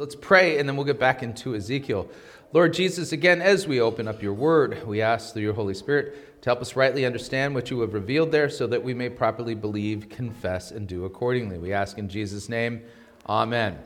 So 0.00 0.04
let's 0.04 0.16
pray 0.16 0.58
and 0.58 0.66
then 0.66 0.76
we'll 0.76 0.86
get 0.86 0.98
back 0.98 1.22
into 1.22 1.54
Ezekiel. 1.54 2.08
Lord 2.54 2.72
Jesus, 2.72 3.12
again, 3.12 3.42
as 3.42 3.68
we 3.68 3.82
open 3.82 4.08
up 4.08 4.22
your 4.22 4.32
word, 4.32 4.86
we 4.86 5.02
ask 5.02 5.34
through 5.34 5.42
your 5.42 5.52
Holy 5.52 5.74
Spirit 5.74 6.40
to 6.40 6.48
help 6.48 6.62
us 6.62 6.74
rightly 6.74 7.04
understand 7.04 7.54
what 7.54 7.70
you 7.70 7.78
have 7.82 7.92
revealed 7.92 8.32
there 8.32 8.48
so 8.48 8.66
that 8.68 8.82
we 8.82 8.94
may 8.94 9.10
properly 9.10 9.54
believe, 9.54 10.08
confess, 10.08 10.70
and 10.70 10.88
do 10.88 11.04
accordingly. 11.04 11.58
We 11.58 11.74
ask 11.74 11.98
in 11.98 12.08
Jesus' 12.08 12.48
name, 12.48 12.80
amen. 13.28 13.78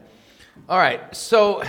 All 0.69 0.79
right, 0.79 1.12
so 1.16 1.64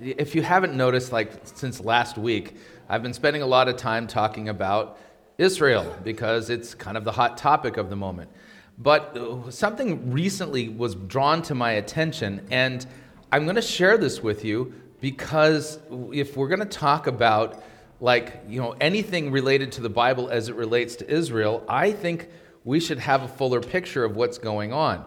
if 0.00 0.34
you 0.34 0.42
haven't 0.42 0.74
noticed, 0.74 1.12
like 1.12 1.30
since 1.44 1.78
last 1.80 2.18
week, 2.18 2.56
I've 2.88 3.04
been 3.04 3.14
spending 3.14 3.42
a 3.42 3.46
lot 3.46 3.68
of 3.68 3.76
time 3.76 4.08
talking 4.08 4.48
about 4.48 4.98
Israel 5.38 5.96
because 6.02 6.50
it's 6.50 6.74
kind 6.74 6.96
of 6.96 7.04
the 7.04 7.12
hot 7.12 7.38
topic 7.38 7.76
of 7.76 7.88
the 7.88 7.94
moment. 7.94 8.30
But 8.78 9.16
uh, 9.16 9.50
something 9.50 10.10
recently 10.10 10.68
was 10.68 10.94
drawn 10.94 11.42
to 11.42 11.54
my 11.54 11.72
attention, 11.72 12.46
and 12.50 12.84
I'm 13.30 13.44
going 13.44 13.56
to 13.56 13.62
share 13.62 13.98
this 13.98 14.22
with 14.22 14.44
you 14.44 14.74
because 15.00 15.78
if 16.12 16.36
we're 16.36 16.48
going 16.48 16.60
to 16.60 16.66
talk 16.66 17.06
about 17.06 17.62
like 18.00 18.40
you 18.48 18.60
know 18.60 18.74
anything 18.80 19.30
related 19.30 19.70
to 19.70 19.80
the 19.80 19.88
bible 19.88 20.28
as 20.28 20.48
it 20.48 20.54
relates 20.56 20.96
to 20.96 21.08
israel 21.08 21.62
i 21.68 21.92
think 21.92 22.28
we 22.64 22.80
should 22.80 22.98
have 22.98 23.22
a 23.22 23.28
fuller 23.28 23.60
picture 23.60 24.04
of 24.04 24.16
what's 24.16 24.36
going 24.36 24.72
on 24.72 25.04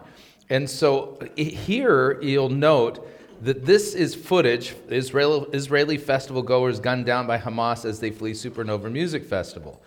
and 0.50 0.68
so 0.68 1.18
here 1.36 2.18
you'll 2.22 2.48
note 2.48 3.06
that 3.42 3.64
this 3.64 3.94
is 3.94 4.14
footage 4.14 4.74
Israeli, 4.88 5.46
Israeli 5.52 5.96
festival 5.96 6.42
goers 6.42 6.80
gunned 6.80 7.06
down 7.06 7.26
by 7.26 7.38
Hamas 7.38 7.84
as 7.84 8.00
they 8.00 8.10
flee 8.10 8.32
Supernova 8.32 8.90
Music 8.90 9.24
Festival. 9.24 9.80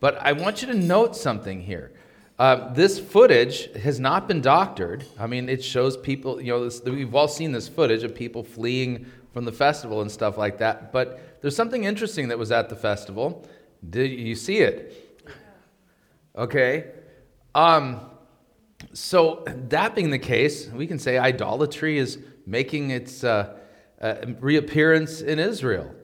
But 0.00 0.16
I 0.16 0.32
want 0.32 0.62
you 0.62 0.68
to 0.68 0.74
note 0.74 1.16
something 1.16 1.60
here. 1.60 1.92
Uh, 2.36 2.72
this 2.72 2.98
footage 2.98 3.72
has 3.74 4.00
not 4.00 4.26
been 4.26 4.40
doctored. 4.40 5.04
I 5.18 5.28
mean, 5.28 5.48
it 5.48 5.62
shows 5.62 5.96
people, 5.96 6.40
you 6.40 6.52
know, 6.52 6.64
this, 6.64 6.82
we've 6.82 7.14
all 7.14 7.28
seen 7.28 7.52
this 7.52 7.68
footage 7.68 8.02
of 8.02 8.14
people 8.14 8.42
fleeing 8.42 9.06
from 9.32 9.44
the 9.44 9.52
festival 9.52 10.00
and 10.00 10.10
stuff 10.10 10.36
like 10.36 10.58
that. 10.58 10.92
But 10.92 11.38
there's 11.40 11.54
something 11.54 11.84
interesting 11.84 12.28
that 12.28 12.38
was 12.38 12.50
at 12.50 12.68
the 12.68 12.76
festival. 12.76 13.46
Did 13.88 14.10
you 14.10 14.34
see 14.34 14.58
it? 14.58 15.00
Okay. 16.36 16.90
Um, 17.54 18.00
so, 18.92 19.44
that 19.46 19.94
being 19.94 20.10
the 20.10 20.18
case, 20.18 20.68
we 20.68 20.88
can 20.88 20.98
say 20.98 21.16
idolatry 21.16 21.98
is 21.98 22.18
making 22.44 22.90
its 22.90 23.22
uh, 23.22 23.56
uh, 24.00 24.16
reappearance 24.40 25.20
in 25.20 25.38
Israel. 25.38 25.94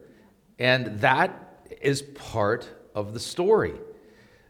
And 0.57 0.99
that 1.01 1.67
is 1.81 2.01
part 2.01 2.69
of 2.95 3.13
the 3.13 3.19
story. 3.19 3.73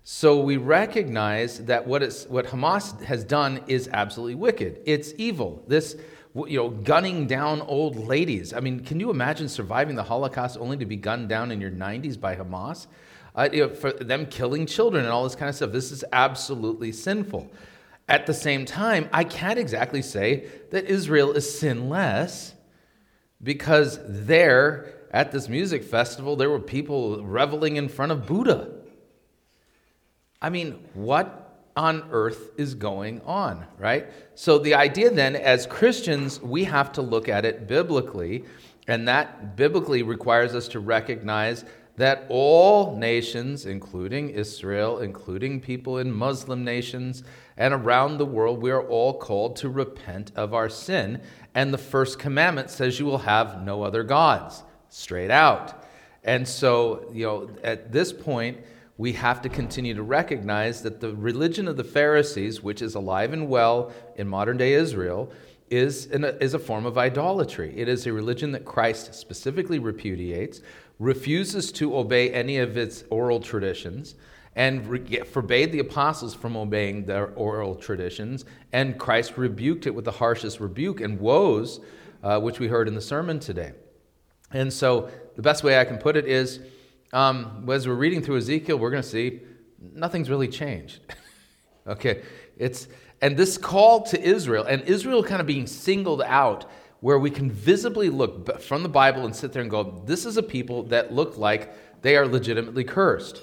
So 0.03 0.41
we 0.41 0.57
recognize 0.57 1.65
that 1.65 1.85
what, 1.85 2.01
what 2.27 2.47
Hamas 2.47 2.99
has 3.03 3.23
done 3.23 3.63
is 3.67 3.87
absolutely 3.93 4.35
wicked. 4.35 4.81
It's 4.85 5.13
evil. 5.17 5.63
This, 5.67 5.95
you 6.33 6.57
know, 6.57 6.69
gunning 6.69 7.27
down 7.27 7.61
old 7.61 7.95
ladies. 7.95 8.51
I 8.53 8.61
mean, 8.61 8.79
can 8.79 8.99
you 8.99 9.11
imagine 9.11 9.47
surviving 9.47 9.95
the 9.95 10.03
Holocaust 10.03 10.57
only 10.59 10.77
to 10.77 10.85
be 10.85 10.95
gunned 10.95 11.29
down 11.29 11.51
in 11.51 11.61
your 11.61 11.69
90s 11.69 12.19
by 12.19 12.35
Hamas? 12.35 12.87
Uh, 13.35 13.47
you 13.53 13.67
know, 13.67 13.73
for 13.73 13.93
them 13.93 14.25
killing 14.25 14.65
children 14.65 15.05
and 15.05 15.13
all 15.13 15.23
this 15.23 15.35
kind 15.35 15.49
of 15.49 15.55
stuff. 15.55 15.71
This 15.71 15.91
is 15.91 16.03
absolutely 16.11 16.91
sinful. 16.91 17.51
At 18.09 18.25
the 18.25 18.33
same 18.33 18.65
time, 18.65 19.07
I 19.13 19.23
can't 19.23 19.59
exactly 19.59 20.01
say 20.01 20.47
that 20.71 20.85
Israel 20.85 21.31
is 21.33 21.59
sinless 21.59 22.55
because 23.41 23.99
there 24.03 25.01
at 25.11 25.31
this 25.31 25.47
music 25.47 25.83
festival, 25.83 26.35
there 26.35 26.49
were 26.49 26.59
people 26.59 27.23
reveling 27.23 27.75
in 27.75 27.87
front 27.87 28.11
of 28.11 28.25
Buddha. 28.25 28.80
I 30.41 30.49
mean, 30.49 30.79
what 30.93 31.41
on 31.75 32.03
earth 32.11 32.51
is 32.57 32.75
going 32.75 33.21
on, 33.21 33.65
right? 33.77 34.07
So, 34.35 34.57
the 34.57 34.73
idea 34.73 35.09
then, 35.09 35.35
as 35.35 35.65
Christians, 35.65 36.41
we 36.41 36.63
have 36.65 36.91
to 36.93 37.01
look 37.01 37.29
at 37.29 37.45
it 37.45 37.67
biblically, 37.67 38.43
and 38.87 39.07
that 39.07 39.55
biblically 39.55 40.03
requires 40.03 40.53
us 40.53 40.67
to 40.69 40.79
recognize 40.79 41.63
that 41.97 42.25
all 42.29 42.97
nations, 42.97 43.65
including 43.65 44.29
Israel, 44.29 44.99
including 44.99 45.59
people 45.61 45.99
in 45.99 46.11
Muslim 46.11 46.63
nations 46.63 47.23
and 47.57 47.73
around 47.73 48.17
the 48.17 48.25
world, 48.25 48.61
we 48.61 48.71
are 48.71 48.81
all 48.87 49.13
called 49.13 49.55
to 49.57 49.69
repent 49.69 50.31
of 50.35 50.53
our 50.53 50.69
sin. 50.69 51.21
And 51.53 51.73
the 51.73 51.77
first 51.77 52.17
commandment 52.17 52.69
says, 52.69 52.99
You 52.99 53.05
will 53.05 53.19
have 53.19 53.61
no 53.63 53.83
other 53.83 54.03
gods, 54.03 54.63
straight 54.89 55.29
out. 55.31 55.85
And 56.23 56.47
so, 56.47 57.09
you 57.13 57.25
know, 57.25 57.49
at 57.63 57.91
this 57.91 58.13
point, 58.13 58.57
we 59.01 59.13
have 59.13 59.41
to 59.41 59.49
continue 59.49 59.95
to 59.95 60.03
recognize 60.03 60.83
that 60.83 60.99
the 60.99 61.11
religion 61.15 61.67
of 61.67 61.75
the 61.75 61.83
Pharisees, 61.83 62.61
which 62.61 62.83
is 62.83 62.93
alive 62.93 63.33
and 63.33 63.49
well 63.49 63.91
in 64.17 64.27
modern 64.27 64.57
day 64.57 64.73
Israel, 64.73 65.31
is, 65.71 66.05
a, 66.11 66.37
is 66.37 66.53
a 66.53 66.59
form 66.59 66.85
of 66.85 66.99
idolatry. 66.99 67.73
It 67.75 67.89
is 67.89 68.05
a 68.05 68.13
religion 68.13 68.51
that 68.51 68.63
Christ 68.63 69.15
specifically 69.15 69.79
repudiates, 69.79 70.61
refuses 70.99 71.71
to 71.71 71.97
obey 71.97 72.29
any 72.29 72.59
of 72.59 72.77
its 72.77 73.03
oral 73.09 73.39
traditions, 73.39 74.13
and 74.55 74.85
re- 74.85 75.21
forbade 75.21 75.71
the 75.71 75.79
apostles 75.79 76.35
from 76.35 76.55
obeying 76.55 77.03
their 77.05 77.29
oral 77.29 77.73
traditions. 77.73 78.45
And 78.71 78.99
Christ 78.99 79.35
rebuked 79.35 79.87
it 79.87 79.95
with 79.95 80.05
the 80.05 80.11
harshest 80.11 80.59
rebuke 80.59 81.01
and 81.01 81.19
woes, 81.19 81.79
uh, 82.21 82.39
which 82.39 82.59
we 82.59 82.67
heard 82.67 82.87
in 82.87 82.93
the 82.93 83.01
sermon 83.01 83.39
today. 83.39 83.71
And 84.51 84.71
so, 84.71 85.09
the 85.35 85.41
best 85.41 85.63
way 85.63 85.79
I 85.79 85.85
can 85.85 85.97
put 85.97 86.15
it 86.15 86.27
is 86.27 86.59
um, 87.13 87.67
as 87.71 87.87
we're 87.87 87.95
reading 87.95 88.21
through 88.21 88.37
Ezekiel, 88.37 88.77
we're 88.77 88.91
going 88.91 89.03
to 89.03 89.09
see 89.09 89.41
nothing's 89.93 90.29
really 90.29 90.47
changed. 90.47 90.99
okay, 91.87 92.23
it's 92.57 92.87
and 93.21 93.37
this 93.37 93.57
call 93.57 94.01
to 94.03 94.21
Israel, 94.21 94.65
and 94.65 94.81
Israel 94.83 95.23
kind 95.23 95.41
of 95.41 95.47
being 95.47 95.67
singled 95.67 96.23
out 96.23 96.65
where 97.01 97.19
we 97.19 97.29
can 97.29 97.51
visibly 97.51 98.09
look 98.09 98.61
from 98.61 98.83
the 98.83 98.89
Bible 98.89 99.25
and 99.25 99.35
sit 99.35 99.51
there 99.51 99.61
and 99.61 99.69
go, 99.69 100.01
this 100.05 100.25
is 100.25 100.37
a 100.37 100.43
people 100.43 100.83
that 100.83 101.13
look 101.13 101.37
like 101.37 101.73
they 102.01 102.15
are 102.15 102.27
legitimately 102.27 102.83
cursed. 102.83 103.41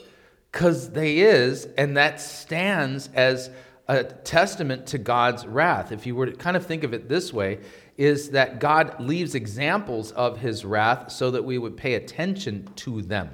Because 0.50 0.90
they 0.90 1.18
is, 1.18 1.66
and 1.76 1.96
that 1.96 2.20
stands 2.20 3.10
as 3.14 3.50
a 3.88 4.04
testament 4.04 4.86
to 4.86 4.98
God's 4.98 5.46
wrath. 5.46 5.92
If 5.92 6.06
you 6.06 6.14
were 6.14 6.26
to 6.26 6.32
kind 6.32 6.56
of 6.56 6.66
think 6.66 6.84
of 6.84 6.94
it 6.94 7.08
this 7.08 7.32
way, 7.32 7.58
is 7.96 8.30
that 8.30 8.60
God 8.60 9.00
leaves 9.00 9.34
examples 9.34 10.12
of 10.12 10.38
his 10.38 10.64
wrath 10.64 11.10
so 11.10 11.30
that 11.32 11.44
we 11.44 11.58
would 11.58 11.76
pay 11.76 11.94
attention 11.94 12.68
to 12.76 13.02
them, 13.02 13.30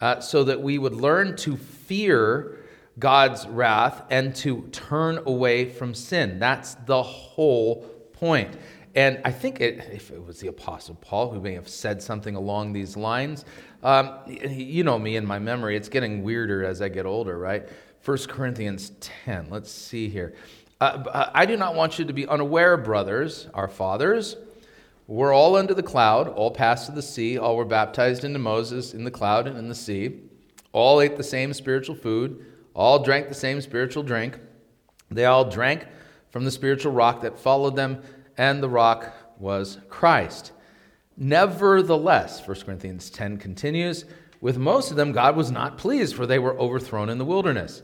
uh, 0.00 0.20
so 0.20 0.44
that 0.44 0.60
we 0.60 0.78
would 0.78 0.94
learn 0.94 1.36
to 1.36 1.56
fear 1.56 2.58
God's 2.98 3.46
wrath 3.46 4.02
and 4.10 4.34
to 4.36 4.62
turn 4.72 5.20
away 5.26 5.68
from 5.68 5.94
sin. 5.94 6.38
That's 6.38 6.74
the 6.86 7.02
whole 7.02 7.86
point. 8.12 8.56
And 8.94 9.20
I 9.24 9.30
think 9.30 9.60
it, 9.60 9.88
if 9.92 10.10
it 10.10 10.24
was 10.24 10.40
the 10.40 10.48
Apostle 10.48 10.96
Paul 10.96 11.30
who 11.30 11.40
may 11.40 11.54
have 11.54 11.68
said 11.68 12.02
something 12.02 12.34
along 12.34 12.72
these 12.72 12.96
lines, 12.96 13.44
um, 13.82 14.18
you 14.26 14.82
know 14.82 14.98
me 14.98 15.16
and 15.16 15.26
my 15.26 15.38
memory, 15.38 15.76
it's 15.76 15.88
getting 15.88 16.22
weirder 16.22 16.64
as 16.64 16.82
I 16.82 16.88
get 16.88 17.06
older, 17.06 17.38
right? 17.38 17.68
1 18.04 18.18
Corinthians 18.28 18.92
10, 19.00 19.48
let's 19.50 19.70
see 19.70 20.08
here. 20.08 20.34
Uh, 20.80 21.04
uh, 21.12 21.30
I 21.34 21.46
do 21.46 21.56
not 21.56 21.74
want 21.74 21.98
you 21.98 22.04
to 22.06 22.12
be 22.12 22.26
unaware, 22.26 22.76
brothers, 22.76 23.48
our 23.54 23.68
fathers. 23.68 24.36
We're 25.10 25.34
all 25.34 25.56
under 25.56 25.74
the 25.74 25.82
cloud, 25.82 26.28
all 26.28 26.52
passed 26.52 26.86
to 26.86 26.92
the 26.92 27.02
sea, 27.02 27.36
all 27.36 27.56
were 27.56 27.64
baptized 27.64 28.22
into 28.22 28.38
Moses 28.38 28.94
in 28.94 29.02
the 29.02 29.10
cloud 29.10 29.48
and 29.48 29.58
in 29.58 29.68
the 29.68 29.74
sea. 29.74 30.20
All 30.70 31.00
ate 31.00 31.16
the 31.16 31.24
same 31.24 31.52
spiritual 31.52 31.96
food, 31.96 32.46
all 32.74 33.02
drank 33.02 33.28
the 33.28 33.34
same 33.34 33.60
spiritual 33.60 34.04
drink. 34.04 34.38
They 35.10 35.24
all 35.24 35.50
drank 35.50 35.84
from 36.30 36.44
the 36.44 36.52
spiritual 36.52 36.92
rock 36.92 37.22
that 37.22 37.40
followed 37.40 37.74
them 37.74 38.04
and 38.38 38.62
the 38.62 38.68
rock 38.68 39.12
was 39.36 39.78
Christ. 39.88 40.52
Nevertheless, 41.16 42.46
1 42.46 42.60
Corinthians 42.60 43.10
10 43.10 43.38
continues, 43.38 44.04
with 44.40 44.58
most 44.58 44.92
of 44.92 44.96
them 44.96 45.10
God 45.10 45.34
was 45.34 45.50
not 45.50 45.76
pleased, 45.76 46.14
for 46.14 46.24
they 46.24 46.38
were 46.38 46.56
overthrown 46.56 47.08
in 47.08 47.18
the 47.18 47.24
wilderness. 47.24 47.82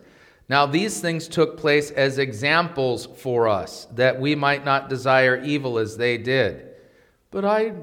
Now, 0.48 0.64
these 0.64 1.00
things 1.00 1.26
took 1.26 1.56
place 1.56 1.90
as 1.90 2.18
examples 2.18 3.06
for 3.16 3.48
us, 3.48 3.88
that 3.96 4.20
we 4.20 4.36
might 4.36 4.64
not 4.64 4.88
desire 4.88 5.42
evil 5.42 5.76
as 5.76 5.96
they 5.96 6.18
did. 6.18 6.65
But 7.36 7.44
I, 7.44 7.74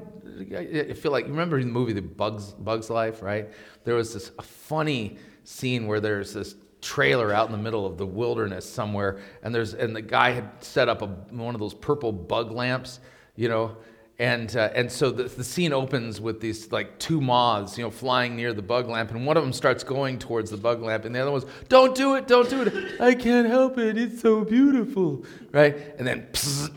I 0.58 0.94
feel 0.94 1.12
like, 1.12 1.26
you 1.26 1.30
remember 1.30 1.60
in 1.60 1.68
the 1.68 1.72
movie 1.72 1.92
The 1.92 2.02
Bugs, 2.02 2.54
Bugs 2.54 2.90
Life, 2.90 3.22
right? 3.22 3.48
There 3.84 3.94
was 3.94 4.12
this 4.12 4.32
funny 4.42 5.16
scene 5.44 5.86
where 5.86 6.00
there's 6.00 6.34
this 6.34 6.56
trailer 6.80 7.32
out 7.32 7.46
in 7.46 7.52
the 7.52 7.62
middle 7.62 7.86
of 7.86 7.96
the 7.96 8.04
wilderness 8.04 8.68
somewhere, 8.68 9.20
and 9.44 9.54
there's 9.54 9.74
and 9.74 9.94
the 9.94 10.02
guy 10.02 10.32
had 10.32 10.50
set 10.58 10.88
up 10.88 11.02
a, 11.02 11.06
one 11.06 11.54
of 11.54 11.60
those 11.60 11.72
purple 11.72 12.10
bug 12.10 12.50
lamps, 12.50 12.98
you 13.36 13.48
know, 13.48 13.76
and 14.18 14.56
uh, 14.56 14.70
and 14.74 14.90
so 14.90 15.12
the, 15.12 15.22
the 15.22 15.44
scene 15.44 15.72
opens 15.72 16.20
with 16.20 16.40
these 16.40 16.72
like 16.72 16.98
two 16.98 17.20
moths, 17.20 17.78
you 17.78 17.84
know, 17.84 17.92
flying 17.92 18.34
near 18.34 18.52
the 18.52 18.60
bug 18.60 18.88
lamp, 18.88 19.12
and 19.12 19.24
one 19.24 19.36
of 19.36 19.44
them 19.44 19.52
starts 19.52 19.84
going 19.84 20.18
towards 20.18 20.50
the 20.50 20.56
bug 20.56 20.82
lamp, 20.82 21.04
and 21.04 21.14
the 21.14 21.20
other 21.20 21.30
one's, 21.30 21.46
"Don't 21.68 21.94
do 21.94 22.16
it, 22.16 22.26
don't 22.26 22.50
do 22.50 22.62
it! 22.62 23.00
I 23.00 23.14
can't 23.14 23.46
help 23.46 23.78
it. 23.78 23.96
It's 23.96 24.20
so 24.20 24.44
beautiful, 24.44 25.24
right?" 25.52 25.76
And 25.96 26.04
then 26.04 26.26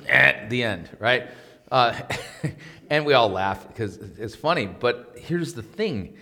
at 0.07 0.51
the 0.51 0.61
end, 0.61 0.95
right? 0.99 1.27
Uh, 1.71 1.99
and 2.89 3.05
we 3.05 3.13
all 3.13 3.29
laugh 3.29 3.67
because 3.67 3.97
it's 3.97 4.35
funny. 4.35 4.65
But 4.65 5.15
here's 5.17 5.53
the 5.53 5.63
thing: 5.63 6.15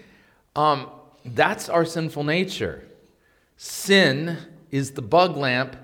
um, 0.56 0.90
that's 1.26 1.70
our 1.70 1.86
sinful 1.86 2.24
nature 2.24 2.86
Sin 3.58 4.38
is 4.72 4.92
the 4.92 5.02
bug 5.02 5.38
lamp 5.38 5.78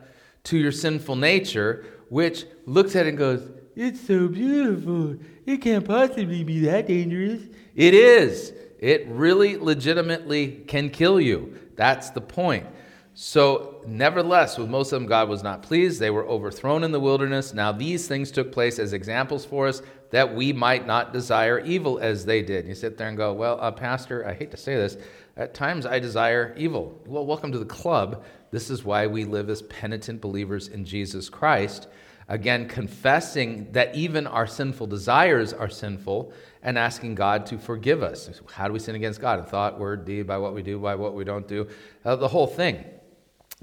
to 0.43 0.57
your 0.57 0.71
sinful 0.71 1.15
nature, 1.15 1.85
which 2.09 2.45
looks 2.65 2.95
at 2.95 3.05
it 3.05 3.09
and 3.09 3.17
goes, 3.17 3.49
It's 3.75 4.01
so 4.01 4.27
beautiful. 4.27 5.17
It 5.45 5.61
can't 5.61 5.85
possibly 5.85 6.43
be 6.43 6.59
that 6.65 6.87
dangerous. 6.87 7.43
It 7.75 7.93
is. 7.93 8.53
It 8.79 9.07
really 9.07 9.57
legitimately 9.57 10.63
can 10.67 10.89
kill 10.89 11.21
you. 11.21 11.57
That's 11.75 12.09
the 12.09 12.21
point. 12.21 12.65
So, 13.13 13.70
nevertheless, 13.87 14.57
with 14.57 14.69
most 14.69 14.91
of 14.91 14.99
them, 14.99 15.07
God 15.07 15.29
was 15.29 15.43
not 15.43 15.63
pleased. 15.63 15.99
They 15.99 16.09
were 16.09 16.25
overthrown 16.25 16.83
in 16.83 16.91
the 16.91 16.99
wilderness. 16.99 17.53
Now, 17.53 17.71
these 17.71 18.07
things 18.07 18.31
took 18.31 18.51
place 18.51 18.79
as 18.79 18.93
examples 18.93 19.45
for 19.45 19.67
us 19.67 19.81
that 20.11 20.35
we 20.35 20.53
might 20.53 20.85
not 20.85 21.13
desire 21.13 21.59
evil 21.59 21.99
as 21.99 22.25
they 22.25 22.41
did. 22.41 22.67
You 22.67 22.75
sit 22.75 22.97
there 22.97 23.07
and 23.07 23.17
go, 23.17 23.33
Well, 23.33 23.57
uh, 23.61 23.71
Pastor, 23.71 24.27
I 24.27 24.33
hate 24.33 24.51
to 24.51 24.57
say 24.57 24.75
this. 24.75 24.97
At 25.37 25.53
times 25.53 25.85
I 25.85 25.99
desire 25.99 26.53
evil. 26.57 26.99
Well, 27.05 27.25
welcome 27.25 27.51
to 27.51 27.59
the 27.59 27.65
club. 27.65 28.23
This 28.51 28.69
is 28.69 28.83
why 28.83 29.07
we 29.07 29.23
live 29.23 29.49
as 29.49 29.61
penitent 29.63 30.21
believers 30.21 30.67
in 30.67 30.83
Jesus 30.83 31.29
Christ. 31.29 31.87
Again, 32.27 32.67
confessing 32.67 33.71
that 33.71 33.95
even 33.95 34.27
our 34.27 34.47
sinful 34.47 34.87
desires 34.87 35.53
are 35.53 35.69
sinful 35.69 36.31
and 36.63 36.77
asking 36.77 37.15
God 37.15 37.45
to 37.47 37.57
forgive 37.57 38.03
us. 38.03 38.29
How 38.53 38.67
do 38.67 38.73
we 38.73 38.79
sin 38.79 38.95
against 38.95 39.19
God? 39.19 39.39
In 39.39 39.45
thought, 39.45 39.79
word, 39.79 40.05
deed, 40.05 40.27
by 40.27 40.37
what 40.37 40.53
we 40.53 40.61
do, 40.61 40.79
by 40.79 40.95
what 40.95 41.13
we 41.13 41.23
don't 41.23 41.47
do, 41.47 41.67
uh, 42.05 42.15
the 42.15 42.27
whole 42.27 42.47
thing. 42.47 42.85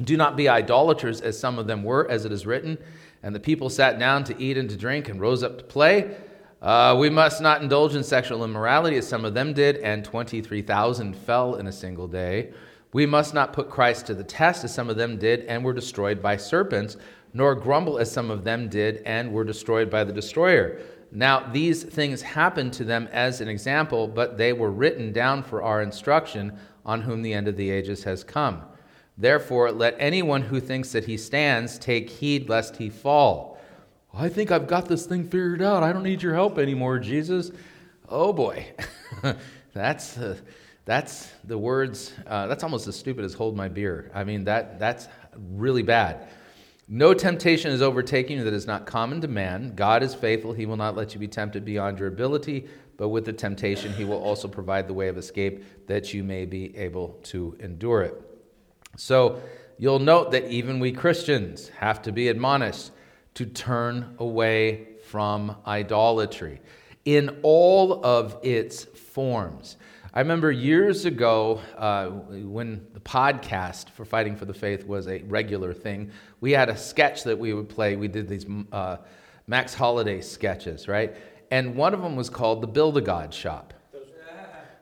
Do 0.02 0.16
not 0.16 0.36
be 0.36 0.48
idolaters 0.48 1.20
as 1.20 1.38
some 1.38 1.58
of 1.58 1.66
them 1.66 1.82
were, 1.82 2.08
as 2.08 2.24
it 2.24 2.32
is 2.32 2.46
written. 2.46 2.78
And 3.22 3.34
the 3.34 3.40
people 3.40 3.68
sat 3.68 3.98
down 3.98 4.24
to 4.24 4.40
eat 4.40 4.56
and 4.56 4.70
to 4.70 4.76
drink 4.76 5.08
and 5.08 5.20
rose 5.20 5.42
up 5.42 5.58
to 5.58 5.64
play. 5.64 6.16
Uh, 6.62 6.96
we 6.98 7.10
must 7.10 7.40
not 7.40 7.62
indulge 7.62 7.94
in 7.94 8.02
sexual 8.02 8.44
immorality 8.44 8.96
as 8.96 9.06
some 9.06 9.24
of 9.24 9.34
them 9.34 9.52
did, 9.52 9.76
and 9.78 10.04
23,000 10.04 11.14
fell 11.14 11.56
in 11.56 11.66
a 11.66 11.72
single 11.72 12.08
day. 12.08 12.52
We 12.92 13.06
must 13.06 13.34
not 13.34 13.52
put 13.52 13.70
Christ 13.70 14.06
to 14.06 14.14
the 14.14 14.24
test 14.24 14.64
as 14.64 14.74
some 14.74 14.88
of 14.88 14.96
them 14.96 15.18
did 15.18 15.40
and 15.42 15.64
were 15.64 15.72
destroyed 15.72 16.22
by 16.22 16.36
serpents, 16.36 16.96
nor 17.34 17.54
grumble 17.54 17.98
as 17.98 18.10
some 18.10 18.30
of 18.30 18.44
them 18.44 18.68
did 18.68 19.02
and 19.04 19.32
were 19.32 19.44
destroyed 19.44 19.90
by 19.90 20.04
the 20.04 20.12
destroyer. 20.12 20.80
Now, 21.10 21.48
these 21.52 21.84
things 21.84 22.22
happened 22.22 22.72
to 22.74 22.84
them 22.84 23.08
as 23.12 23.40
an 23.40 23.48
example, 23.48 24.08
but 24.08 24.36
they 24.36 24.52
were 24.52 24.70
written 24.70 25.12
down 25.12 25.42
for 25.42 25.62
our 25.62 25.82
instruction, 25.82 26.58
on 26.84 27.02
whom 27.02 27.22
the 27.22 27.34
end 27.34 27.48
of 27.48 27.56
the 27.56 27.70
ages 27.70 28.04
has 28.04 28.24
come. 28.24 28.62
Therefore, 29.20 29.72
let 29.72 29.96
anyone 29.98 30.42
who 30.42 30.60
thinks 30.60 30.92
that 30.92 31.04
he 31.04 31.16
stands 31.16 31.76
take 31.76 32.08
heed 32.08 32.48
lest 32.48 32.76
he 32.76 32.88
fall. 32.88 33.58
I 34.14 34.28
think 34.28 34.52
I've 34.52 34.68
got 34.68 34.86
this 34.86 35.06
thing 35.06 35.24
figured 35.24 35.60
out. 35.60 35.82
I 35.82 35.92
don't 35.92 36.04
need 36.04 36.22
your 36.22 36.34
help 36.34 36.56
anymore, 36.56 37.00
Jesus. 37.00 37.50
Oh 38.08 38.32
boy. 38.32 38.64
that's, 39.74 40.16
uh, 40.16 40.36
that's 40.84 41.32
the 41.44 41.58
words, 41.58 42.12
uh, 42.28 42.46
that's 42.46 42.62
almost 42.62 42.86
as 42.86 42.94
stupid 42.94 43.24
as 43.24 43.34
hold 43.34 43.56
my 43.56 43.68
beer. 43.68 44.08
I 44.14 44.22
mean, 44.22 44.44
that, 44.44 44.78
that's 44.78 45.08
really 45.36 45.82
bad. 45.82 46.28
No 46.86 47.12
temptation 47.12 47.72
is 47.72 47.82
overtaking 47.82 48.38
you 48.38 48.44
that 48.44 48.54
is 48.54 48.68
not 48.68 48.86
common 48.86 49.20
to 49.20 49.28
man. 49.28 49.74
God 49.74 50.04
is 50.04 50.14
faithful. 50.14 50.52
He 50.52 50.64
will 50.64 50.76
not 50.76 50.96
let 50.96 51.12
you 51.12 51.20
be 51.20 51.28
tempted 51.28 51.64
beyond 51.64 51.98
your 51.98 52.08
ability, 52.08 52.68
but 52.96 53.08
with 53.08 53.24
the 53.24 53.32
temptation, 53.32 53.92
he 53.92 54.04
will 54.04 54.22
also 54.22 54.46
provide 54.48 54.86
the 54.88 54.94
way 54.94 55.08
of 55.08 55.18
escape 55.18 55.64
that 55.88 56.14
you 56.14 56.22
may 56.22 56.46
be 56.46 56.74
able 56.76 57.18
to 57.24 57.56
endure 57.60 58.02
it. 58.02 58.27
So 58.98 59.40
you'll 59.78 60.00
note 60.00 60.32
that 60.32 60.50
even 60.50 60.80
we 60.80 60.92
Christians 60.92 61.68
have 61.78 62.02
to 62.02 62.12
be 62.12 62.28
admonished 62.28 62.90
to 63.34 63.46
turn 63.46 64.16
away 64.18 64.88
from 65.04 65.56
idolatry 65.66 66.60
in 67.04 67.38
all 67.42 68.04
of 68.04 68.38
its 68.42 68.84
forms. 68.84 69.76
I 70.12 70.20
remember 70.20 70.50
years 70.50 71.04
ago 71.04 71.60
uh, 71.76 72.08
when 72.08 72.86
the 72.92 73.00
podcast 73.00 73.90
for 73.90 74.04
Fighting 74.04 74.34
for 74.34 74.46
the 74.46 74.54
Faith 74.54 74.84
was 74.84 75.06
a 75.06 75.22
regular 75.22 75.72
thing, 75.72 76.10
we 76.40 76.50
had 76.52 76.68
a 76.68 76.76
sketch 76.76 77.22
that 77.24 77.38
we 77.38 77.52
would 77.52 77.68
play. 77.68 77.94
We 77.94 78.08
did 78.08 78.26
these 78.26 78.46
uh, 78.72 78.96
Max 79.46 79.74
Holiday 79.74 80.20
sketches, 80.20 80.88
right? 80.88 81.14
And 81.50 81.76
one 81.76 81.94
of 81.94 82.02
them 82.02 82.16
was 82.16 82.28
called 82.28 82.62
The 82.62 82.66
Build 82.66 82.96
a 82.98 83.00
God 83.00 83.32
Shop. 83.32 83.72
Those, 83.92 84.08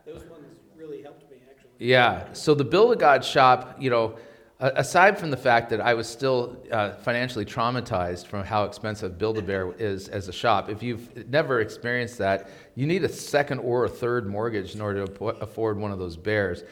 those 0.06 0.24
ones 0.30 0.46
really 0.76 1.02
helped 1.02 1.30
me, 1.30 1.36
actually. 1.50 1.65
Yeah. 1.78 2.32
So 2.32 2.54
the 2.54 2.64
Build 2.64 2.92
a 2.92 2.96
God 2.96 3.24
Shop, 3.24 3.76
you 3.78 3.90
know, 3.90 4.16
aside 4.58 5.18
from 5.18 5.30
the 5.30 5.36
fact 5.36 5.68
that 5.70 5.80
I 5.80 5.92
was 5.94 6.08
still 6.08 6.56
uh, 6.72 6.92
financially 6.92 7.44
traumatized 7.44 8.26
from 8.26 8.44
how 8.44 8.64
expensive 8.64 9.18
Build 9.18 9.36
a 9.36 9.42
Bear 9.42 9.72
is 9.72 10.08
as 10.08 10.28
a 10.28 10.32
shop, 10.32 10.70
if 10.70 10.82
you've 10.82 11.28
never 11.28 11.60
experienced 11.60 12.18
that, 12.18 12.48
you 12.74 12.86
need 12.86 13.04
a 13.04 13.08
second 13.08 13.58
or 13.58 13.84
a 13.84 13.88
third 13.88 14.26
mortgage 14.26 14.74
in 14.74 14.80
order 14.80 15.06
to 15.06 15.24
afford 15.26 15.78
one 15.78 15.90
of 15.90 15.98
those 15.98 16.16
bears. 16.16 16.64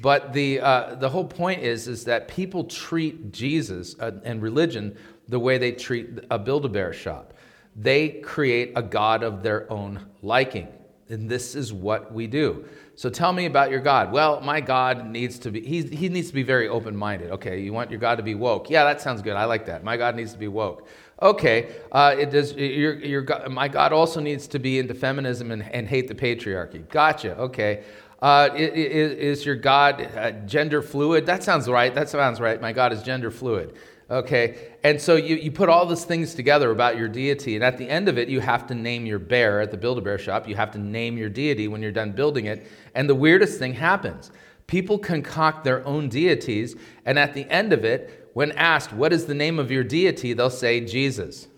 But 0.00 0.32
the, 0.32 0.60
uh, 0.60 0.94
the 0.96 1.08
whole 1.08 1.24
point 1.24 1.62
is, 1.62 1.88
is 1.88 2.04
that 2.04 2.28
people 2.28 2.64
treat 2.64 3.32
Jesus 3.32 3.96
uh, 3.98 4.12
and 4.24 4.42
religion 4.42 4.96
the 5.28 5.38
way 5.38 5.58
they 5.58 5.72
treat 5.72 6.08
a 6.30 6.38
Build 6.38 6.64
a 6.64 6.68
Bear 6.68 6.92
shop. 6.92 7.34
They 7.76 8.08
create 8.08 8.72
a 8.74 8.82
God 8.82 9.22
of 9.22 9.42
their 9.44 9.72
own 9.72 10.04
liking. 10.22 10.68
And 11.08 11.28
this 11.28 11.54
is 11.54 11.72
what 11.72 12.12
we 12.12 12.26
do. 12.26 12.66
So 12.98 13.08
tell 13.08 13.32
me 13.32 13.46
about 13.46 13.70
your 13.70 13.78
God. 13.78 14.10
Well, 14.10 14.40
my 14.40 14.60
God 14.60 15.06
needs 15.06 15.38
to 15.38 15.52
be, 15.52 15.60
he, 15.60 15.82
he 15.82 16.08
needs 16.08 16.26
to 16.26 16.34
be 16.34 16.42
very 16.42 16.66
open 16.68 16.96
minded. 16.96 17.30
Okay, 17.30 17.60
you 17.60 17.72
want 17.72 17.92
your 17.92 18.00
God 18.00 18.16
to 18.16 18.24
be 18.24 18.34
woke. 18.34 18.68
Yeah, 18.68 18.82
that 18.82 19.00
sounds 19.00 19.22
good. 19.22 19.34
I 19.36 19.44
like 19.44 19.66
that. 19.66 19.84
My 19.84 19.96
God 19.96 20.16
needs 20.16 20.32
to 20.32 20.38
be 20.38 20.48
woke. 20.48 20.88
Okay, 21.22 21.76
uh, 21.92 22.16
it 22.18 22.32
does, 22.32 22.54
your, 22.54 22.94
your, 22.94 23.48
my 23.50 23.68
God 23.68 23.92
also 23.92 24.18
needs 24.18 24.48
to 24.48 24.58
be 24.58 24.80
into 24.80 24.94
feminism 24.94 25.52
and, 25.52 25.62
and 25.72 25.86
hate 25.86 26.08
the 26.08 26.14
patriarchy. 26.16 26.88
Gotcha. 26.88 27.38
Okay. 27.38 27.84
Uh, 28.20 28.48
is, 28.56 29.38
is, 29.38 29.46
your 29.46 29.54
God 29.54 30.00
uh, 30.16 30.32
gender 30.44 30.82
fluid? 30.82 31.24
That 31.24 31.44
sounds 31.44 31.68
right. 31.68 31.94
That 31.94 32.08
sounds 32.08 32.40
right. 32.40 32.60
My 32.60 32.72
God 32.72 32.92
is 32.92 33.04
gender 33.04 33.30
fluid. 33.30 33.76
Okay, 34.10 34.72
and 34.84 34.98
so 34.98 35.16
you, 35.16 35.36
you 35.36 35.50
put 35.50 35.68
all 35.68 35.84
these 35.84 36.04
things 36.04 36.34
together 36.34 36.70
about 36.70 36.96
your 36.96 37.08
deity, 37.08 37.56
and 37.56 37.64
at 37.64 37.76
the 37.76 37.86
end 37.88 38.08
of 38.08 38.16
it, 38.16 38.30
you 38.30 38.40
have 38.40 38.66
to 38.68 38.74
name 38.74 39.04
your 39.04 39.18
bear 39.18 39.60
at 39.60 39.70
the 39.70 39.76
Build 39.76 39.98
a 39.98 40.00
Bear 40.00 40.16
shop. 40.16 40.48
You 40.48 40.56
have 40.56 40.70
to 40.70 40.78
name 40.78 41.18
your 41.18 41.28
deity 41.28 41.68
when 41.68 41.82
you're 41.82 41.92
done 41.92 42.12
building 42.12 42.46
it. 42.46 42.66
And 42.94 43.08
the 43.08 43.14
weirdest 43.14 43.58
thing 43.58 43.74
happens 43.74 44.30
people 44.66 44.98
concoct 44.98 45.64
their 45.64 45.84
own 45.86 46.08
deities, 46.08 46.76
and 47.04 47.18
at 47.18 47.34
the 47.34 47.50
end 47.50 47.72
of 47.72 47.84
it, 47.84 48.30
when 48.32 48.52
asked, 48.52 48.92
What 48.92 49.12
is 49.12 49.26
the 49.26 49.34
name 49.34 49.58
of 49.58 49.70
your 49.70 49.84
deity? 49.84 50.32
they'll 50.32 50.48
say, 50.48 50.80
Jesus. 50.80 51.48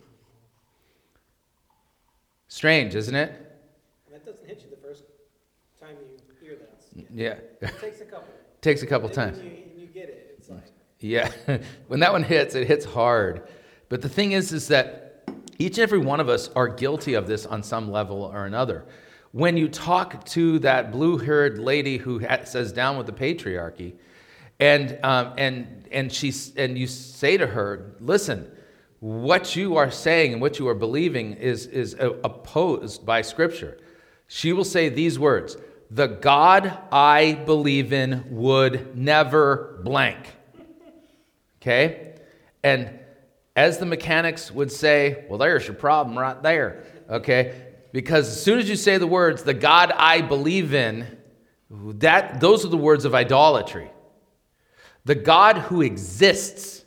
Strange, 2.48 2.96
isn't 2.96 3.14
it? 3.14 3.32
That 4.10 4.24
doesn't 4.26 4.44
hit 4.46 4.62
you 4.62 4.70
the 4.70 4.88
first 4.88 5.04
time 5.78 5.96
you 6.00 6.18
hear 6.40 6.56
that. 6.56 7.06
Yeah. 7.14 7.34
It 7.60 7.78
takes 7.80 8.00
a 8.00 8.04
couple. 8.04 8.28
takes 8.60 8.82
a 8.82 8.86
couple 8.86 9.08
times. 9.08 9.38
You, 9.38 9.52
you 9.76 9.86
get 9.86 10.08
it. 10.08 10.34
It's 10.36 10.48
like, 10.48 10.64
yeah, 11.00 11.30
when 11.88 12.00
that 12.00 12.12
one 12.12 12.22
hits, 12.22 12.54
it 12.54 12.66
hits 12.66 12.84
hard. 12.84 13.48
But 13.88 14.02
the 14.02 14.08
thing 14.08 14.32
is, 14.32 14.52
is 14.52 14.68
that 14.68 15.24
each 15.58 15.78
and 15.78 15.82
every 15.82 15.98
one 15.98 16.20
of 16.20 16.28
us 16.28 16.48
are 16.54 16.68
guilty 16.68 17.14
of 17.14 17.26
this 17.26 17.46
on 17.46 17.62
some 17.62 17.90
level 17.90 18.22
or 18.22 18.46
another. 18.46 18.86
When 19.32 19.56
you 19.56 19.68
talk 19.68 20.24
to 20.26 20.58
that 20.60 20.90
blue-haired 20.90 21.58
lady 21.58 21.98
who 21.98 22.20
says 22.44 22.72
"down 22.72 22.96
with 22.96 23.06
the 23.06 23.12
patriarchy," 23.12 23.94
and 24.58 24.98
um, 25.02 25.34
and 25.38 25.88
and 25.92 26.12
she 26.12 26.32
and 26.56 26.76
you 26.76 26.86
say 26.86 27.36
to 27.36 27.46
her, 27.46 27.94
"Listen, 28.00 28.50
what 28.98 29.54
you 29.54 29.76
are 29.76 29.90
saying 29.90 30.32
and 30.32 30.42
what 30.42 30.58
you 30.58 30.68
are 30.68 30.74
believing 30.74 31.34
is 31.34 31.66
is 31.66 31.94
opposed 31.98 33.06
by 33.06 33.22
Scripture." 33.22 33.78
She 34.26 34.52
will 34.52 34.64
say 34.64 34.88
these 34.88 35.18
words: 35.18 35.56
"The 35.90 36.08
God 36.08 36.76
I 36.90 37.34
believe 37.46 37.92
in 37.92 38.24
would 38.30 38.96
never 38.96 39.80
blank." 39.84 40.39
Okay? 41.60 42.14
And 42.62 42.98
as 43.56 43.78
the 43.78 43.86
mechanics 43.86 44.50
would 44.50 44.72
say, 44.72 45.24
well, 45.28 45.38
there's 45.38 45.66
your 45.66 45.74
problem 45.74 46.18
right 46.18 46.42
there. 46.42 46.84
Okay? 47.08 47.54
Because 47.92 48.28
as 48.28 48.42
soon 48.42 48.58
as 48.58 48.68
you 48.68 48.76
say 48.76 48.98
the 48.98 49.06
words, 49.06 49.42
the 49.42 49.54
God 49.54 49.92
I 49.92 50.22
believe 50.22 50.74
in, 50.74 51.18
that, 51.70 52.40
those 52.40 52.64
are 52.64 52.68
the 52.68 52.76
words 52.76 53.04
of 53.04 53.14
idolatry. 53.14 53.90
The 55.04 55.14
God 55.14 55.58
who 55.58 55.82
exists 55.82 56.84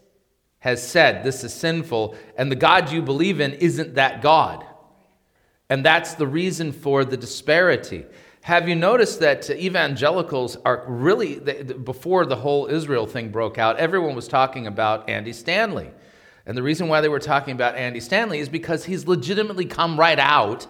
has 0.60 0.86
said 0.86 1.24
this 1.24 1.44
is 1.44 1.53
sinful, 1.53 2.15
and 2.38 2.51
the 2.51 2.56
God 2.56 2.92
you 2.92 3.01
believe 3.01 3.42
in 3.42 3.53
isn't 3.53 3.96
that 3.96 4.22
God. 4.22 4.65
And 5.70 5.86
that's 5.86 6.13
the 6.13 6.27
reason 6.27 6.72
for 6.72 7.03
the 7.03 7.18
disparity. 7.18 8.06
Have 8.43 8.67
you 8.67 8.75
noticed 8.75 9.21
that 9.21 9.50
uh, 9.50 9.53
evangelicals 9.53 10.57
are 10.65 10.83
really, 10.85 11.39
before 11.39 12.25
the 12.25 12.35
whole 12.35 12.67
Israel 12.67 13.07
thing 13.07 13.29
broke 13.29 13.57
out, 13.57 13.77
everyone 13.77 14.15
was 14.15 14.27
talking 14.27 14.67
about 14.67 15.09
Andy 15.09 15.31
Stanley. 15.31 15.89
And 16.45 16.57
the 16.57 16.62
reason 16.62 16.89
why 16.89 17.00
they 17.00 17.07
were 17.07 17.19
talking 17.19 17.53
about 17.53 17.75
Andy 17.75 18.01
Stanley 18.01 18.39
is 18.39 18.50
because 18.50 18.83
he's 18.83 19.07
legitimately 19.07 19.63
come 19.63 19.97
right 19.97 20.19
out 20.19 20.67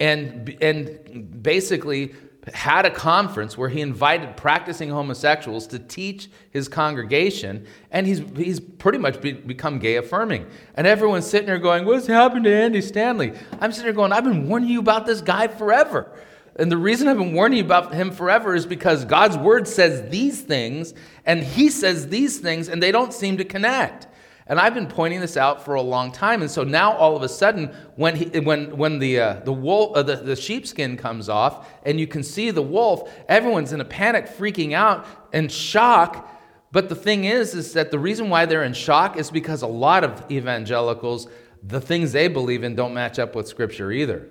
and, 0.00 0.56
and 0.62 1.42
basically 1.42 2.14
had 2.54 2.86
a 2.86 2.90
conference 2.90 3.58
where 3.58 3.68
he 3.68 3.82
invited 3.82 4.34
practicing 4.34 4.88
homosexuals 4.88 5.66
to 5.66 5.78
teach 5.78 6.30
his 6.50 6.66
congregation, 6.66 7.66
and 7.90 8.06
he's, 8.06 8.22
he's 8.36 8.58
pretty 8.58 8.96
much 8.96 9.20
be, 9.20 9.32
become 9.32 9.78
gay 9.78 9.96
affirming. 9.96 10.46
And 10.76 10.86
everyone's 10.86 11.26
sitting 11.26 11.46
there 11.46 11.58
going, 11.58 11.84
What's 11.84 12.06
happened 12.06 12.44
to 12.44 12.54
Andy 12.54 12.80
Stanley? 12.80 13.34
I'm 13.60 13.70
sitting 13.70 13.84
there 13.84 13.92
going, 13.92 14.12
I've 14.12 14.24
been 14.24 14.48
warning 14.48 14.70
you 14.70 14.80
about 14.80 15.04
this 15.04 15.20
guy 15.20 15.48
forever. 15.48 16.10
And 16.56 16.70
the 16.70 16.76
reason 16.76 17.08
I've 17.08 17.16
been 17.16 17.32
warning 17.32 17.58
you 17.58 17.64
about 17.64 17.94
him 17.94 18.10
forever 18.10 18.54
is 18.54 18.66
because 18.66 19.04
God's 19.04 19.38
word 19.38 19.66
says 19.66 20.10
these 20.10 20.42
things, 20.42 20.92
and 21.24 21.42
he 21.42 21.70
says 21.70 22.08
these 22.08 22.38
things, 22.38 22.68
and 22.68 22.82
they 22.82 22.92
don't 22.92 23.12
seem 23.12 23.38
to 23.38 23.44
connect. 23.44 24.06
And 24.46 24.58
I've 24.58 24.74
been 24.74 24.88
pointing 24.88 25.20
this 25.20 25.36
out 25.36 25.64
for 25.64 25.74
a 25.74 25.82
long 25.82 26.12
time. 26.12 26.42
And 26.42 26.50
so 26.50 26.64
now 26.64 26.92
all 26.92 27.16
of 27.16 27.22
a 27.22 27.28
sudden, 27.28 27.74
when, 27.96 28.16
he, 28.16 28.40
when, 28.40 28.76
when 28.76 28.98
the, 28.98 29.20
uh, 29.20 29.34
the, 29.44 29.52
wolf, 29.52 29.96
uh, 29.96 30.02
the, 30.02 30.16
the 30.16 30.36
sheepskin 30.36 30.96
comes 30.96 31.28
off 31.28 31.68
and 31.84 31.98
you 32.00 32.06
can 32.06 32.22
see 32.22 32.50
the 32.50 32.62
wolf, 32.62 33.10
everyone's 33.28 33.72
in 33.72 33.80
a 33.80 33.84
panic, 33.84 34.26
freaking 34.26 34.72
out 34.72 35.06
and 35.32 35.50
shock. 35.50 36.28
But 36.72 36.88
the 36.88 36.94
thing 36.94 37.24
is, 37.24 37.54
is 37.54 37.72
that 37.74 37.90
the 37.90 37.98
reason 37.98 38.30
why 38.30 38.46
they're 38.46 38.64
in 38.64 38.74
shock 38.74 39.16
is 39.16 39.30
because 39.30 39.62
a 39.62 39.66
lot 39.66 40.02
of 40.02 40.30
evangelicals, 40.30 41.28
the 41.62 41.80
things 41.80 42.12
they 42.12 42.28
believe 42.28 42.64
in 42.64 42.74
don't 42.74 42.94
match 42.94 43.18
up 43.18 43.36
with 43.36 43.46
Scripture 43.46 43.92
either. 43.92 44.28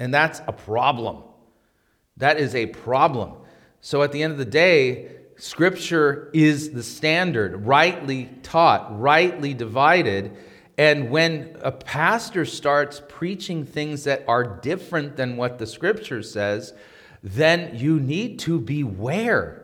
And 0.00 0.12
that's 0.12 0.40
a 0.48 0.52
problem. 0.52 1.22
That 2.16 2.40
is 2.40 2.56
a 2.56 2.66
problem. 2.66 3.34
So 3.80 4.02
at 4.02 4.10
the 4.10 4.22
end 4.22 4.32
of 4.32 4.38
the 4.38 4.44
day, 4.44 5.10
Scripture 5.36 6.30
is 6.34 6.70
the 6.72 6.82
standard, 6.82 7.64
rightly 7.66 8.28
taught, 8.42 8.98
rightly 8.98 9.54
divided. 9.54 10.36
And 10.76 11.10
when 11.10 11.56
a 11.62 11.70
pastor 11.70 12.44
starts 12.44 13.02
preaching 13.08 13.64
things 13.64 14.04
that 14.04 14.24
are 14.26 14.44
different 14.60 15.16
than 15.16 15.36
what 15.36 15.58
the 15.58 15.66
Scripture 15.66 16.22
says, 16.22 16.74
then 17.22 17.76
you 17.76 18.00
need 18.00 18.38
to 18.40 18.58
beware. 18.58 19.59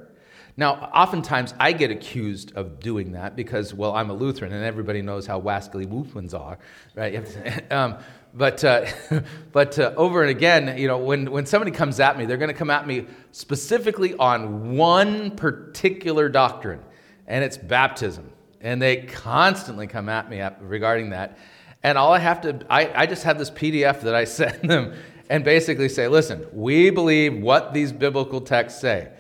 Now, 0.59 0.91
oftentimes 0.95 1.53
I 1.61 1.73
get 1.73 1.91
accused 1.91 2.57
of 2.57 2.81
doing 2.81 3.13
that 3.13 3.37
because, 3.37 3.75
well, 3.75 3.95
I'm 3.95 4.09
a 4.09 4.15
Lutheran 4.15 4.53
and 4.53 4.65
everybody 4.65 5.03
knows 5.03 5.27
how 5.27 5.39
wascally 5.39 5.91
Lutherans 5.91 6.33
are, 6.33 6.59
right? 6.95 7.71
um, 7.71 7.97
but, 8.33 8.65
uh, 8.65 8.87
but 9.53 9.79
uh, 9.79 9.93
over 9.97 10.23
and 10.23 10.31
again, 10.31 10.79
you 10.79 10.89
know, 10.89 10.97
when, 10.97 11.31
when 11.31 11.45
somebody 11.45 11.73
comes 11.73 12.01
at 12.01 12.17
me, 12.17 12.25
they're 12.25 12.39
going 12.39 12.49
to 12.49 12.55
come 12.55 12.71
at 12.71 12.87
me 12.87 13.07
specifically 13.33 14.15
on 14.15 14.77
one 14.77 15.31
particular 15.33 16.31
doctrine, 16.31 16.81
and 17.27 17.45
it's 17.45 17.59
baptism. 17.59 18.31
And 18.63 18.81
they 18.81 19.03
constantly 19.03 19.87
come 19.87 20.09
at 20.09 20.31
me 20.31 20.43
regarding 20.61 21.11
that. 21.11 21.39
And 21.83 21.99
all 21.99 22.13
I 22.13 22.19
have 22.19 22.41
to, 22.41 22.67
I, 22.71 23.03
I 23.03 23.07
just 23.07 23.25
have 23.25 23.39
this 23.39 23.51
PDF 23.51 24.01
that 24.01 24.15
I 24.15 24.25
send 24.25 24.71
them 24.71 24.95
and 25.29 25.45
basically 25.45 25.89
say, 25.89 26.09
listen, 26.09 26.47
we 26.53 26.89
believe 26.91 27.37
what 27.43 27.75
these 27.75 27.93
biblical 27.93 28.41
texts 28.41 28.81
say. 28.81 29.11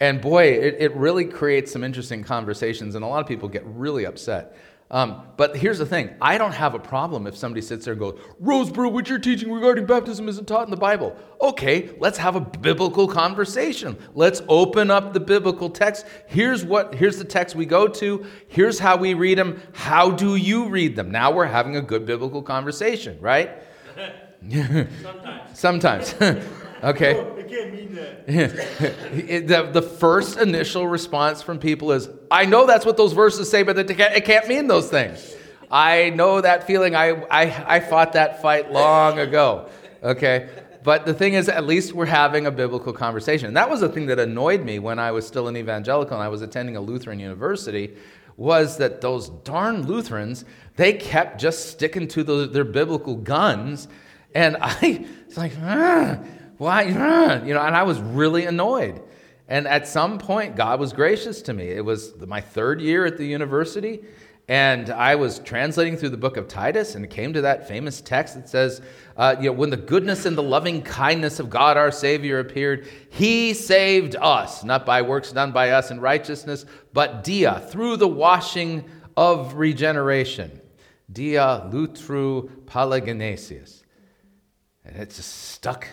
And 0.00 0.20
boy, 0.20 0.44
it, 0.44 0.76
it 0.78 0.94
really 0.94 1.24
creates 1.24 1.72
some 1.72 1.82
interesting 1.82 2.22
conversations, 2.22 2.94
and 2.94 3.04
a 3.04 3.08
lot 3.08 3.20
of 3.20 3.26
people 3.26 3.48
get 3.48 3.64
really 3.64 4.04
upset. 4.04 4.56
Um, 4.88 5.22
but 5.36 5.56
here's 5.56 5.78
the 5.78 5.86
thing 5.86 6.14
I 6.20 6.38
don't 6.38 6.52
have 6.52 6.74
a 6.74 6.78
problem 6.78 7.26
if 7.26 7.36
somebody 7.36 7.60
sits 7.60 7.86
there 7.86 7.92
and 7.92 8.00
goes, 8.00 8.20
Rosebrough, 8.40 8.92
what 8.92 9.08
you're 9.08 9.18
teaching 9.18 9.50
regarding 9.50 9.84
baptism 9.84 10.28
isn't 10.28 10.46
taught 10.46 10.64
in 10.64 10.70
the 10.70 10.76
Bible. 10.76 11.16
Okay, 11.40 11.90
let's 11.98 12.18
have 12.18 12.36
a 12.36 12.40
biblical 12.40 13.08
conversation. 13.08 13.96
Let's 14.14 14.42
open 14.48 14.90
up 14.90 15.12
the 15.12 15.18
biblical 15.18 15.70
text. 15.70 16.06
Here's 16.28 16.64
what 16.64 16.94
here's 16.94 17.18
the 17.18 17.24
text 17.24 17.56
we 17.56 17.66
go 17.66 17.88
to. 17.88 18.26
Here's 18.46 18.78
how 18.78 18.96
we 18.96 19.14
read 19.14 19.38
them. 19.38 19.60
How 19.72 20.10
do 20.10 20.36
you 20.36 20.68
read 20.68 20.94
them? 20.94 21.10
Now 21.10 21.32
we're 21.32 21.46
having 21.46 21.76
a 21.76 21.82
good 21.82 22.06
biblical 22.06 22.42
conversation, 22.42 23.18
right? 23.20 23.50
Sometimes. 25.54 26.14
Sometimes. 26.14 26.14
okay. 26.90 27.20
I 27.20 27.42
can't 27.42 27.72
mean 27.72 27.94
that. 27.94 28.26
the, 29.46 29.70
the 29.72 29.82
first 29.82 30.38
initial 30.38 30.86
response 30.86 31.42
from 31.42 31.58
people 31.58 31.92
is, 31.92 32.08
I 32.30 32.44
know 32.46 32.66
that's 32.66 32.86
what 32.86 32.96
those 32.96 33.12
verses 33.12 33.50
say, 33.50 33.62
but 33.62 33.78
it 33.78 33.88
can't, 33.96 34.14
it 34.14 34.24
can't 34.24 34.48
mean 34.48 34.66
those 34.66 34.88
things. 34.88 35.34
I 35.70 36.10
know 36.10 36.40
that 36.40 36.66
feeling. 36.66 36.94
I, 36.94 37.10
I, 37.30 37.76
I 37.76 37.80
fought 37.80 38.12
that 38.12 38.40
fight 38.40 38.70
long 38.70 39.18
ago. 39.18 39.68
Okay? 40.02 40.48
But 40.82 41.04
the 41.04 41.14
thing 41.14 41.34
is, 41.34 41.48
at 41.48 41.66
least 41.66 41.94
we're 41.94 42.06
having 42.06 42.46
a 42.46 42.50
biblical 42.52 42.92
conversation. 42.92 43.48
And 43.48 43.56
that 43.56 43.68
was 43.68 43.80
the 43.80 43.88
thing 43.88 44.06
that 44.06 44.20
annoyed 44.20 44.62
me 44.62 44.78
when 44.78 45.00
I 45.00 45.10
was 45.10 45.26
still 45.26 45.48
an 45.48 45.56
evangelical 45.56 46.14
and 46.14 46.22
I 46.22 46.28
was 46.28 46.42
attending 46.42 46.76
a 46.76 46.80
Lutheran 46.80 47.18
university 47.18 47.96
was 48.36 48.76
that 48.76 49.00
those 49.00 49.30
darn 49.30 49.86
Lutherans, 49.86 50.44
they 50.76 50.92
kept 50.92 51.40
just 51.40 51.70
sticking 51.70 52.06
to 52.08 52.22
the, 52.22 52.46
their 52.46 52.64
biblical 52.64 53.16
guns. 53.16 53.88
And 54.34 54.56
I, 54.60 55.06
it's 55.26 55.36
like, 55.36 55.52
ah, 55.62 56.18
why? 56.58 56.82
You 56.82 57.54
know, 57.54 57.62
and 57.62 57.76
I 57.76 57.82
was 57.82 58.00
really 58.00 58.46
annoyed. 58.46 59.02
And 59.48 59.68
at 59.68 59.86
some 59.86 60.18
point, 60.18 60.56
God 60.56 60.80
was 60.80 60.92
gracious 60.92 61.42
to 61.42 61.52
me. 61.52 61.68
It 61.68 61.84
was 61.84 62.14
my 62.20 62.40
third 62.40 62.80
year 62.80 63.06
at 63.06 63.16
the 63.16 63.26
university, 63.26 64.04
and 64.48 64.90
I 64.90 65.14
was 65.16 65.38
translating 65.40 65.96
through 65.96 66.10
the 66.10 66.16
book 66.16 66.36
of 66.36 66.48
Titus, 66.48 66.94
and 66.94 67.08
came 67.08 67.32
to 67.32 67.42
that 67.42 67.68
famous 67.68 68.00
text 68.00 68.34
that 68.34 68.48
says, 68.48 68.80
uh, 69.16 69.36
you 69.38 69.46
know, 69.46 69.52
when 69.52 69.70
the 69.70 69.76
goodness 69.76 70.24
and 70.24 70.36
the 70.36 70.42
loving 70.42 70.82
kindness 70.82 71.38
of 71.38 71.48
God 71.48 71.76
our 71.76 71.92
Savior 71.92 72.38
appeared, 72.38 72.88
He 73.10 73.54
saved 73.54 74.16
us, 74.16 74.64
not 74.64 74.84
by 74.84 75.02
works 75.02 75.32
done 75.32 75.52
by 75.52 75.70
us 75.70 75.90
in 75.90 76.00
righteousness, 76.00 76.64
but 76.92 77.22
dia, 77.22 77.60
through 77.68 77.96
the 77.98 78.08
washing 78.08 78.84
of 79.16 79.54
regeneration. 79.54 80.60
Dia 81.12 81.68
lutru 81.72 82.48
palagenesius. 82.66 83.82
And 84.84 84.96
it 84.96 85.10
just 85.10 85.50
stuck 85.50 85.88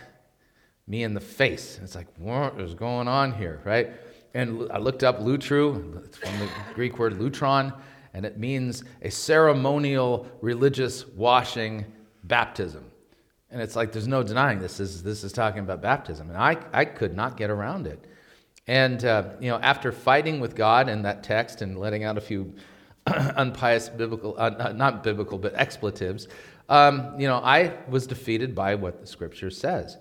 me 0.87 1.03
in 1.03 1.13
the 1.13 1.21
face. 1.21 1.79
It's 1.81 1.95
like, 1.95 2.07
what 2.17 2.59
is 2.59 2.73
going 2.73 3.07
on 3.07 3.33
here, 3.33 3.61
right? 3.63 3.91
And 4.33 4.69
I 4.71 4.79
looked 4.79 5.03
up 5.03 5.19
lutru, 5.19 6.03
it's 6.05 6.17
from 6.17 6.39
the 6.39 6.49
Greek 6.73 6.97
word 6.97 7.13
lutron, 7.13 7.73
and 8.13 8.25
it 8.25 8.37
means 8.37 8.83
a 9.01 9.09
ceremonial 9.09 10.27
religious 10.41 11.07
washing 11.07 11.85
baptism. 12.23 12.85
And 13.49 13.61
it's 13.61 13.75
like, 13.75 13.91
there's 13.91 14.07
no 14.07 14.23
denying 14.23 14.59
this 14.59 14.79
is, 14.79 15.03
this 15.03 15.23
is 15.23 15.31
talking 15.31 15.59
about 15.59 15.81
baptism. 15.81 16.29
And 16.29 16.37
I, 16.37 16.57
I 16.73 16.85
could 16.85 17.15
not 17.15 17.37
get 17.37 17.49
around 17.49 17.85
it. 17.85 18.05
And, 18.65 19.03
uh, 19.05 19.29
you 19.39 19.49
know, 19.49 19.57
after 19.57 19.91
fighting 19.91 20.39
with 20.39 20.55
God 20.55 20.89
in 20.89 21.03
that 21.03 21.23
text 21.23 21.61
and 21.61 21.77
letting 21.77 22.03
out 22.03 22.17
a 22.17 22.21
few 22.21 22.55
unpious 23.05 23.89
biblical, 23.89 24.35
uh, 24.37 24.73
not 24.73 25.03
biblical, 25.03 25.37
but 25.37 25.53
expletives, 25.53 26.27
um, 26.69 27.19
you 27.19 27.27
know, 27.27 27.37
I 27.37 27.73
was 27.87 28.07
defeated 28.07 28.55
by 28.55 28.75
what 28.75 29.01
the 29.01 29.07
scripture 29.07 29.51
says. 29.51 29.97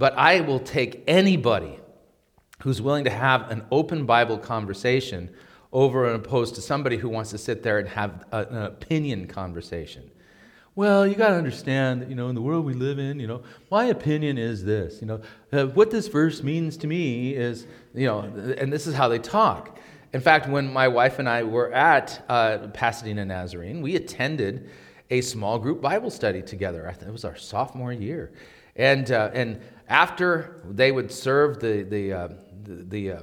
But 0.00 0.14
I 0.16 0.40
will 0.40 0.60
take 0.60 1.04
anybody 1.06 1.78
who's 2.62 2.80
willing 2.80 3.04
to 3.04 3.10
have 3.10 3.50
an 3.50 3.66
open 3.70 4.06
Bible 4.06 4.38
conversation 4.38 5.28
over 5.74 6.06
and 6.06 6.16
opposed 6.16 6.54
to 6.54 6.62
somebody 6.62 6.96
who 6.96 7.10
wants 7.10 7.28
to 7.32 7.38
sit 7.38 7.62
there 7.62 7.78
and 7.78 7.86
have 7.86 8.24
a, 8.32 8.46
an 8.46 8.62
opinion 8.62 9.26
conversation. 9.26 10.10
Well, 10.74 11.06
you 11.06 11.16
got 11.16 11.28
to 11.28 11.34
understand 11.34 12.06
you 12.08 12.14
know, 12.14 12.30
in 12.30 12.34
the 12.34 12.40
world 12.40 12.64
we 12.64 12.72
live 12.72 12.98
in, 12.98 13.20
you 13.20 13.26
know, 13.26 13.42
my 13.70 13.84
opinion 13.84 14.38
is 14.38 14.64
this. 14.64 15.02
You 15.02 15.06
know, 15.06 15.20
uh, 15.52 15.66
what 15.66 15.90
this 15.90 16.08
verse 16.08 16.42
means 16.42 16.78
to 16.78 16.86
me 16.86 17.34
is, 17.34 17.66
you 17.94 18.06
know, 18.06 18.20
and 18.20 18.72
this 18.72 18.86
is 18.86 18.94
how 18.94 19.06
they 19.06 19.18
talk. 19.18 19.78
In 20.14 20.22
fact, 20.22 20.48
when 20.48 20.72
my 20.72 20.88
wife 20.88 21.18
and 21.18 21.28
I 21.28 21.42
were 21.42 21.74
at 21.74 22.24
uh, 22.30 22.68
Pasadena 22.72 23.26
Nazarene, 23.26 23.82
we 23.82 23.96
attended 23.96 24.70
a 25.10 25.20
small 25.20 25.58
group 25.58 25.82
Bible 25.82 26.08
study 26.08 26.40
together. 26.40 26.86
It 26.88 27.12
was 27.12 27.26
our 27.26 27.36
sophomore 27.36 27.92
year. 27.92 28.32
And, 28.76 29.10
uh, 29.10 29.30
and 29.34 29.60
after 29.90 30.62
they 30.70 30.92
would 30.92 31.12
serve 31.12 31.60
the, 31.60 31.82
the, 31.82 32.12
uh, 32.12 32.28
the, 32.62 32.74
the 32.84 33.12
uh, 33.12 33.22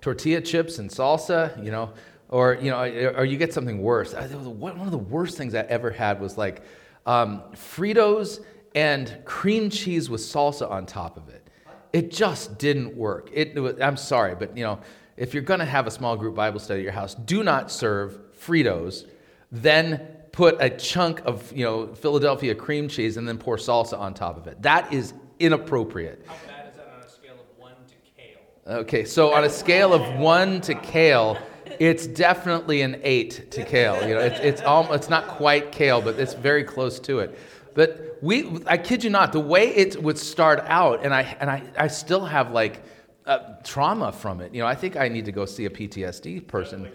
tortilla 0.00 0.40
chips 0.40 0.78
and 0.78 0.88
salsa, 0.88 1.62
you 1.64 1.72
know, 1.72 1.92
or, 2.28 2.58
you 2.60 2.70
know, 2.70 2.80
or 3.16 3.24
you 3.24 3.36
get 3.36 3.52
something 3.52 3.82
worse. 3.82 4.14
One 4.14 4.80
of 4.80 4.90
the 4.90 4.98
worst 4.98 5.36
things 5.36 5.54
I 5.54 5.62
ever 5.62 5.90
had 5.90 6.20
was 6.20 6.38
like 6.38 6.62
um, 7.06 7.42
Fritos 7.54 8.44
and 8.74 9.18
cream 9.24 9.70
cheese 9.70 10.08
with 10.08 10.20
salsa 10.20 10.70
on 10.70 10.86
top 10.86 11.16
of 11.16 11.28
it. 11.28 11.48
It 11.92 12.10
just 12.10 12.58
didn't 12.58 12.96
work. 12.96 13.30
It, 13.32 13.58
I'm 13.82 13.96
sorry, 13.96 14.34
but, 14.34 14.56
you 14.56 14.64
know, 14.64 14.78
if 15.16 15.34
you're 15.34 15.42
going 15.42 15.60
to 15.60 15.66
have 15.66 15.86
a 15.86 15.90
small 15.90 16.16
group 16.16 16.34
Bible 16.34 16.58
study 16.58 16.80
at 16.80 16.84
your 16.84 16.92
house, 16.92 17.14
do 17.14 17.42
not 17.42 17.70
serve 17.70 18.18
Fritos, 18.34 19.06
then 19.50 20.08
put 20.32 20.56
a 20.60 20.70
chunk 20.70 21.20
of 21.26 21.52
you 21.52 21.62
know 21.62 21.94
Philadelphia 21.94 22.54
cream 22.54 22.88
cheese 22.88 23.18
and 23.18 23.28
then 23.28 23.36
pour 23.36 23.58
salsa 23.58 23.98
on 23.98 24.14
top 24.14 24.38
of 24.38 24.46
it. 24.46 24.60
That 24.62 24.92
is 24.92 25.12
inappropriate. 25.42 26.24
How 26.26 26.34
bad 26.46 26.68
is 26.70 26.76
that 26.76 26.92
on 26.94 27.02
a 27.02 27.08
scale 27.08 27.34
of 27.34 27.58
one 27.58 27.74
to 27.86 27.94
kale? 28.16 28.80
Okay, 28.80 29.04
so 29.04 29.32
on 29.32 29.44
a 29.44 29.50
scale 29.50 29.92
of 29.92 30.18
one 30.18 30.60
to 30.62 30.74
kale, 30.74 31.36
it's 31.78 32.06
definitely 32.06 32.82
an 32.82 33.00
eight 33.02 33.50
to 33.50 33.64
kale. 33.64 34.06
You 34.08 34.14
know, 34.14 34.20
it's 34.20 34.40
it's 34.40 34.62
almost, 34.62 34.94
it's 34.94 35.08
not 35.10 35.26
quite 35.28 35.72
kale, 35.72 36.00
but 36.00 36.18
it's 36.18 36.34
very 36.34 36.64
close 36.64 36.98
to 37.00 37.18
it. 37.20 37.38
But 37.74 38.18
we, 38.20 38.60
I 38.66 38.76
kid 38.76 39.02
you 39.02 39.10
not, 39.10 39.32
the 39.32 39.40
way 39.40 39.74
it 39.74 40.00
would 40.02 40.18
start 40.18 40.60
out, 40.66 41.04
and 41.04 41.14
I 41.14 41.22
and 41.40 41.50
I, 41.50 41.62
I 41.76 41.88
still 41.88 42.24
have 42.24 42.52
like 42.52 42.82
uh, 43.26 43.38
trauma 43.64 44.12
from 44.12 44.40
it. 44.40 44.54
You 44.54 44.62
know, 44.62 44.66
I 44.66 44.74
think 44.74 44.96
I 44.96 45.08
need 45.08 45.24
to 45.24 45.32
go 45.32 45.44
see 45.46 45.64
a 45.64 45.70
PTSD 45.70 46.46
person. 46.46 46.90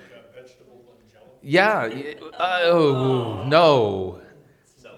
Yeah. 1.42 1.90
Uh, 2.34 2.60
oh, 2.64 3.44
no. 3.48 4.22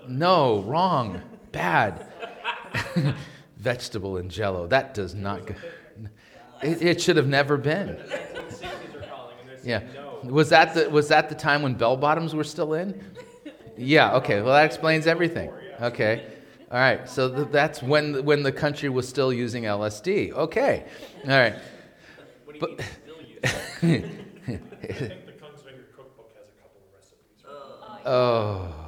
No, 0.08 0.62
wrong. 0.63 1.22
Bad. 1.51 2.08
Vegetable 3.59 4.17
and 4.17 4.31
jello. 4.31 4.67
That 4.67 4.93
does 4.93 5.13
not 5.13 5.45
go. 5.45 5.55
It, 6.63 6.81
it 6.81 7.01
should 7.01 7.17
have 7.17 7.27
never 7.27 7.57
been. 7.57 7.99
Yeah. 9.63 9.83
Was 10.23 10.49
that 10.49 10.73
the 10.73 10.89
was 10.89 11.07
that 11.09 11.29
the 11.29 11.35
time 11.35 11.61
when 11.61 11.75
bell 11.75 11.95
bottoms 11.95 12.33
were 12.35 12.43
still 12.43 12.73
in? 12.73 13.01
Yeah, 13.77 14.15
okay. 14.15 14.41
Well, 14.41 14.53
that 14.53 14.65
explains 14.65 15.07
everything. 15.07 15.51
Okay. 15.81 16.25
All 16.71 16.79
right. 16.79 17.07
So 17.07 17.33
th- 17.33 17.47
that's 17.51 17.81
when 17.81 18.25
when 18.25 18.43
the 18.43 18.51
country 18.51 18.89
was 18.89 19.07
still 19.07 19.31
using 19.31 19.63
LSD. 19.63 20.33
Okay. 20.33 20.85
All 21.23 21.29
right. 21.29 21.55
But 22.59 22.79
I 23.43 23.47
think 23.81 24.05
the 24.47 24.59
Kongsvinger 25.39 25.95
cookbook 25.95 26.31
has 26.35 26.49
a 26.49 26.59
couple 26.59 26.81
of 26.81 26.93
recipes. 26.93 27.45
Oh. 28.05 28.09
oh. 28.09 28.78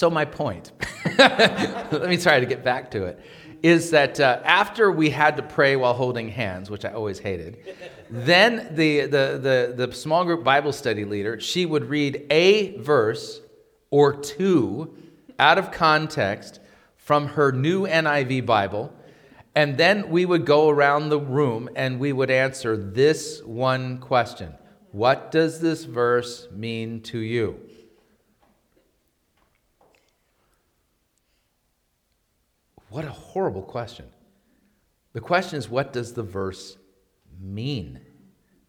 So, 0.00 0.08
my 0.08 0.24
point, 0.24 0.72
let 1.18 2.08
me 2.08 2.16
try 2.16 2.40
to 2.40 2.46
get 2.46 2.64
back 2.64 2.90
to 2.92 3.04
it, 3.04 3.20
is 3.62 3.90
that 3.90 4.18
uh, 4.18 4.40
after 4.46 4.90
we 4.90 5.10
had 5.10 5.36
to 5.36 5.42
pray 5.42 5.76
while 5.76 5.92
holding 5.92 6.30
hands, 6.30 6.70
which 6.70 6.86
I 6.86 6.92
always 6.92 7.18
hated, 7.18 7.58
then 8.08 8.68
the, 8.70 9.02
the, 9.02 9.74
the, 9.76 9.86
the 9.86 9.94
small 9.94 10.24
group 10.24 10.42
Bible 10.42 10.72
study 10.72 11.04
leader, 11.04 11.38
she 11.38 11.66
would 11.66 11.84
read 11.84 12.24
a 12.30 12.78
verse 12.78 13.42
or 13.90 14.14
two 14.16 14.96
out 15.38 15.58
of 15.58 15.70
context 15.70 16.60
from 16.96 17.26
her 17.26 17.52
new 17.52 17.86
NIV 17.86 18.46
Bible. 18.46 18.94
And 19.54 19.76
then 19.76 20.08
we 20.08 20.24
would 20.24 20.46
go 20.46 20.70
around 20.70 21.10
the 21.10 21.20
room 21.20 21.68
and 21.76 22.00
we 22.00 22.14
would 22.14 22.30
answer 22.30 22.74
this 22.74 23.42
one 23.42 23.98
question 23.98 24.54
What 24.92 25.30
does 25.30 25.60
this 25.60 25.84
verse 25.84 26.48
mean 26.50 27.02
to 27.02 27.18
you? 27.18 27.69
What 32.90 33.04
a 33.04 33.10
horrible 33.10 33.62
question. 33.62 34.06
The 35.12 35.20
question 35.20 35.58
is, 35.58 35.68
what 35.68 35.92
does 35.92 36.12
the 36.12 36.22
verse 36.22 36.76
mean? 37.40 38.00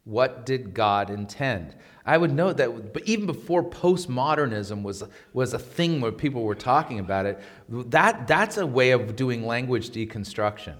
What 0.03 0.45
did 0.45 0.73
God 0.73 1.09
intend? 1.09 1.75
I 2.05 2.17
would 2.17 2.31
note 2.31 2.57
that 2.57 2.93
but 2.93 3.03
even 3.05 3.25
before 3.25 3.63
postmodernism 3.63 4.81
was, 4.83 5.03
was 5.33 5.53
a 5.53 5.59
thing 5.59 6.01
where 6.01 6.11
people 6.11 6.43
were 6.43 6.55
talking 6.55 6.99
about 6.99 7.25
it, 7.25 7.39
that, 7.69 8.27
that's 8.27 8.57
a 8.57 8.65
way 8.65 8.91
of 8.91 9.15
doing 9.15 9.45
language 9.45 9.89
deconstruction. 9.89 10.75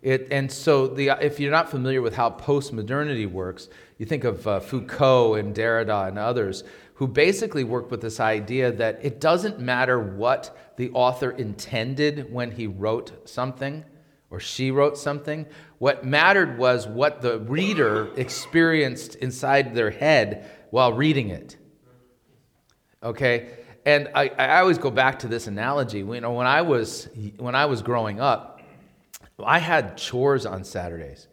It, 0.00 0.28
and 0.30 0.50
so, 0.50 0.86
the, 0.86 1.10
if 1.20 1.40
you're 1.40 1.50
not 1.50 1.70
familiar 1.70 2.00
with 2.00 2.14
how 2.14 2.30
postmodernity 2.30 3.30
works, 3.30 3.68
you 3.98 4.06
think 4.06 4.24
of 4.24 4.46
uh, 4.46 4.60
Foucault 4.60 5.34
and 5.34 5.54
Derrida 5.54 6.08
and 6.08 6.18
others 6.18 6.62
who 6.94 7.06
basically 7.06 7.62
work 7.62 7.90
with 7.90 8.00
this 8.00 8.18
idea 8.18 8.72
that 8.72 8.98
it 9.02 9.20
doesn't 9.20 9.60
matter 9.60 10.00
what 10.00 10.74
the 10.76 10.90
author 10.90 11.30
intended 11.30 12.32
when 12.32 12.50
he 12.50 12.66
wrote 12.66 13.28
something 13.28 13.84
or 14.30 14.40
she 14.40 14.70
wrote 14.70 14.98
something. 14.98 15.46
What 15.78 16.04
mattered 16.04 16.58
was 16.58 16.88
what 16.88 17.22
the 17.22 17.38
reader 17.40 18.10
experienced 18.16 19.14
inside 19.16 19.74
their 19.74 19.90
head 19.90 20.50
while 20.70 20.92
reading 20.92 21.30
it. 21.30 21.56
Okay? 23.02 23.50
And 23.86 24.08
I, 24.14 24.28
I 24.30 24.60
always 24.60 24.78
go 24.78 24.90
back 24.90 25.20
to 25.20 25.28
this 25.28 25.46
analogy. 25.46 26.00
You 26.00 26.20
know, 26.20 26.32
when 26.32 26.48
I 26.48 26.62
was 26.62 27.08
when 27.38 27.54
I 27.54 27.66
was 27.66 27.80
growing 27.80 28.20
up, 28.20 28.57
I 29.46 29.58
had 29.58 29.96
chores 29.96 30.46
on 30.46 30.64
Saturdays. 30.64 31.28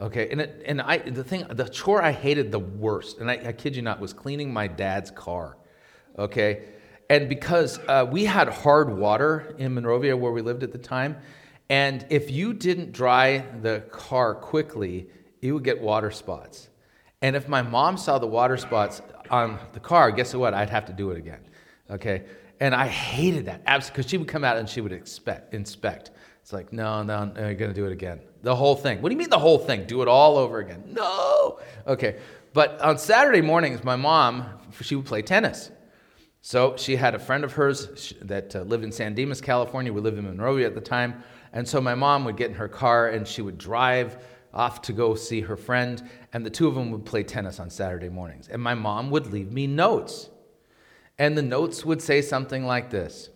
Okay, 0.00 0.30
and 0.30 0.40
it, 0.40 0.62
and 0.64 0.80
I 0.80 0.98
the 0.98 1.24
thing 1.24 1.44
the 1.50 1.68
chore 1.68 2.02
I 2.02 2.12
hated 2.12 2.50
the 2.50 2.58
worst, 2.58 3.18
and 3.18 3.30
I, 3.30 3.34
I 3.34 3.52
kid 3.52 3.76
you 3.76 3.82
not, 3.82 4.00
was 4.00 4.14
cleaning 4.14 4.52
my 4.52 4.66
dad's 4.66 5.10
car. 5.10 5.58
Okay, 6.18 6.64
and 7.10 7.28
because 7.28 7.78
uh, 7.80 8.06
we 8.10 8.24
had 8.24 8.48
hard 8.48 8.96
water 8.96 9.54
in 9.58 9.74
Monrovia 9.74 10.16
where 10.16 10.32
we 10.32 10.40
lived 10.40 10.62
at 10.62 10.72
the 10.72 10.78
time, 10.78 11.16
and 11.68 12.06
if 12.08 12.30
you 12.30 12.54
didn't 12.54 12.92
dry 12.92 13.44
the 13.60 13.80
car 13.90 14.34
quickly, 14.34 15.08
you 15.40 15.52
would 15.54 15.64
get 15.64 15.78
water 15.80 16.10
spots. 16.10 16.70
And 17.20 17.36
if 17.36 17.46
my 17.46 17.60
mom 17.60 17.98
saw 17.98 18.18
the 18.18 18.26
water 18.26 18.56
spots 18.56 19.02
on 19.28 19.58
the 19.74 19.80
car, 19.80 20.10
guess 20.12 20.34
what? 20.34 20.54
I'd 20.54 20.70
have 20.70 20.86
to 20.86 20.94
do 20.94 21.10
it 21.10 21.18
again. 21.18 21.40
Okay, 21.90 22.22
and 22.58 22.74
I 22.74 22.86
hated 22.86 23.44
that 23.46 23.62
absolutely 23.66 23.96
because 23.96 24.10
she 24.10 24.16
would 24.16 24.28
come 24.28 24.44
out 24.44 24.56
and 24.56 24.66
she 24.66 24.80
would 24.80 24.92
expect, 24.92 25.52
inspect. 25.52 26.10
It's 26.42 26.52
like, 26.52 26.72
no, 26.72 27.02
no, 27.02 27.26
no 27.26 27.40
you're 27.40 27.54
going 27.54 27.70
to 27.70 27.74
do 27.74 27.86
it 27.86 27.92
again. 27.92 28.20
The 28.42 28.56
whole 28.56 28.74
thing. 28.74 29.02
What 29.02 29.10
do 29.10 29.14
you 29.14 29.18
mean 29.18 29.30
the 29.30 29.38
whole 29.38 29.58
thing? 29.58 29.86
Do 29.86 30.02
it 30.02 30.08
all 30.08 30.38
over 30.38 30.58
again. 30.58 30.82
No. 30.86 31.60
Okay. 31.86 32.18
But 32.52 32.80
on 32.80 32.98
Saturday 32.98 33.40
mornings, 33.40 33.84
my 33.84 33.96
mom, 33.96 34.46
she 34.80 34.96
would 34.96 35.06
play 35.06 35.22
tennis. 35.22 35.70
So 36.42 36.74
she 36.76 36.96
had 36.96 37.14
a 37.14 37.18
friend 37.18 37.44
of 37.44 37.52
hers 37.52 38.14
that 38.22 38.56
uh, 38.56 38.62
lived 38.62 38.82
in 38.82 38.92
San 38.92 39.14
Dimas, 39.14 39.40
California. 39.40 39.92
We 39.92 40.00
lived 40.00 40.18
in 40.18 40.24
Monrovia 40.24 40.66
at 40.66 40.74
the 40.74 40.80
time. 40.80 41.22
And 41.52 41.68
so 41.68 41.80
my 41.80 41.94
mom 41.94 42.24
would 42.24 42.36
get 42.36 42.50
in 42.50 42.56
her 42.56 42.68
car 42.68 43.08
and 43.08 43.28
she 43.28 43.42
would 43.42 43.58
drive 43.58 44.24
off 44.54 44.82
to 44.82 44.92
go 44.92 45.14
see 45.14 45.42
her 45.42 45.56
friend. 45.56 46.02
And 46.32 46.44
the 46.44 46.50
two 46.50 46.66
of 46.66 46.74
them 46.74 46.90
would 46.92 47.04
play 47.04 47.22
tennis 47.22 47.60
on 47.60 47.68
Saturday 47.68 48.08
mornings. 48.08 48.48
And 48.48 48.62
my 48.62 48.74
mom 48.74 49.10
would 49.10 49.26
leave 49.26 49.52
me 49.52 49.66
notes. 49.66 50.30
And 51.18 51.36
the 51.36 51.42
notes 51.42 51.84
would 51.84 52.00
say 52.00 52.22
something 52.22 52.64
like 52.64 52.88
this 52.90 53.28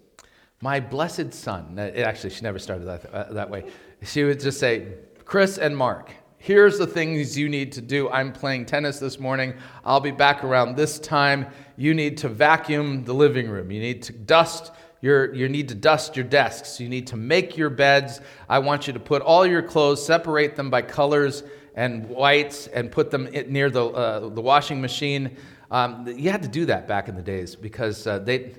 My 0.65 0.81
blessed 0.81 1.35
son. 1.35 1.79
Actually, 1.79 2.31
she 2.31 2.41
never 2.41 2.59
started 2.59 2.87
that, 2.87 3.13
uh, 3.13 3.35
that 3.35 3.51
way 3.51 3.65
she 4.03 4.25
would 4.25 4.41
just 4.41 4.59
say, 4.59 4.95
Chris 5.27 5.59
and 5.59 5.77
Mark, 5.77 6.11
here's 6.39 6.79
the 6.79 6.87
things 6.87 7.37
you 7.37 7.51
need 7.51 7.71
to 7.73 7.83
do. 7.83 8.09
I'm 8.09 8.33
playing 8.33 8.65
tennis 8.65 8.99
this 8.99 9.21
morning. 9.21 9.53
I'll 9.85 10.01
be 10.01 10.11
back 10.11 10.43
around 10.43 10.75
this 10.75 10.99
time. 10.99 11.49
You 11.77 11.93
need 11.93 12.17
to 12.17 12.31
vacuum 12.31 13.05
the 13.05 13.13
living 13.13 13.51
room. 13.51 13.71
You 13.71 13.79
need 13.79 14.05
to 14.05 14.15
dust 14.15 14.73
your, 15.03 15.35
you 15.35 15.51
need 15.51 15.69
to 15.69 15.75
dust 15.75 16.17
your 16.17 16.25
desks. 16.25 16.81
You 16.81 16.89
need 16.89 17.09
to 17.09 17.19
make 17.19 17.59
your 17.59 17.69
beds. 17.69 18.23
I 18.49 18.59
want 18.61 18.87
you 18.87 18.95
to 18.95 19.01
put 19.01 19.21
all 19.21 19.45
your 19.45 19.63
clothes, 19.63 20.03
separate 20.03 20.57
them 20.57 20.71
by 20.71 20.81
colors 20.81 21.43
and 21.75 22.09
whites, 22.09 22.69
and 22.69 22.91
put 22.91 23.11
them 23.11 23.25
near 23.49 23.69
the, 23.69 23.85
uh, 23.85 24.29
the 24.31 24.41
washing 24.41 24.81
machine. 24.81 25.37
Um, 25.71 26.07
you 26.09 26.31
had 26.31 26.43
to 26.43 26.49
do 26.49 26.65
that 26.65 26.89
back 26.89 27.09
in 27.09 27.17
the 27.17 27.23
days 27.23 27.55
because 27.55 28.07
uh, 28.07 28.19
they 28.21 28.55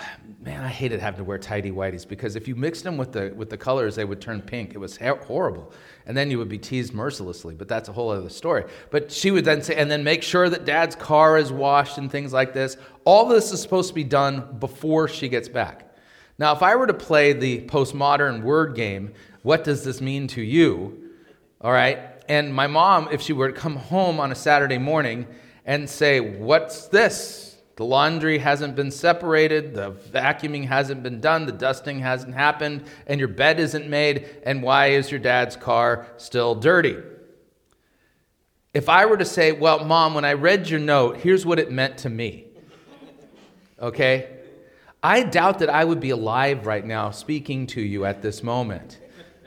man, 0.40 0.62
I 0.62 0.68
hated 0.68 1.00
having 1.00 1.18
to 1.18 1.24
wear 1.24 1.38
tidy 1.38 1.70
whities 1.70 2.06
because 2.06 2.36
if 2.36 2.48
you 2.48 2.54
mixed 2.54 2.84
them 2.84 2.96
with 2.96 3.12
the 3.12 3.32
with 3.36 3.50
the 3.50 3.56
colors, 3.56 3.96
they 3.96 4.04
would 4.04 4.20
turn 4.20 4.40
pink. 4.40 4.74
It 4.74 4.78
was 4.78 4.96
horrible, 4.96 5.72
and 6.06 6.16
then 6.16 6.30
you 6.30 6.38
would 6.38 6.48
be 6.48 6.58
teased 6.58 6.92
mercilessly. 6.92 7.54
But 7.54 7.68
that's 7.68 7.88
a 7.88 7.92
whole 7.92 8.10
other 8.10 8.28
story. 8.28 8.64
But 8.90 9.10
she 9.10 9.30
would 9.30 9.44
then 9.44 9.62
say, 9.62 9.74
and 9.76 9.90
then 9.90 10.04
make 10.04 10.22
sure 10.22 10.48
that 10.48 10.64
Dad's 10.64 10.96
car 10.96 11.36
is 11.38 11.52
washed 11.52 11.98
and 11.98 12.10
things 12.10 12.32
like 12.32 12.52
this. 12.52 12.76
All 13.04 13.26
this 13.26 13.52
is 13.52 13.60
supposed 13.60 13.88
to 13.88 13.94
be 13.94 14.04
done 14.04 14.56
before 14.58 15.08
she 15.08 15.28
gets 15.28 15.48
back. 15.48 15.88
Now, 16.38 16.54
if 16.54 16.62
I 16.62 16.74
were 16.76 16.86
to 16.86 16.94
play 16.94 17.32
the 17.34 17.62
postmodern 17.66 18.42
word 18.42 18.74
game, 18.74 19.12
what 19.42 19.64
does 19.64 19.84
this 19.84 20.00
mean 20.00 20.26
to 20.28 20.42
you? 20.42 21.10
All 21.60 21.72
right, 21.72 21.98
and 22.28 22.52
my 22.52 22.66
mom, 22.66 23.08
if 23.12 23.20
she 23.20 23.32
were 23.32 23.52
to 23.52 23.58
come 23.58 23.76
home 23.76 24.18
on 24.18 24.32
a 24.32 24.34
Saturday 24.34 24.78
morning 24.78 25.26
and 25.64 25.88
say, 25.88 26.18
"What's 26.18 26.88
this?" 26.88 27.51
The 27.76 27.84
laundry 27.84 28.38
hasn't 28.38 28.76
been 28.76 28.90
separated, 28.90 29.74
the 29.74 29.92
vacuuming 29.92 30.68
hasn't 30.68 31.02
been 31.02 31.20
done, 31.20 31.46
the 31.46 31.52
dusting 31.52 32.00
hasn't 32.00 32.34
happened, 32.34 32.84
and 33.06 33.18
your 33.18 33.28
bed 33.28 33.58
isn't 33.58 33.88
made, 33.88 34.28
and 34.44 34.62
why 34.62 34.88
is 34.88 35.10
your 35.10 35.20
dad's 35.20 35.56
car 35.56 36.06
still 36.18 36.54
dirty? 36.54 36.98
If 38.74 38.88
I 38.88 39.06
were 39.06 39.16
to 39.16 39.24
say, 39.24 39.52
Well, 39.52 39.84
mom, 39.84 40.12
when 40.12 40.24
I 40.24 40.34
read 40.34 40.68
your 40.68 40.80
note, 40.80 41.18
here's 41.18 41.46
what 41.46 41.58
it 41.58 41.70
meant 41.70 41.98
to 41.98 42.10
me, 42.10 42.46
okay? 43.80 44.28
I 45.02 45.22
doubt 45.22 45.58
that 45.60 45.70
I 45.70 45.84
would 45.84 45.98
be 45.98 46.10
alive 46.10 46.66
right 46.66 46.84
now 46.84 47.10
speaking 47.10 47.66
to 47.68 47.80
you 47.80 48.04
at 48.04 48.22
this 48.22 48.42
moment. 48.42 48.98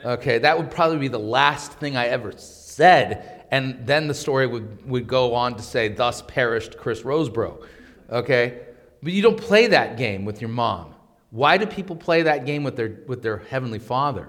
Okay, 0.04 0.38
that 0.38 0.58
would 0.58 0.70
probably 0.70 0.98
be 0.98 1.08
the 1.08 1.18
last 1.18 1.72
thing 1.74 1.96
I 1.96 2.08
ever 2.08 2.32
said. 2.32 3.44
And 3.50 3.86
then 3.86 4.06
the 4.06 4.14
story 4.14 4.46
would, 4.46 4.86
would 4.86 5.06
go 5.06 5.34
on 5.34 5.56
to 5.56 5.62
say, 5.62 5.88
Thus 5.88 6.22
perished 6.22 6.76
Chris 6.76 7.02
Rosebrough 7.02 7.64
okay? 8.10 8.60
But 9.02 9.12
you 9.12 9.22
don't 9.22 9.40
play 9.40 9.68
that 9.68 9.96
game 9.96 10.24
with 10.24 10.40
your 10.40 10.50
mom. 10.50 10.94
Why 11.30 11.58
do 11.58 11.66
people 11.66 11.96
play 11.96 12.22
that 12.22 12.46
game 12.46 12.62
with 12.64 12.76
their, 12.76 13.00
with 13.06 13.22
their 13.22 13.38
heavenly 13.38 13.78
father? 13.78 14.28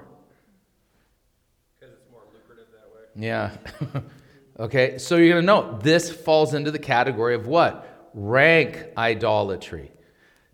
Because 1.80 1.96
it's 1.96 2.12
more 2.12 2.22
lucrative 2.34 2.68
that 2.72 2.94
way. 2.94 3.26
Yeah. 3.96 4.02
okay, 4.60 4.98
so 4.98 5.16
you're 5.16 5.30
going 5.30 5.44
to 5.44 5.46
know 5.46 5.80
this 5.82 6.12
falls 6.12 6.54
into 6.54 6.72
the 6.72 6.80
category 6.80 7.36
of 7.36 7.48
what? 7.48 8.10
Rank 8.13 8.88
idolatry. 8.98 9.92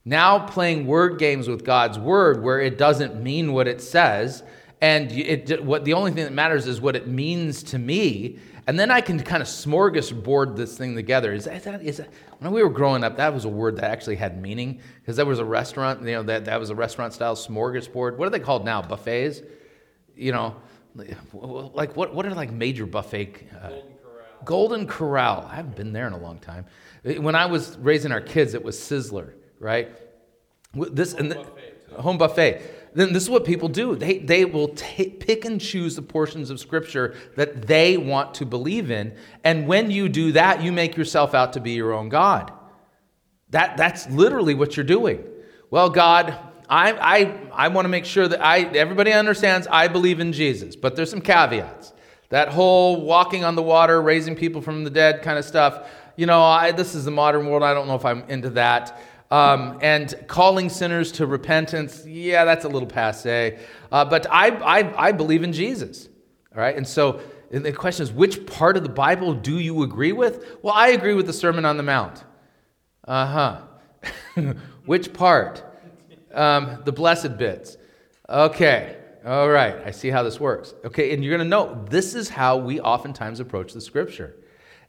Now 0.06 0.40
playing 0.40 0.86
word 0.86 1.18
games 1.18 1.48
with 1.48 1.64
God's 1.64 1.98
word 1.98 2.44
where 2.44 2.60
it 2.60 2.78
doesn't 2.78 3.22
mean 3.22 3.54
what 3.54 3.68
it 3.68 3.82
says, 3.82 4.44
and 4.82 5.10
it, 5.14 5.64
what 5.64 5.86
the 5.86 5.94
only 5.94 6.12
thing 6.12 6.26
that 6.26 6.34
matters 6.34 6.68
is 6.68 6.82
what 6.82 6.98
it 6.98 7.08
means 7.08 7.64
to 7.64 7.80
me, 7.80 8.38
and 8.66 8.80
then 8.80 8.92
I 8.92 9.02
can 9.02 9.20
kind 9.20 9.42
of 9.42 9.48
smorgasbord 9.48 10.56
this 10.56 10.78
thing 10.78 10.96
together. 10.96 11.34
Is 11.34 11.46
that, 11.46 11.56
is 11.56 11.64
that, 11.64 11.84
is 11.84 11.98
that, 11.98 12.10
when 12.40 12.52
we 12.52 12.64
were 12.64 12.70
growing 12.70 13.04
up, 13.04 13.18
that 13.18 13.34
was 13.34 13.46
a 13.46 13.50
word 13.50 13.76
that 13.78 13.86
actually 13.86 14.16
had 14.16 14.42
meaning 14.42 14.80
because 15.02 15.18
there 15.18 15.26
was 15.26 15.40
a 15.40 15.46
restaurant, 15.46 16.02
you 16.02 16.14
know, 16.14 16.24
that, 16.24 16.46
that 16.46 16.60
was 16.60 16.70
a 16.70 16.76
restaurant 16.76 17.14
style 17.14 17.36
smorgasbord. 17.36 18.18
What 18.18 18.28
are 18.28 18.32
they 18.32 18.40
called 18.40 18.64
now? 18.64 18.82
Buffets? 18.82 19.42
You 20.16 20.32
know, 20.32 20.56
like 20.96 21.96
what, 21.96 22.14
what 22.14 22.26
are 22.26 22.34
like 22.34 22.52
major 22.52 22.86
buffet? 22.86 23.48
Uh, 23.52 23.70
Golden 23.70 23.98
Corral. 23.98 24.46
Golden 24.46 24.88
Corral. 24.88 25.50
I 25.50 25.56
haven't 25.56 25.76
been 25.76 25.92
there 25.92 26.08
in 26.08 26.14
a 26.14 26.20
long 26.20 26.40
time. 26.40 26.66
When 27.04 27.36
I 27.36 27.48
was 27.48 27.78
raising 27.78 28.12
our 28.12 28.22
kids, 28.22 28.54
it 28.54 28.64
was 28.64 28.78
Sizzler, 28.78 29.34
right? 29.60 29.90
This 30.74 31.12
home 31.12 31.22
and 31.22 31.32
the, 31.32 31.36
buffet. 31.36 32.02
home 32.02 32.18
buffet 32.18 32.83
then 32.96 33.14
this 33.14 33.24
is 33.24 33.30
what 33.30 33.46
people 33.46 33.70
do. 33.70 33.96
They, 33.96 34.20
they 34.20 34.46
will 34.46 34.70
take, 34.70 35.20
pick 35.20 35.46
and 35.46 35.60
choose 35.60 35.96
the 35.96 36.02
portions 36.02 36.50
of 36.50 36.60
Scripture 36.60 37.16
that 37.36 37.64
they 37.64 37.98
want 37.98 38.36
to 38.36 38.46
believe 38.46 38.92
in. 38.92 39.16
And 39.44 39.68
when 39.68 39.90
you 39.92 40.10
do 40.10 40.32
that, 40.34 40.62
you 40.62 40.72
make 40.72 40.96
yourself 40.96 41.34
out 41.34 41.54
to 41.54 41.60
be 41.60 41.72
your 41.72 41.94
own 41.94 42.10
God. 42.10 42.52
That, 43.50 43.78
that's 43.78 44.10
literally 44.10 44.54
what 44.54 44.78
you're 44.78 44.84
doing. 44.84 45.24
Well, 45.70 45.90
God, 45.90 46.38
I, 46.70 46.92
I, 46.94 47.40
I 47.52 47.68
want 47.70 47.86
to 47.86 47.90
make 47.90 48.06
sure 48.06 48.28
that 48.28 48.44
I, 48.44 48.62
everybody 48.62 49.12
understands 49.12 49.68
I 49.70 49.88
believe 49.88 50.20
in 50.20 50.34
Jesus, 50.34 50.76
but 50.76 50.96
there's 50.96 51.10
some 51.10 51.22
caveats. 51.22 51.94
That 52.30 52.50
whole 52.50 53.02
walking 53.02 53.44
on 53.44 53.56
the 53.56 53.62
water, 53.62 54.02
raising 54.02 54.36
people 54.36 54.62
from 54.62 54.84
the 54.84 54.90
dead 54.90 55.22
kind 55.22 55.38
of 55.38 55.46
stuff, 55.46 55.88
you 56.16 56.26
know, 56.26 56.42
I, 56.42 56.72
this 56.72 56.96
is 56.96 57.06
the 57.06 57.12
modern 57.12 57.48
world. 57.48 57.64
I 57.64 57.74
don't 57.74 57.88
know 57.88 57.96
if 57.96 58.06
I'm 58.06 58.24
into 58.28 58.52
that. 58.52 59.00
Um, 59.34 59.80
and 59.82 60.14
calling 60.28 60.70
sinners 60.70 61.12
to 61.14 61.26
repentance, 61.26 62.06
yeah, 62.06 62.46
that's 62.46 62.66
a 62.66 62.70
little 62.70 62.88
passe. 62.88 63.58
Uh, 63.92 64.06
but 64.06 64.28
I, 64.30 64.50
I, 64.50 65.08
I 65.08 65.12
believe 65.12 65.44
in 65.44 65.54
Jesus. 65.54 66.08
All 66.54 66.62
right. 66.62 66.76
And 66.76 66.88
so 66.88 67.20
and 67.54 67.64
the 67.64 67.72
question 67.72 68.04
is, 68.04 68.12
which 68.12 68.48
part 68.48 68.78
of 68.78 68.84
the 68.84 68.90
Bible 68.90 69.36
do 69.36 69.60
you 69.60 69.84
agree 69.84 70.12
with? 70.12 70.58
Well, 70.64 70.74
I 70.74 70.90
agree 70.90 71.14
with 71.14 71.28
the 71.28 71.34
Sermon 71.34 71.66
on 71.66 71.78
the 71.78 71.84
Mount. 71.84 72.24
Uh 73.08 73.62
huh. 74.36 74.54
which 74.86 75.14
part? 75.14 75.64
Um, 76.34 76.82
the 76.84 76.92
blessed 76.92 77.38
bits. 77.38 77.78
Okay. 78.28 78.98
All 79.24 79.50
right. 79.50 79.76
I 79.86 79.92
see 79.92 80.10
how 80.10 80.24
this 80.24 80.40
works. 80.40 80.74
Okay. 80.84 81.14
And 81.14 81.24
you're 81.24 81.38
going 81.38 81.46
to 81.46 81.50
know 81.50 81.86
this 81.90 82.16
is 82.16 82.28
how 82.28 82.58
we 82.58 82.82
oftentimes 82.82 83.40
approach 83.40 83.74
the 83.74 83.82
scripture. 83.82 84.36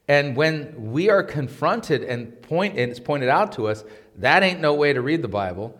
And 0.08 0.36
when 0.36 0.92
we 0.92 1.08
are 1.08 1.22
confronted 1.22 2.02
and 2.02 2.40
point 2.42 2.78
and 2.78 2.90
it's 2.90 3.00
pointed 3.00 3.28
out 3.28 3.52
to 3.52 3.68
us, 3.68 3.84
that 4.18 4.42
ain't 4.42 4.60
no 4.60 4.74
way 4.74 4.92
to 4.92 5.00
read 5.00 5.22
the 5.22 5.28
Bible. 5.28 5.78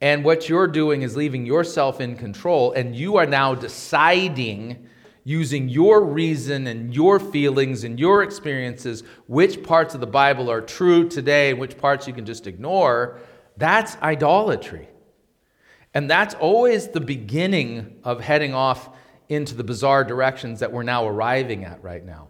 And 0.00 0.24
what 0.24 0.48
you're 0.48 0.66
doing 0.66 1.02
is 1.02 1.16
leaving 1.16 1.46
yourself 1.46 2.00
in 2.00 2.16
control, 2.16 2.72
and 2.72 2.94
you 2.94 3.16
are 3.16 3.26
now 3.26 3.54
deciding 3.54 4.88
using 5.24 5.68
your 5.68 6.04
reason 6.04 6.68
and 6.68 6.94
your 6.94 7.18
feelings 7.18 7.82
and 7.82 7.98
your 7.98 8.22
experiences 8.22 9.02
which 9.26 9.60
parts 9.64 9.92
of 9.92 10.00
the 10.00 10.06
Bible 10.06 10.48
are 10.48 10.60
true 10.60 11.08
today 11.08 11.50
and 11.50 11.58
which 11.58 11.76
parts 11.76 12.06
you 12.06 12.12
can 12.12 12.24
just 12.24 12.46
ignore. 12.46 13.18
That's 13.56 13.96
idolatry. 13.96 14.88
And 15.92 16.08
that's 16.08 16.34
always 16.34 16.88
the 16.88 17.00
beginning 17.00 17.98
of 18.04 18.20
heading 18.20 18.54
off 18.54 18.90
into 19.28 19.56
the 19.56 19.64
bizarre 19.64 20.04
directions 20.04 20.60
that 20.60 20.70
we're 20.70 20.84
now 20.84 21.08
arriving 21.08 21.64
at 21.64 21.82
right 21.82 22.04
now. 22.04 22.28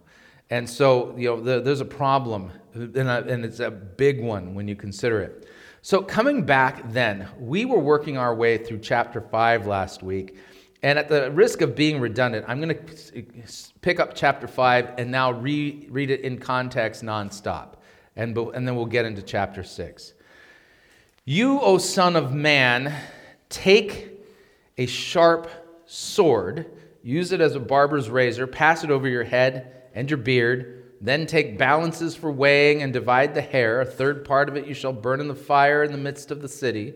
And 0.49 0.69
so, 0.69 1.13
you 1.17 1.27
know, 1.27 1.41
the, 1.41 1.59
there's 1.59 1.81
a 1.81 1.85
problem, 1.85 2.51
and, 2.73 2.95
a, 2.95 3.23
and 3.25 3.43
it's 3.43 3.59
a 3.59 3.69
big 3.69 4.21
one 4.21 4.55
when 4.55 4.67
you 4.67 4.75
consider 4.75 5.21
it. 5.21 5.47
So, 5.81 6.01
coming 6.01 6.43
back 6.43 6.91
then, 6.91 7.27
we 7.39 7.65
were 7.65 7.79
working 7.79 8.17
our 8.17 8.33
way 8.33 8.57
through 8.57 8.79
chapter 8.79 9.21
5 9.21 9.67
last 9.67 10.03
week. 10.03 10.37
And 10.83 10.99
at 10.99 11.09
the 11.09 11.31
risk 11.31 11.61
of 11.61 11.75
being 11.75 11.99
redundant, 11.99 12.45
I'm 12.47 12.61
going 12.61 12.77
to 12.77 13.43
pick 13.81 13.99
up 13.99 14.13
chapter 14.13 14.47
5 14.47 14.93
and 14.97 15.11
now 15.11 15.31
re- 15.31 15.87
read 15.89 16.11
it 16.11 16.21
in 16.21 16.37
context 16.37 17.03
nonstop. 17.03 17.75
And, 18.15 18.37
and 18.37 18.67
then 18.67 18.75
we'll 18.75 18.85
get 18.85 19.05
into 19.05 19.21
chapter 19.21 19.63
6. 19.63 20.13
You, 21.25 21.59
O 21.61 21.77
Son 21.77 22.15
of 22.15 22.33
Man, 22.33 22.93
take 23.49 24.11
a 24.77 24.85
sharp 24.85 25.49
sword, 25.85 26.67
use 27.01 27.31
it 27.31 27.41
as 27.41 27.55
a 27.55 27.59
barber's 27.59 28.09
razor, 28.09 28.47
pass 28.47 28.83
it 28.83 28.91
over 28.91 29.07
your 29.07 29.23
head 29.23 29.76
and 29.97 30.11
your 30.11 30.17
beard. 30.17 30.83
Then 31.01 31.25
take 31.25 31.57
balances 31.57 32.15
for 32.15 32.31
weighing 32.31 32.83
and 32.83 32.93
divide 32.93 33.33
the 33.33 33.41
hair. 33.41 33.81
A 33.81 33.85
third 33.85 34.23
part 34.23 34.47
of 34.47 34.55
it 34.55 34.67
you 34.67 34.75
shall 34.75 34.93
burn 34.93 35.19
in 35.19 35.27
the 35.27 35.35
fire 35.35 35.83
in 35.83 35.91
the 35.91 35.97
midst 35.97 36.29
of 36.29 36.39
the 36.39 36.47
city 36.47 36.93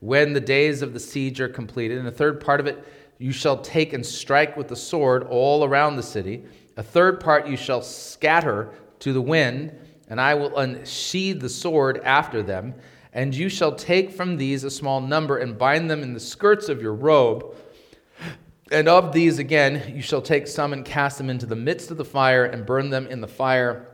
when 0.00 0.34
the 0.34 0.40
days 0.40 0.82
of 0.82 0.92
the 0.92 1.00
siege 1.00 1.40
are 1.40 1.48
completed. 1.48 1.96
And 1.96 2.06
a 2.06 2.12
third 2.12 2.40
part 2.40 2.60
of 2.60 2.66
it 2.66 2.84
you 3.16 3.32
shall 3.32 3.56
take 3.56 3.94
and 3.94 4.04
strike 4.04 4.54
with 4.54 4.68
the 4.68 4.76
sword 4.76 5.24
all 5.30 5.64
around 5.64 5.96
the 5.96 6.02
city. 6.02 6.44
A 6.76 6.82
third 6.82 7.20
part 7.20 7.46
you 7.46 7.56
shall 7.56 7.80
scatter 7.80 8.70
to 8.98 9.14
the 9.14 9.22
wind, 9.22 9.72
and 10.08 10.20
I 10.20 10.34
will 10.34 10.58
unsheathe 10.58 11.40
the 11.40 11.48
sword 11.48 12.02
after 12.04 12.42
them. 12.42 12.74
And 13.14 13.34
you 13.34 13.48
shall 13.48 13.74
take 13.74 14.10
from 14.10 14.36
these 14.36 14.64
a 14.64 14.70
small 14.70 15.00
number 15.00 15.38
and 15.38 15.56
bind 15.56 15.90
them 15.90 16.02
in 16.02 16.12
the 16.12 16.20
skirts 16.20 16.68
of 16.68 16.82
your 16.82 16.94
robe 16.94 17.54
and 18.72 18.88
of 18.88 19.12
these 19.12 19.38
again, 19.38 19.92
you 19.94 20.02
shall 20.02 20.22
take 20.22 20.46
some 20.46 20.72
and 20.72 20.84
cast 20.84 21.18
them 21.18 21.30
into 21.30 21.46
the 21.46 21.56
midst 21.56 21.90
of 21.90 21.96
the 21.96 22.04
fire 22.04 22.44
and 22.44 22.66
burn 22.66 22.90
them 22.90 23.06
in 23.06 23.20
the 23.20 23.28
fire. 23.28 23.88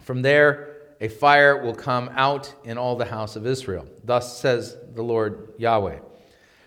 From 0.00 0.22
there, 0.22 0.76
a 1.00 1.08
fire 1.08 1.62
will 1.62 1.74
come 1.74 2.10
out 2.14 2.54
in 2.64 2.78
all 2.78 2.96
the 2.96 3.04
house 3.04 3.36
of 3.36 3.46
Israel. 3.46 3.86
Thus 4.04 4.40
says 4.40 4.76
the 4.94 5.02
Lord 5.02 5.52
Yahweh. 5.58 5.98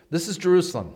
This 0.09 0.27
is 0.27 0.37
Jerusalem. 0.37 0.93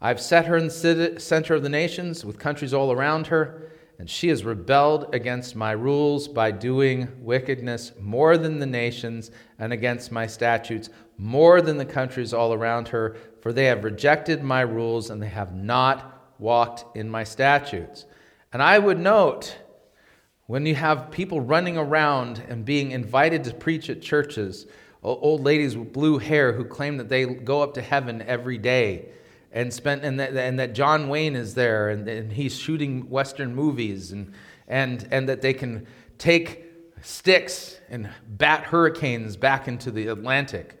I've 0.00 0.20
set 0.20 0.46
her 0.46 0.56
in 0.56 0.66
the 0.66 1.16
center 1.18 1.54
of 1.54 1.62
the 1.62 1.68
nations, 1.68 2.24
with 2.24 2.38
countries 2.38 2.74
all 2.74 2.92
around 2.92 3.28
her, 3.28 3.70
and 3.98 4.10
she 4.10 4.28
has 4.28 4.44
rebelled 4.44 5.14
against 5.14 5.54
my 5.54 5.72
rules 5.72 6.26
by 6.26 6.50
doing 6.50 7.08
wickedness 7.20 7.92
more 8.00 8.36
than 8.36 8.58
the 8.58 8.66
nations, 8.66 9.30
and 9.58 9.72
against 9.72 10.12
my 10.12 10.26
statutes 10.26 10.90
more 11.16 11.60
than 11.60 11.76
the 11.76 11.84
countries 11.84 12.32
all 12.32 12.52
around 12.52 12.88
her 12.88 13.16
for 13.40 13.52
they 13.52 13.66
have 13.66 13.84
rejected 13.84 14.42
my 14.42 14.62
rules 14.62 15.10
and 15.10 15.22
they 15.22 15.28
have 15.28 15.54
not 15.54 16.32
walked 16.38 16.96
in 16.96 17.10
my 17.10 17.24
statutes. 17.24 18.06
And 18.54 18.62
I 18.62 18.78
would 18.78 18.98
note 18.98 19.56
when 20.46 20.64
you 20.64 20.74
have 20.74 21.10
people 21.10 21.40
running 21.40 21.76
around 21.76 22.42
and 22.48 22.64
being 22.64 22.92
invited 22.92 23.44
to 23.44 23.54
preach 23.54 23.90
at 23.90 24.00
churches, 24.00 24.66
old 25.02 25.42
ladies 25.42 25.76
with 25.76 25.92
blue 25.92 26.16
hair 26.18 26.52
who 26.52 26.64
claim 26.64 26.96
that 26.96 27.10
they 27.10 27.26
go 27.26 27.62
up 27.62 27.74
to 27.74 27.82
heaven 27.82 28.22
every 28.22 28.56
day 28.56 29.10
and 29.52 29.72
spent 29.72 30.04
and 30.04 30.18
that, 30.18 30.34
and 30.34 30.58
that 30.58 30.74
John 30.74 31.08
Wayne 31.08 31.36
is 31.36 31.54
there 31.54 31.90
and, 31.90 32.08
and 32.08 32.32
he's 32.32 32.56
shooting 32.56 33.10
western 33.10 33.54
movies 33.54 34.12
and 34.12 34.32
and 34.66 35.06
and 35.10 35.28
that 35.28 35.42
they 35.42 35.52
can 35.52 35.86
take 36.16 36.64
sticks 37.02 37.78
and 37.90 38.08
bat 38.26 38.64
hurricanes 38.64 39.36
back 39.36 39.68
into 39.68 39.90
the 39.90 40.06
Atlantic. 40.06 40.80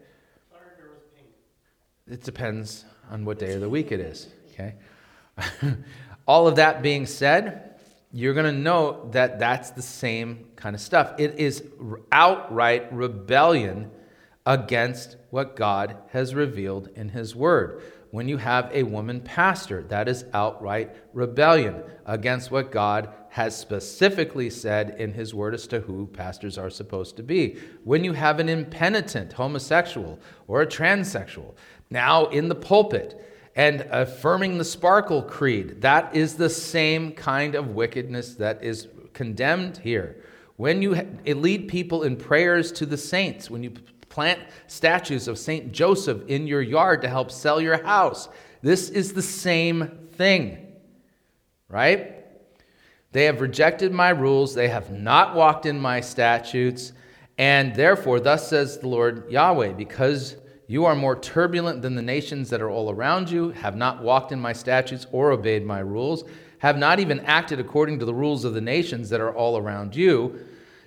It 2.10 2.22
depends 2.22 2.84
on 3.10 3.24
what 3.24 3.38
day 3.38 3.54
of 3.54 3.60
the 3.60 3.68
week 3.68 3.90
it 3.90 4.00
is, 4.00 4.28
okay? 4.52 4.74
All 6.26 6.46
of 6.46 6.56
that 6.56 6.82
being 6.82 7.06
said, 7.06 7.74
you're 8.12 8.34
going 8.34 8.54
to 8.54 8.60
know 8.60 9.08
that 9.12 9.38
that's 9.38 9.70
the 9.70 9.82
same 9.82 10.46
kind 10.54 10.76
of 10.76 10.82
stuff. 10.82 11.14
It 11.18 11.38
is 11.38 11.64
outright 12.12 12.92
rebellion 12.92 13.90
against 14.46 15.16
what 15.30 15.56
God 15.56 15.96
has 16.10 16.34
revealed 16.34 16.90
in 16.94 17.08
His 17.08 17.34
Word. 17.34 17.82
When 18.10 18.28
you 18.28 18.36
have 18.36 18.70
a 18.72 18.84
woman 18.84 19.20
pastor, 19.20 19.82
that 19.88 20.06
is 20.06 20.24
outright 20.32 20.94
rebellion 21.12 21.82
against 22.06 22.50
what 22.50 22.70
God 22.70 23.12
has 23.30 23.58
specifically 23.58 24.48
said 24.48 24.94
in 25.00 25.12
His 25.12 25.34
Word 25.34 25.54
as 25.54 25.66
to 25.66 25.80
who 25.80 26.06
pastors 26.06 26.56
are 26.56 26.70
supposed 26.70 27.16
to 27.16 27.24
be. 27.24 27.58
When 27.82 28.04
you 28.04 28.12
have 28.12 28.38
an 28.38 28.48
impenitent 28.48 29.32
homosexual 29.32 30.20
or 30.46 30.62
a 30.62 30.66
transsexual, 30.66 31.54
now 31.90 32.26
in 32.26 32.48
the 32.48 32.54
pulpit 32.54 33.20
and 33.56 33.82
affirming 33.90 34.58
the 34.58 34.64
sparkle 34.64 35.22
creed. 35.22 35.80
That 35.80 36.14
is 36.14 36.34
the 36.34 36.50
same 36.50 37.12
kind 37.12 37.54
of 37.54 37.70
wickedness 37.70 38.34
that 38.34 38.64
is 38.64 38.88
condemned 39.12 39.78
here. 39.78 40.24
When 40.56 40.82
you 40.82 40.94
lead 41.26 41.68
people 41.68 42.02
in 42.02 42.16
prayers 42.16 42.72
to 42.72 42.86
the 42.86 42.96
saints, 42.96 43.50
when 43.50 43.62
you 43.62 43.72
plant 44.08 44.40
statues 44.66 45.28
of 45.28 45.38
St. 45.38 45.72
Joseph 45.72 46.26
in 46.28 46.46
your 46.46 46.62
yard 46.62 47.02
to 47.02 47.08
help 47.08 47.30
sell 47.30 47.60
your 47.60 47.82
house, 47.82 48.28
this 48.62 48.88
is 48.88 49.12
the 49.12 49.22
same 49.22 50.08
thing, 50.12 50.72
right? 51.68 52.24
They 53.12 53.24
have 53.24 53.40
rejected 53.40 53.92
my 53.92 54.10
rules, 54.10 54.54
they 54.54 54.68
have 54.68 54.90
not 54.90 55.34
walked 55.34 55.66
in 55.66 55.78
my 55.78 56.00
statutes, 56.00 56.92
and 57.36 57.74
therefore, 57.74 58.20
thus 58.20 58.48
says 58.48 58.78
the 58.78 58.88
Lord 58.88 59.30
Yahweh, 59.30 59.72
because 59.72 60.36
you 60.66 60.86
are 60.86 60.96
more 60.96 61.16
turbulent 61.16 61.82
than 61.82 61.94
the 61.94 62.02
nations 62.02 62.50
that 62.50 62.62
are 62.62 62.70
all 62.70 62.90
around 62.90 63.30
you, 63.30 63.50
have 63.50 63.76
not 63.76 64.02
walked 64.02 64.32
in 64.32 64.40
my 64.40 64.52
statutes 64.52 65.06
or 65.12 65.30
obeyed 65.30 65.64
my 65.64 65.80
rules, 65.80 66.24
have 66.58 66.78
not 66.78 67.00
even 67.00 67.20
acted 67.20 67.60
according 67.60 67.98
to 67.98 68.06
the 68.06 68.14
rules 68.14 68.44
of 68.44 68.54
the 68.54 68.60
nations 68.60 69.10
that 69.10 69.20
are 69.20 69.34
all 69.34 69.58
around 69.58 69.94
you. 69.94 70.38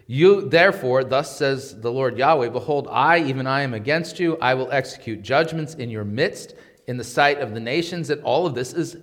You, 0.07 0.49
therefore, 0.49 1.03
thus 1.03 1.37
says 1.37 1.79
the 1.79 1.91
Lord 1.91 2.17
Yahweh, 2.17 2.49
behold, 2.49 2.87
I, 2.89 3.19
even 3.19 3.45
I, 3.45 3.61
am 3.61 3.73
against 3.73 4.19
you. 4.19 4.37
I 4.41 4.53
will 4.55 4.71
execute 4.71 5.21
judgments 5.21 5.75
in 5.75 5.89
your 5.89 6.05
midst, 6.05 6.55
in 6.87 6.97
the 6.97 7.03
sight 7.03 7.39
of 7.39 7.53
the 7.53 7.59
nations. 7.59 8.09
And 8.09 8.23
all 8.23 8.47
of 8.47 8.55
this 8.55 8.73
is 8.73 8.97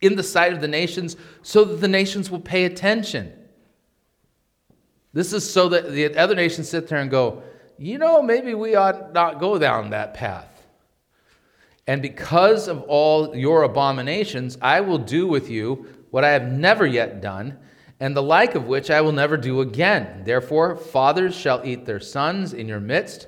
in 0.00 0.16
the 0.16 0.22
sight 0.22 0.52
of 0.52 0.60
the 0.60 0.68
nations, 0.68 1.16
so 1.42 1.64
that 1.64 1.76
the 1.76 1.88
nations 1.88 2.30
will 2.30 2.40
pay 2.40 2.64
attention. 2.64 3.32
This 5.14 5.32
is 5.32 5.48
so 5.48 5.68
that 5.68 5.92
the 5.92 6.14
other 6.16 6.34
nations 6.34 6.68
sit 6.68 6.88
there 6.88 6.98
and 6.98 7.10
go, 7.10 7.42
you 7.78 7.98
know, 7.98 8.22
maybe 8.22 8.54
we 8.54 8.74
ought 8.74 9.12
not 9.12 9.40
go 9.40 9.58
down 9.58 9.90
that 9.90 10.14
path. 10.14 10.66
And 11.86 12.00
because 12.00 12.68
of 12.68 12.82
all 12.82 13.36
your 13.36 13.62
abominations, 13.64 14.56
I 14.62 14.80
will 14.80 14.98
do 14.98 15.26
with 15.26 15.50
you 15.50 15.86
what 16.10 16.24
I 16.24 16.30
have 16.30 16.50
never 16.50 16.86
yet 16.86 17.20
done, 17.20 17.58
and 18.00 18.16
the 18.16 18.22
like 18.22 18.54
of 18.54 18.66
which 18.66 18.90
I 18.90 19.00
will 19.00 19.12
never 19.12 19.36
do 19.36 19.60
again. 19.60 20.22
Therefore, 20.24 20.76
fathers 20.76 21.34
shall 21.34 21.60
eat 21.64 21.84
their 21.84 22.00
sons 22.00 22.52
in 22.52 22.68
your 22.68 22.80
midst, 22.80 23.26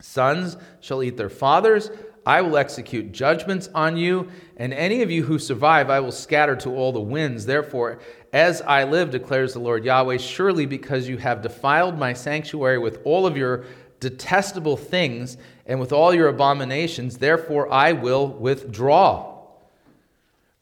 sons 0.00 0.56
shall 0.80 1.02
eat 1.02 1.16
their 1.16 1.28
fathers. 1.30 1.90
I 2.26 2.40
will 2.40 2.56
execute 2.56 3.12
judgments 3.12 3.68
on 3.72 3.96
you, 3.96 4.30
and 4.56 4.74
any 4.74 5.02
of 5.02 5.12
you 5.12 5.22
who 5.22 5.38
survive 5.38 5.90
I 5.90 6.00
will 6.00 6.10
scatter 6.10 6.56
to 6.56 6.70
all 6.74 6.90
the 6.90 7.00
winds. 7.00 7.46
Therefore, 7.46 8.00
as 8.36 8.60
I 8.60 8.84
live, 8.84 9.10
declares 9.10 9.54
the 9.54 9.60
Lord 9.60 9.82
Yahweh, 9.82 10.18
surely 10.18 10.66
because 10.66 11.08
you 11.08 11.16
have 11.16 11.40
defiled 11.40 11.98
my 11.98 12.12
sanctuary 12.12 12.76
with 12.76 13.00
all 13.02 13.24
of 13.24 13.34
your 13.34 13.64
detestable 13.98 14.76
things 14.76 15.38
and 15.64 15.80
with 15.80 15.90
all 15.90 16.12
your 16.12 16.28
abominations, 16.28 17.16
therefore 17.16 17.72
I 17.72 17.92
will 17.92 18.28
withdraw. 18.28 19.38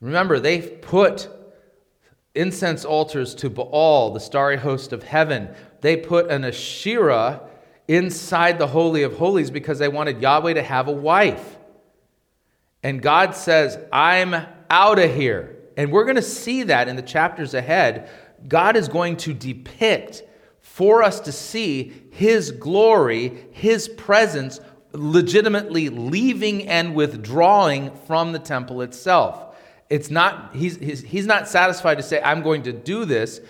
Remember, 0.00 0.38
they've 0.38 0.80
put 0.82 1.28
incense 2.36 2.84
altars 2.84 3.34
to 3.34 3.50
Baal, 3.50 4.12
the 4.12 4.20
starry 4.20 4.56
host 4.56 4.92
of 4.92 5.02
heaven. 5.02 5.52
they 5.80 5.96
put 5.96 6.30
an 6.30 6.44
Asherah 6.44 7.40
inside 7.88 8.60
the 8.60 8.68
Holy 8.68 9.02
of 9.02 9.18
Holies 9.18 9.50
because 9.50 9.80
they 9.80 9.88
wanted 9.88 10.22
Yahweh 10.22 10.54
to 10.54 10.62
have 10.62 10.86
a 10.86 10.92
wife. 10.92 11.56
And 12.84 13.02
God 13.02 13.34
says, 13.34 13.80
I'm 13.92 14.46
out 14.70 15.00
of 15.00 15.12
here. 15.12 15.54
And 15.76 15.90
we're 15.90 16.04
going 16.04 16.16
to 16.16 16.22
see 16.22 16.64
that 16.64 16.88
in 16.88 16.96
the 16.96 17.02
chapters 17.02 17.54
ahead. 17.54 18.08
God 18.46 18.76
is 18.76 18.88
going 18.88 19.16
to 19.18 19.34
depict 19.34 20.22
for 20.60 21.02
us 21.02 21.20
to 21.20 21.32
see 21.32 21.92
his 22.10 22.50
glory, 22.50 23.46
his 23.52 23.88
presence 23.88 24.60
legitimately 24.92 25.88
leaving 25.88 26.68
and 26.68 26.94
withdrawing 26.94 27.90
from 28.06 28.32
the 28.32 28.38
temple 28.38 28.82
itself. 28.82 29.56
It's 29.90 30.10
not, 30.10 30.54
he's, 30.54 30.76
he's, 30.76 31.00
he's 31.02 31.26
not 31.26 31.48
satisfied 31.48 31.96
to 31.96 32.02
say, 32.02 32.22
I'm 32.22 32.42
going 32.42 32.62
to 32.64 32.72
do 32.72 33.04
this. 33.04 33.40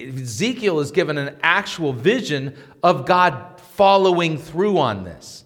Ezekiel 0.00 0.80
is 0.80 0.90
given 0.90 1.16
an 1.16 1.36
actual 1.42 1.92
vision 1.92 2.56
of 2.82 3.06
God 3.06 3.60
following 3.60 4.36
through 4.36 4.78
on 4.78 5.04
this. 5.04 5.44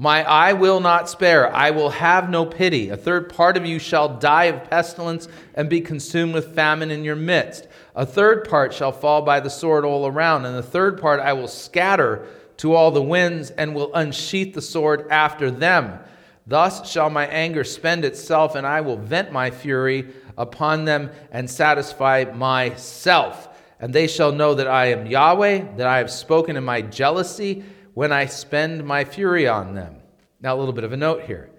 My 0.00 0.24
eye 0.24 0.54
will 0.54 0.80
not 0.80 1.10
spare, 1.10 1.54
I 1.54 1.72
will 1.72 1.90
have 1.90 2.30
no 2.30 2.46
pity. 2.46 2.88
A 2.88 2.96
third 2.96 3.28
part 3.28 3.58
of 3.58 3.66
you 3.66 3.78
shall 3.78 4.16
die 4.16 4.44
of 4.44 4.70
pestilence 4.70 5.28
and 5.54 5.68
be 5.68 5.82
consumed 5.82 6.32
with 6.32 6.54
famine 6.54 6.90
in 6.90 7.04
your 7.04 7.16
midst. 7.16 7.68
A 7.94 8.06
third 8.06 8.48
part 8.48 8.72
shall 8.72 8.92
fall 8.92 9.20
by 9.20 9.40
the 9.40 9.50
sword 9.50 9.84
all 9.84 10.06
around, 10.06 10.46
and 10.46 10.56
the 10.56 10.62
third 10.62 10.98
part 10.98 11.20
I 11.20 11.34
will 11.34 11.48
scatter 11.48 12.26
to 12.56 12.72
all 12.72 12.90
the 12.90 13.02
winds 13.02 13.50
and 13.50 13.74
will 13.74 13.94
unsheath 13.94 14.54
the 14.54 14.62
sword 14.62 15.06
after 15.10 15.50
them. 15.50 15.98
Thus 16.46 16.90
shall 16.90 17.10
my 17.10 17.26
anger 17.26 17.62
spend 17.62 18.06
itself, 18.06 18.54
and 18.54 18.66
I 18.66 18.80
will 18.80 18.96
vent 18.96 19.32
my 19.32 19.50
fury 19.50 20.14
upon 20.38 20.86
them 20.86 21.10
and 21.30 21.50
satisfy 21.50 22.24
myself. 22.34 23.50
And 23.78 23.92
they 23.92 24.06
shall 24.06 24.32
know 24.32 24.54
that 24.54 24.66
I 24.66 24.86
am 24.92 25.06
Yahweh, 25.06 25.76
that 25.76 25.86
I 25.86 25.98
have 25.98 26.10
spoken 26.10 26.56
in 26.56 26.64
my 26.64 26.80
jealousy 26.80 27.64
when 28.00 28.12
I 28.12 28.24
spend 28.24 28.82
my 28.82 29.04
fury 29.04 29.46
on 29.46 29.74
them. 29.74 29.96
Now, 30.40 30.56
a 30.56 30.58
little 30.58 30.72
bit 30.72 30.84
of 30.84 30.92
a 30.94 30.96
note 30.96 31.24
here. 31.24 31.50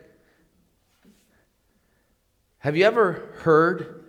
Have 2.58 2.76
you 2.76 2.84
ever 2.84 3.30
heard 3.42 4.06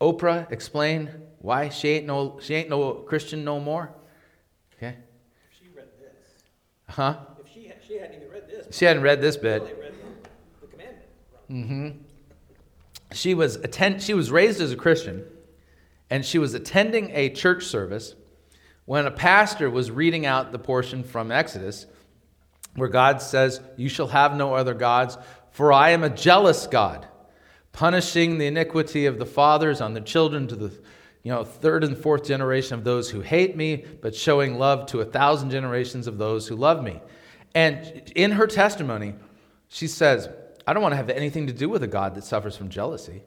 Oprah 0.00 0.50
explain 0.50 1.10
why 1.40 1.68
she 1.68 1.90
ain't 1.90 2.06
no, 2.06 2.38
she 2.40 2.54
ain't 2.54 2.70
no 2.70 2.94
Christian 2.94 3.44
no 3.44 3.60
more? 3.60 3.90
Okay. 4.78 4.96
If 5.50 5.58
she 5.58 5.68
read 5.76 5.88
this. 6.00 6.42
Huh? 6.88 7.18
If 7.38 7.52
she, 7.52 7.70
she 7.86 7.98
hadn't 7.98 8.16
even 8.16 8.30
read 8.30 8.48
this, 8.48 8.74
She 8.74 8.86
hadn't 8.86 9.02
read 9.02 9.20
this 9.20 9.36
bit. 9.36 9.60
read 9.60 9.92
the, 9.92 10.62
the 10.62 10.66
commandment. 10.68 11.04
wrong. 11.50 11.64
Mm-hmm. 11.64 11.98
She 13.12 13.34
was 13.34 13.56
attend, 13.56 14.02
she 14.02 14.14
was 14.14 14.30
raised 14.30 14.58
as 14.58 14.72
a 14.72 14.76
Christian, 14.76 15.26
and 16.08 16.24
she 16.24 16.38
was 16.38 16.54
attending 16.54 17.10
a 17.10 17.28
church 17.28 17.66
service 17.66 18.14
when 18.84 19.06
a 19.06 19.10
pastor 19.10 19.70
was 19.70 19.90
reading 19.90 20.26
out 20.26 20.52
the 20.52 20.58
portion 20.58 21.02
from 21.02 21.30
Exodus 21.30 21.86
where 22.76 22.88
God 22.88 23.22
says, 23.22 23.60
"You 23.76 23.88
shall 23.88 24.08
have 24.08 24.36
no 24.36 24.54
other 24.54 24.74
gods, 24.74 25.16
for 25.50 25.72
I 25.72 25.90
am 25.90 26.02
a 26.02 26.10
jealous 26.10 26.66
God, 26.66 27.06
punishing 27.72 28.38
the 28.38 28.46
iniquity 28.46 29.06
of 29.06 29.18
the 29.18 29.26
fathers 29.26 29.80
on 29.80 29.94
the 29.94 30.00
children 30.00 30.48
to 30.48 30.56
the 30.56 30.72
you 31.24 31.32
know, 31.32 31.42
third 31.42 31.82
and 31.82 31.96
fourth 31.96 32.24
generation 32.24 32.74
of 32.74 32.84
those 32.84 33.08
who 33.08 33.22
hate 33.22 33.56
me, 33.56 33.82
but 34.02 34.14
showing 34.14 34.58
love 34.58 34.86
to 34.86 35.00
a 35.00 35.06
thousand 35.06 35.50
generations 35.50 36.06
of 36.06 36.18
those 36.18 36.46
who 36.46 36.54
love 36.54 36.84
me. 36.84 37.00
And 37.54 38.12
in 38.14 38.32
her 38.32 38.46
testimony, 38.46 39.14
she 39.68 39.86
says, 39.86 40.28
I 40.66 40.74
don't 40.74 40.82
want 40.82 40.92
to 40.92 40.96
have 40.96 41.08
anything 41.08 41.46
to 41.46 41.52
do 41.52 41.68
with 41.68 41.82
a 41.82 41.86
God 41.86 42.14
that 42.16 42.24
suffers 42.24 42.56
from 42.56 42.68
jealousy. 42.68 43.22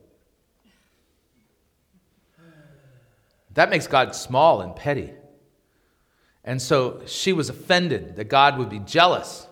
That 3.56 3.72
makes 3.72 3.88
God 3.88 4.14
small 4.14 4.62
and 4.62 4.76
petty. 4.76 5.12
And 6.48 6.62
so 6.62 7.02
she 7.06 7.34
was 7.34 7.50
offended 7.50 8.16
that 8.16 8.30
God 8.30 8.58
would 8.58 8.70
be 8.70 8.80
jealous 8.80 9.46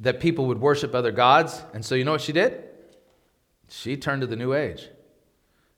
that 0.00 0.18
people 0.18 0.46
would 0.46 0.58
worship 0.58 0.94
other 0.94 1.12
gods. 1.12 1.62
And 1.74 1.84
so 1.84 1.94
you 1.94 2.04
know 2.04 2.12
what 2.12 2.22
she 2.22 2.32
did? 2.32 2.64
She 3.68 3.98
turned 3.98 4.22
to 4.22 4.26
the 4.26 4.34
New 4.34 4.54
Age 4.54 4.88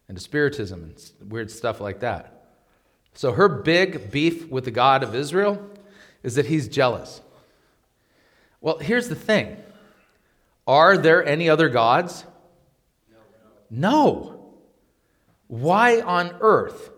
and 0.06 0.16
to 0.16 0.22
Spiritism 0.22 0.80
and 0.80 1.28
weird 1.28 1.50
stuff 1.50 1.80
like 1.80 1.98
that. 2.00 2.44
So 3.14 3.32
her 3.32 3.48
big 3.48 4.12
beef 4.12 4.48
with 4.48 4.64
the 4.64 4.70
God 4.70 5.02
of 5.02 5.12
Israel 5.16 5.68
is 6.22 6.37
that 6.37 6.46
he's 6.46 6.68
jealous. 6.68 7.20
Well, 8.61 8.78
here's 8.78 9.08
the 9.08 9.16
thing 9.16 9.56
Are 10.68 10.96
there 10.96 11.26
any 11.26 11.48
other 11.48 11.68
gods? 11.68 12.24
No. 13.70 14.54
Why 15.48 16.00
on 16.00 16.37
earth 16.40 16.90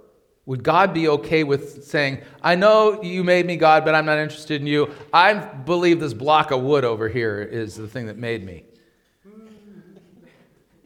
would 0.47 0.63
God 0.63 0.93
be 0.93 1.09
okay 1.09 1.43
with 1.43 1.85
saying, 1.85 2.21
I 2.43 2.55
know 2.55 3.03
you 3.03 3.25
made 3.25 3.47
me 3.47 3.57
God, 3.57 3.85
but 3.85 3.95
I'm 3.95 4.05
not 4.05 4.19
interested 4.19 4.61
in 4.61 4.67
you? 4.67 4.91
I 5.13 5.33
believe 5.35 6.01
this 6.01 6.13
block 6.13 6.51
of 6.51 6.61
wood 6.61 6.85
over 6.85 7.09
here 7.09 7.41
is 7.41 7.77
the 7.77 7.89
thing 7.89 8.07
that 8.07 8.19
made 8.19 8.45
me. 8.45 8.65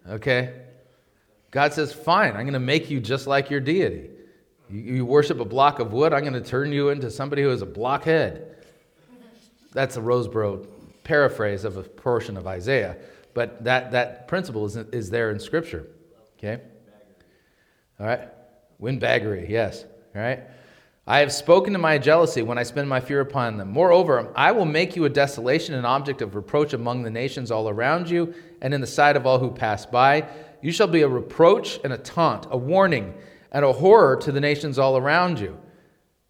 Okay? 0.09 0.55
God 1.51 1.73
says, 1.73 1.93
Fine, 1.93 2.31
I'm 2.31 2.43
going 2.43 2.53
to 2.53 2.61
make 2.61 2.89
you 2.89 3.01
just 3.01 3.27
like 3.27 3.51
your 3.51 3.61
deity. 3.61 4.11
You, 4.71 5.05
worship 5.05 5.41
a 5.41 5.45
block 5.45 5.81
of 5.81 5.93
wood, 5.93 6.13
I'm 6.13 6.21
going 6.21 6.35
to 6.35 6.41
turn 6.41 6.73
you 6.73 6.91
into 6.91 7.11
somebody 7.11 7.43
who 7.43 7.51
is 7.51 7.63
a 7.63 7.67
blockhead. 7.67 8.55
That's 9.73 9.97
a 9.97 10.01
Rosebrough 10.01 10.67
paraphrase 11.05 11.65
of 11.65 11.79
a 11.79 11.83
portion 11.83 12.37
of 12.37 12.47
Isaiah, 12.47 12.97
but 13.35 13.65
that, 13.65 13.93
that 13.93 14.29
principle 14.29 14.67
is, 14.67 14.77
is 14.77 15.11
there 15.11 15.31
in 15.31 15.41
Scripture. 15.41 15.87
Okay? 16.39 16.63
All 17.99 18.07
right? 18.07 18.29
Windbaggery, 18.81 19.49
yes. 19.49 19.85
Right? 20.15 20.43
I 21.07 21.21
have 21.21 21.33
spoken 21.33 21.73
to 21.73 21.79
my 21.79 21.97
jealousy 21.97 22.43
when 22.43 22.59
I 22.59 22.65
spend 22.65 22.89
my 22.89 23.01
fear 23.01 23.21
upon 23.21 23.57
them. 23.57 23.71
Moreover, 23.71 24.31
I 24.37 24.53
will 24.53 24.67
make 24.67 24.95
you 24.95 25.07
a 25.07 25.09
desolation, 25.09 25.75
an 25.75 25.87
object 25.87 26.21
of 26.21 26.35
reproach 26.35 26.75
among 26.75 27.03
the 27.03 27.11
nations 27.11 27.51
all 27.51 27.69
around 27.69 28.11
you, 28.11 28.35
and 28.61 28.75
in 28.75 28.81
the 28.81 28.87
sight 28.87 29.17
of 29.17 29.27
all 29.27 29.39
who 29.39 29.51
pass 29.51 29.87
by. 29.87 30.29
You 30.61 30.71
shall 30.71 30.87
be 30.87 31.03
a 31.03 31.09
reproach 31.09 31.81
and 31.83 31.93
a 31.93 31.99
taunt, 31.99 32.47
a 32.51 32.59
warning 32.59 33.15
and 33.53 33.65
a 33.65 33.73
horror 33.73 34.17
to 34.17 34.33
the 34.33 34.41
nations 34.41 34.79
all 34.79 34.99
around 34.99 35.41
you. 35.41 35.59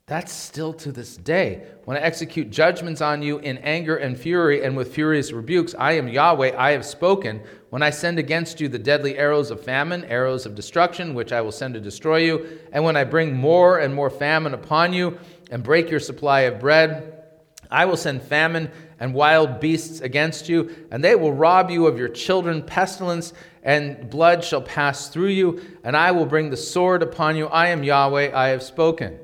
That's 0.09 0.33
still 0.33 0.73
to 0.73 0.91
this 0.91 1.19
day. 1.19 1.67
When 1.85 1.99
I 1.99 2.01
execute 2.01 2.51
judgments 2.51 3.03
on 3.03 3.21
you 3.21 3.41
in 3.41 3.59
anger 3.59 3.99
and 3.99 4.19
fury 4.19 4.65
and 4.65 4.75
with 4.75 4.95
furious 4.95 5.33
rebukes, 5.33 5.75
I 5.79 5.93
am 5.93 6.09
Yahweh, 6.09 6.55
I 6.57 6.71
have 6.71 6.87
spoken. 6.87 7.43
When 7.69 7.83
I 7.83 7.91
send 7.91 8.19
against 8.19 8.59
you 8.59 8.69
the 8.69 8.79
deadly 8.79 9.19
arrows 9.19 9.51
of 9.51 9.63
famine, 9.63 10.07
arrows 10.07 10.47
of 10.47 10.55
destruction, 10.55 11.13
which 11.13 11.31
I 11.31 11.43
will 11.43 11.53
send 11.53 11.75
to 11.75 11.81
destroy 11.81 12.21
you, 12.21 12.59
and 12.73 12.85
when 12.85 12.97
I 12.97 13.05
bring 13.05 13.37
more 13.37 13.81
and 13.81 13.95
more 13.95 14.09
famine 14.09 14.55
upon 14.55 14.95
you 14.95 15.19
and 15.51 15.63
break 15.63 15.91
your 15.91 16.01
supply 16.01 16.41
of 16.41 16.59
bread, 16.59 17.25
I 17.71 17.85
will 17.85 17.99
send 17.99 18.23
famine 18.23 18.71
and 18.99 19.13
wild 19.13 19.61
beasts 19.61 20.01
against 20.01 20.49
you, 20.49 20.87
and 20.91 21.05
they 21.05 21.17
will 21.17 21.35
rob 21.35 21.71
you 21.71 21.87
of 21.87 21.99
your 21.99 22.09
children. 22.09 22.63
Pestilence 22.63 23.35
and 23.63 24.09
blood 24.09 24.43
shall 24.43 24.63
pass 24.63 25.11
through 25.11 25.29
you, 25.29 25.61
and 25.85 25.95
I 25.95 26.13
will 26.13 26.25
bring 26.25 26.49
the 26.49 26.57
sword 26.57 27.03
upon 27.03 27.37
you. 27.37 27.47
I 27.49 27.69
am 27.69 27.85
Yahweh, 27.85 28.35
I 28.35 28.49
have 28.49 28.63
spoken. 28.63 29.19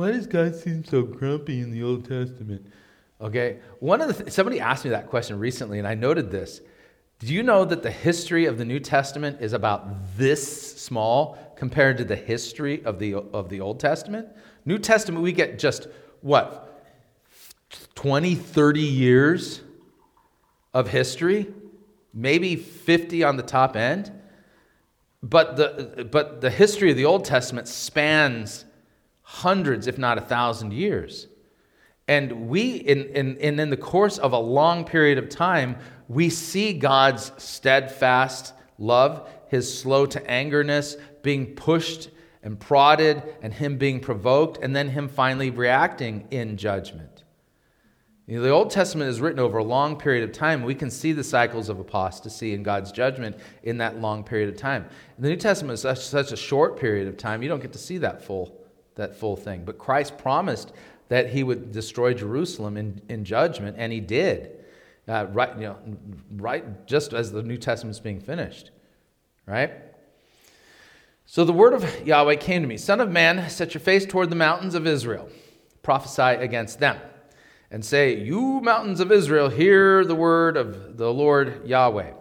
Why 0.00 0.12
does 0.12 0.26
God 0.26 0.56
seem 0.56 0.82
so 0.82 1.02
grumpy 1.02 1.60
in 1.60 1.70
the 1.70 1.82
Old 1.82 2.08
Testament? 2.08 2.64
Okay, 3.20 3.58
one 3.80 4.00
of 4.00 4.08
the 4.08 4.14
th- 4.14 4.32
somebody 4.32 4.58
asked 4.58 4.82
me 4.82 4.92
that 4.92 5.10
question 5.10 5.38
recently, 5.38 5.78
and 5.78 5.86
I 5.86 5.94
noted 5.94 6.30
this. 6.30 6.62
Do 7.18 7.26
you 7.34 7.42
know 7.42 7.66
that 7.66 7.82
the 7.82 7.90
history 7.90 8.46
of 8.46 8.56
the 8.56 8.64
New 8.64 8.80
Testament 8.80 9.42
is 9.42 9.52
about 9.52 10.16
this 10.16 10.80
small 10.80 11.36
compared 11.54 11.98
to 11.98 12.04
the 12.04 12.16
history 12.16 12.82
of 12.86 12.98
the 12.98 13.16
of 13.16 13.50
the 13.50 13.60
Old 13.60 13.78
Testament? 13.78 14.28
New 14.64 14.78
Testament, 14.78 15.22
we 15.22 15.32
get 15.32 15.58
just 15.58 15.86
what 16.22 16.82
20, 17.94 18.36
30 18.36 18.80
years 18.80 19.60
of 20.72 20.88
history, 20.88 21.46
maybe 22.14 22.56
50 22.56 23.22
on 23.22 23.36
the 23.36 23.42
top 23.42 23.76
end. 23.76 24.10
But 25.22 25.56
the, 25.58 26.08
but 26.10 26.40
the 26.40 26.48
history 26.48 26.90
of 26.90 26.96
the 26.96 27.04
Old 27.04 27.26
Testament 27.26 27.68
spans 27.68 28.64
hundreds, 29.30 29.86
if 29.86 29.96
not 29.96 30.18
a 30.18 30.20
thousand 30.20 30.72
years. 30.72 31.28
And 32.08 32.48
we, 32.48 32.72
in, 32.72 33.04
in, 33.10 33.36
in, 33.36 33.60
in 33.60 33.70
the 33.70 33.76
course 33.76 34.18
of 34.18 34.32
a 34.32 34.38
long 34.38 34.84
period 34.84 35.18
of 35.18 35.28
time, 35.28 35.76
we 36.08 36.28
see 36.30 36.72
God's 36.72 37.30
steadfast 37.38 38.52
love, 38.76 39.28
his 39.46 39.72
slow 39.72 40.04
to 40.06 40.20
angerness, 40.22 40.96
being 41.22 41.54
pushed 41.54 42.10
and 42.42 42.58
prodded, 42.58 43.22
and 43.40 43.54
him 43.54 43.78
being 43.78 44.00
provoked, 44.00 44.58
and 44.60 44.74
then 44.74 44.88
him 44.88 45.08
finally 45.08 45.50
reacting 45.50 46.26
in 46.32 46.56
judgment. 46.56 47.22
You 48.26 48.38
know, 48.38 48.42
the 48.42 48.50
Old 48.50 48.70
Testament 48.70 49.10
is 49.10 49.20
written 49.20 49.38
over 49.38 49.58
a 49.58 49.64
long 49.64 49.96
period 49.96 50.28
of 50.28 50.32
time. 50.32 50.64
We 50.64 50.74
can 50.74 50.90
see 50.90 51.12
the 51.12 51.22
cycles 51.22 51.68
of 51.68 51.78
apostasy 51.78 52.54
and 52.54 52.64
God's 52.64 52.90
judgment 52.90 53.36
in 53.62 53.78
that 53.78 54.00
long 54.00 54.24
period 54.24 54.48
of 54.48 54.56
time. 54.56 54.86
The 55.20 55.28
New 55.28 55.36
Testament 55.36 55.74
is 55.74 55.82
such, 55.82 56.00
such 56.00 56.32
a 56.32 56.36
short 56.36 56.76
period 56.76 57.06
of 57.06 57.16
time, 57.16 57.44
you 57.44 57.48
don't 57.48 57.62
get 57.62 57.72
to 57.74 57.78
see 57.78 57.98
that 57.98 58.24
full, 58.24 58.59
that 59.00 59.16
full 59.16 59.36
thing. 59.36 59.64
But 59.64 59.78
Christ 59.78 60.16
promised 60.16 60.72
that 61.08 61.30
he 61.30 61.42
would 61.42 61.72
destroy 61.72 62.14
Jerusalem 62.14 62.76
in, 62.76 63.02
in 63.08 63.24
judgment, 63.24 63.76
and 63.78 63.92
he 63.92 64.00
did. 64.00 64.56
Uh, 65.08 65.26
right, 65.32 65.56
you 65.56 65.62
know, 65.62 65.76
right 66.36 66.86
just 66.86 67.12
as 67.12 67.32
the 67.32 67.42
New 67.42 67.56
Testament's 67.56 67.98
being 67.98 68.20
finished. 68.20 68.70
Right? 69.44 69.72
So 71.26 71.44
the 71.44 71.52
word 71.52 71.74
of 71.74 72.06
Yahweh 72.06 72.36
came 72.36 72.62
to 72.62 72.68
me 72.68 72.76
Son 72.76 73.00
of 73.00 73.10
man, 73.10 73.50
set 73.50 73.74
your 73.74 73.80
face 73.80 74.06
toward 74.06 74.30
the 74.30 74.36
mountains 74.36 74.74
of 74.74 74.86
Israel, 74.86 75.28
prophesy 75.82 76.42
against 76.42 76.78
them, 76.78 76.98
and 77.70 77.84
say, 77.84 78.16
You 78.16 78.60
mountains 78.60 79.00
of 79.00 79.10
Israel, 79.10 79.48
hear 79.48 80.04
the 80.04 80.14
word 80.14 80.56
of 80.56 80.96
the 80.96 81.12
Lord 81.12 81.66
Yahweh. 81.66 82.12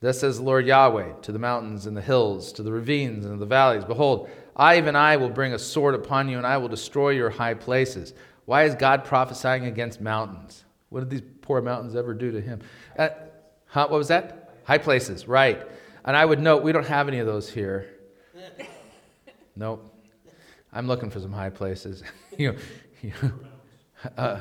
Thus 0.00 0.20
says 0.20 0.38
the 0.38 0.44
Lord 0.44 0.66
Yahweh 0.66 1.20
to 1.22 1.32
the 1.32 1.38
mountains 1.38 1.86
and 1.86 1.96
the 1.96 2.02
hills, 2.02 2.52
to 2.52 2.62
the 2.62 2.72
ravines 2.72 3.24
and 3.24 3.40
the 3.40 3.46
valleys 3.46 3.84
Behold, 3.84 4.28
I, 4.56 4.78
even 4.78 4.96
I, 4.96 5.18
will 5.18 5.28
bring 5.28 5.52
a 5.52 5.58
sword 5.58 5.94
upon 5.94 6.28
you, 6.28 6.38
and 6.38 6.46
I 6.46 6.56
will 6.56 6.68
destroy 6.68 7.10
your 7.10 7.28
high 7.28 7.54
places. 7.54 8.14
Why 8.46 8.64
is 8.64 8.74
God 8.74 9.04
prophesying 9.04 9.66
against 9.66 10.00
mountains? 10.00 10.64
What 10.88 11.00
did 11.00 11.10
these 11.10 11.22
poor 11.42 11.60
mountains 11.60 11.94
ever 11.94 12.14
do 12.14 12.32
to 12.32 12.40
him? 12.40 12.60
Uh, 12.98 13.10
huh, 13.66 13.86
what 13.88 13.98
was 13.98 14.08
that? 14.08 14.54
High 14.64 14.78
places, 14.78 15.28
right. 15.28 15.60
And 16.04 16.16
I 16.16 16.24
would 16.24 16.40
note, 16.40 16.62
we 16.62 16.72
don't 16.72 16.86
have 16.86 17.08
any 17.08 17.18
of 17.18 17.26
those 17.26 17.50
here. 17.50 17.90
Nope. 19.58 19.90
I'm 20.70 20.86
looking 20.86 21.08
for 21.08 21.18
some 21.18 21.32
high 21.32 21.48
places. 21.48 22.02
you, 22.38 22.56
you 23.00 23.12
uh, 24.18 24.38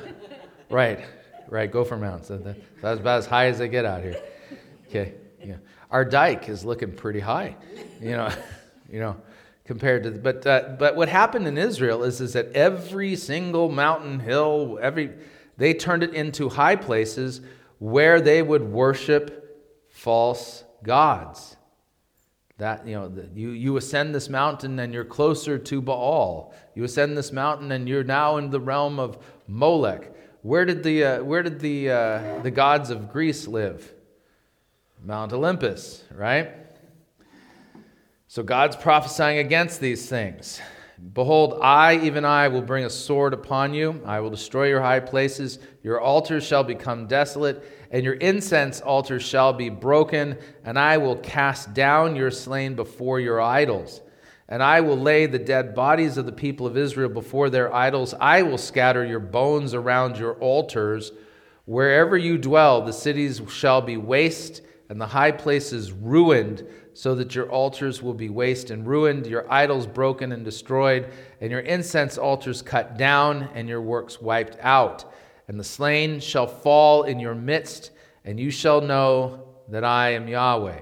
right, 0.69 0.99
right. 1.47 1.71
Go 1.71 1.85
for 1.85 1.95
mounts. 1.95 2.27
That's 2.27 2.99
about 2.99 3.19
as 3.19 3.25
high 3.25 3.45
as 3.45 3.57
they 3.57 3.69
get 3.69 3.85
out 3.85 4.03
here. 4.03 4.21
Okay. 4.89 5.13
Yeah. 5.41 5.55
Our 5.89 6.03
dike 6.03 6.49
is 6.49 6.65
looking 6.65 6.91
pretty 6.91 7.21
high. 7.21 7.55
You 8.01 8.11
know. 8.11 8.29
you 8.91 8.99
know. 8.99 9.15
Compared 9.65 10.03
to, 10.03 10.11
but 10.11 10.45
uh, 10.45 10.75
but 10.77 10.95
what 10.95 11.09
happened 11.09 11.47
in 11.47 11.57
Israel 11.57 12.03
is 12.03 12.21
is 12.21 12.33
that 12.33 12.51
every 12.53 13.15
single 13.15 13.67
mountain, 13.69 14.19
hill, 14.19 14.77
every 14.79 15.13
they 15.57 15.73
turned 15.73 16.03
it 16.03 16.13
into 16.13 16.49
high 16.49 16.75
places 16.75 17.41
where 17.79 18.21
they 18.21 18.41
would 18.41 18.63
worship 18.63 19.89
false 19.89 20.63
gods. 20.83 21.57
That, 22.57 22.87
you 22.87 22.95
know, 22.95 23.11
you, 23.33 23.49
you 23.49 23.75
ascend 23.75 24.15
this 24.15 24.29
mountain 24.29 24.79
and 24.79 24.93
you're 24.93 25.03
closer 25.03 25.57
to 25.57 25.81
Baal. 25.81 26.53
You 26.73 26.85
ascend 26.85 27.17
this 27.17 27.33
mountain 27.33 27.71
and 27.71 27.87
you're 27.87 28.03
now 28.03 28.37
in 28.37 28.49
the 28.49 28.61
realm 28.61 28.97
of 28.97 29.17
Molech. 29.47 30.11
Where 30.41 30.63
did 30.63 30.83
the, 30.83 31.03
uh, 31.03 31.23
where 31.23 31.43
did 31.43 31.59
the, 31.59 31.89
uh, 31.89 32.39
the 32.43 32.51
gods 32.51 32.91
of 32.91 33.11
Greece 33.11 33.47
live? 33.47 33.93
Mount 35.03 35.33
Olympus, 35.33 36.03
right? 36.11 36.64
So 38.35 38.43
God's 38.43 38.75
prophesying 38.75 39.37
against 39.37 39.79
these 39.79 40.09
things. 40.09 40.59
Behold, 41.13 41.57
I, 41.61 41.95
even 41.99 42.25
I, 42.25 42.49
will 42.49 42.61
bring 42.61 42.83
a 42.83 42.89
sword 42.89 43.33
upon 43.33 43.73
you. 43.73 44.01
I 44.05 44.19
will 44.19 44.29
destroy 44.29 44.67
your 44.67 44.81
high 44.81 44.99
places. 44.99 45.57
Your 45.83 46.01
altars 46.01 46.45
shall 46.45 46.65
become 46.65 47.07
desolate, 47.07 47.63
and 47.91 48.03
your 48.03 48.15
incense 48.15 48.81
altars 48.81 49.23
shall 49.23 49.53
be 49.53 49.69
broken, 49.69 50.37
and 50.65 50.77
I 50.77 50.97
will 50.97 51.15
cast 51.15 51.73
down 51.73 52.17
your 52.17 52.29
slain 52.29 52.75
before 52.75 53.21
your 53.21 53.39
idols. 53.39 54.01
And 54.49 54.61
I 54.61 54.81
will 54.81 54.97
lay 54.97 55.27
the 55.27 55.39
dead 55.39 55.73
bodies 55.73 56.17
of 56.17 56.25
the 56.25 56.33
people 56.33 56.67
of 56.67 56.75
Israel 56.75 57.07
before 57.07 57.49
their 57.49 57.73
idols. 57.73 58.13
I 58.19 58.41
will 58.41 58.57
scatter 58.57 59.05
your 59.05 59.21
bones 59.21 59.73
around 59.73 60.17
your 60.17 60.33
altars. 60.41 61.13
Wherever 61.63 62.17
you 62.17 62.37
dwell, 62.37 62.81
the 62.81 62.91
cities 62.91 63.41
shall 63.47 63.81
be 63.81 63.95
waste, 63.95 64.61
and 64.89 64.99
the 64.99 65.07
high 65.07 65.31
places 65.31 65.93
ruined, 65.93 66.67
so 66.95 67.13
that 67.13 67.35
your 67.35 67.47
altars 67.51 68.01
will 68.01 68.15
be 68.15 68.29
waste 68.29 68.71
and 68.71 68.87
ruined, 68.87 69.27
your 69.27 69.51
idols 69.51 69.85
broken 69.85 70.31
and 70.31 70.43
destroyed, 70.43 71.11
and 71.39 71.51
your 71.51 71.59
incense 71.59 72.17
altars 72.17 72.63
cut 72.63 72.97
down, 72.97 73.49
and 73.53 73.69
your 73.69 73.81
works 73.81 74.19
wiped 74.19 74.57
out 74.61 75.05
and 75.47 75.59
the 75.59 75.63
slain 75.63 76.19
shall 76.19 76.47
fall 76.47 77.03
in 77.03 77.19
your 77.19 77.35
midst, 77.35 77.91
and 78.23 78.39
you 78.39 78.49
shall 78.49 78.81
know 78.81 79.47
that 79.69 79.83
I 79.83 80.11
am 80.11 80.27
Yahweh. 80.27 80.81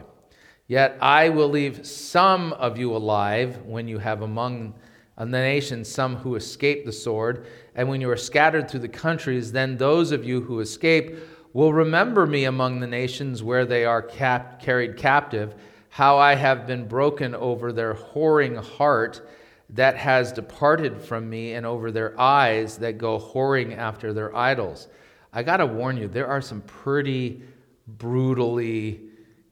Yet 0.67 0.97
I 1.01 1.29
will 1.29 1.49
leave 1.49 1.85
some 1.85 2.53
of 2.53 2.77
you 2.77 2.95
alive 2.95 3.57
when 3.65 3.87
you 3.87 3.97
have 3.99 4.21
among 4.21 4.75
the 5.17 5.25
nations 5.25 5.89
some 5.89 6.15
who 6.15 6.35
escape 6.35 6.85
the 6.85 6.91
sword, 6.91 7.45
and 7.75 7.89
when 7.89 7.99
you 7.99 8.09
are 8.09 8.17
scattered 8.17 8.69
through 8.69 8.79
the 8.79 8.87
countries, 8.87 9.51
then 9.51 9.77
those 9.77 10.11
of 10.11 10.23
you 10.23 10.41
who 10.41 10.61
escape 10.61 11.17
will 11.51 11.73
remember 11.73 12.25
me 12.25 12.45
among 12.45 12.79
the 12.79 12.87
nations 12.87 13.43
where 13.43 13.65
they 13.65 13.85
are 13.85 14.01
cap- 14.01 14.61
carried 14.61 14.97
captive, 14.97 15.55
how 15.93 16.17
I 16.17 16.33
have 16.33 16.65
been 16.65 16.87
broken 16.87 17.35
over 17.35 17.71
their 17.71 17.93
whoring 17.93 18.57
heart 18.57 19.21
that 19.69 19.95
has 19.95 20.31
departed 20.31 20.99
from 20.99 21.29
me 21.29 21.53
and 21.53 21.67
over 21.67 21.91
their 21.91 22.19
eyes 22.19 22.79
that 22.79 22.97
go 22.97 23.19
whoring 23.19 23.77
after 23.77 24.11
their 24.11 24.35
idols. 24.35 24.87
I 25.31 25.43
got 25.43 25.57
to 25.57 25.67
warn 25.67 25.97
you, 25.97 26.07
there 26.07 26.25
are 26.25 26.41
some 26.41 26.61
pretty 26.61 27.43
brutally 27.87 29.01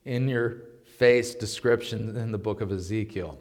in 0.04 0.28
your 0.28 0.64
face 0.98 1.36
descriptions 1.36 2.18
in 2.18 2.32
the 2.32 2.40
book 2.40 2.62
of 2.62 2.72
Ezekiel. 2.72 3.38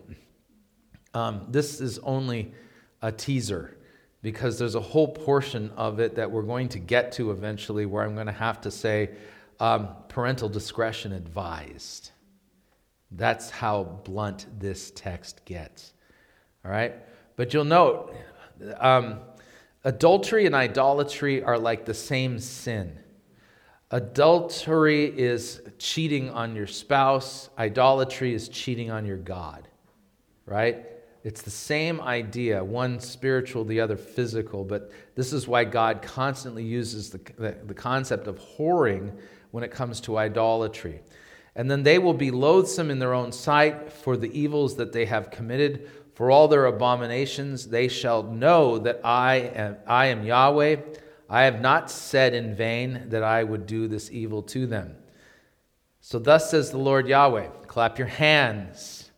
Um, 1.15 1.47
this 1.49 1.81
is 1.81 1.99
only 2.01 2.53
a 3.01 3.11
teaser 3.11 3.79
because 4.21 4.59
there's 4.59 4.75
a 4.75 4.81
whole 4.81 5.09
portion 5.09 5.71
of 5.75 6.01
it 6.01 6.17
that 6.17 6.31
we're 6.31 6.43
going 6.43 6.69
to 6.69 6.79
get 6.79 7.13
to 7.13 7.31
eventually 7.31 7.87
where 7.87 8.05
I'm 8.05 8.15
going 8.15 8.27
to 8.27 8.33
have 8.33 8.61
to 8.61 8.71
say 8.71 9.13
um, 9.59 9.89
parental 10.09 10.51
discretion 10.51 11.13
advised. 11.13 12.11
That's 13.13 13.51
how 13.51 13.85
blunt 14.05 14.47
this 14.59 14.93
text 14.95 15.45
gets. 15.45 15.93
All 16.65 16.71
right? 16.71 16.95
But 17.37 17.53
you'll 17.53 17.65
note 17.65 18.15
um, 18.79 19.21
adultery 19.85 20.47
and 20.47 20.55
idolatry 20.55 21.43
are 21.43 21.59
like 21.59 21.85
the 21.85 21.95
same 21.95 22.39
sin. 22.39 22.99
Adultery 23.91 25.07
is 25.07 25.63
cheating 25.79 26.31
on 26.31 26.55
your 26.55 26.69
spouse, 26.69 27.51
idolatry 27.59 28.33
is 28.35 28.49
cheating 28.49 28.91
on 28.91 29.05
your 29.05 29.17
God, 29.17 29.67
right? 30.47 30.87
It's 31.25 31.43
the 31.43 31.51
same 31.51 32.01
idea, 32.01 32.63
one 32.63 33.01
spiritual, 33.01 33.65
the 33.65 33.81
other 33.81 33.97
physical, 33.97 34.65
but 34.65 34.93
this 35.17 35.33
is 35.33 35.49
why 35.49 35.65
God 35.65 36.03
constantly 36.03 36.63
uses 36.63 37.11
the, 37.11 37.19
the, 37.37 37.57
the, 37.67 37.75
concept 37.75 38.27
of 38.27 38.39
whoring 38.39 39.13
when 39.51 39.63
it 39.63 39.71
comes 39.71 40.01
to 40.03 40.17
idolatry. 40.17 41.03
And 41.57 41.71
then 41.71 41.83
they 41.83 41.99
will 41.99 42.15
be 42.15 42.31
loathsome 42.31 42.91
in 42.91 42.99
their 42.99 43.15
own 43.15 43.33
sight 43.33 43.93
for 43.93 44.17
the 44.17 44.39
evils 44.39 44.77
that 44.77 44.93
they 44.93 45.07
have 45.07 45.31
committed, 45.31 45.89
for 46.21 46.31
all 46.31 46.49
their 46.49 46.67
abominations, 46.67 47.69
they 47.69 47.89
shall 47.89 48.23
know 48.23 48.77
that 48.77 49.01
I 49.03 49.37
am, 49.37 49.77
I 49.87 50.07
am 50.09 50.23
Yahweh. 50.23 50.77
I 51.31 51.45
have 51.45 51.63
not 51.63 51.91
said 51.91 52.35
in 52.35 52.55
vain 52.55 53.05
that 53.09 53.23
I 53.23 53.43
would 53.43 53.65
do 53.65 53.89
this 53.89 54.11
evil 54.11 54.43
to 54.43 54.67
them. 54.67 54.97
So, 56.03 56.19
thus 56.19 56.51
says 56.51 56.71
the 56.71 56.77
Lord 56.77 57.09
Yahweh 57.09 57.49
clap 57.69 57.99
your 57.99 58.09
hands, 58.09 59.11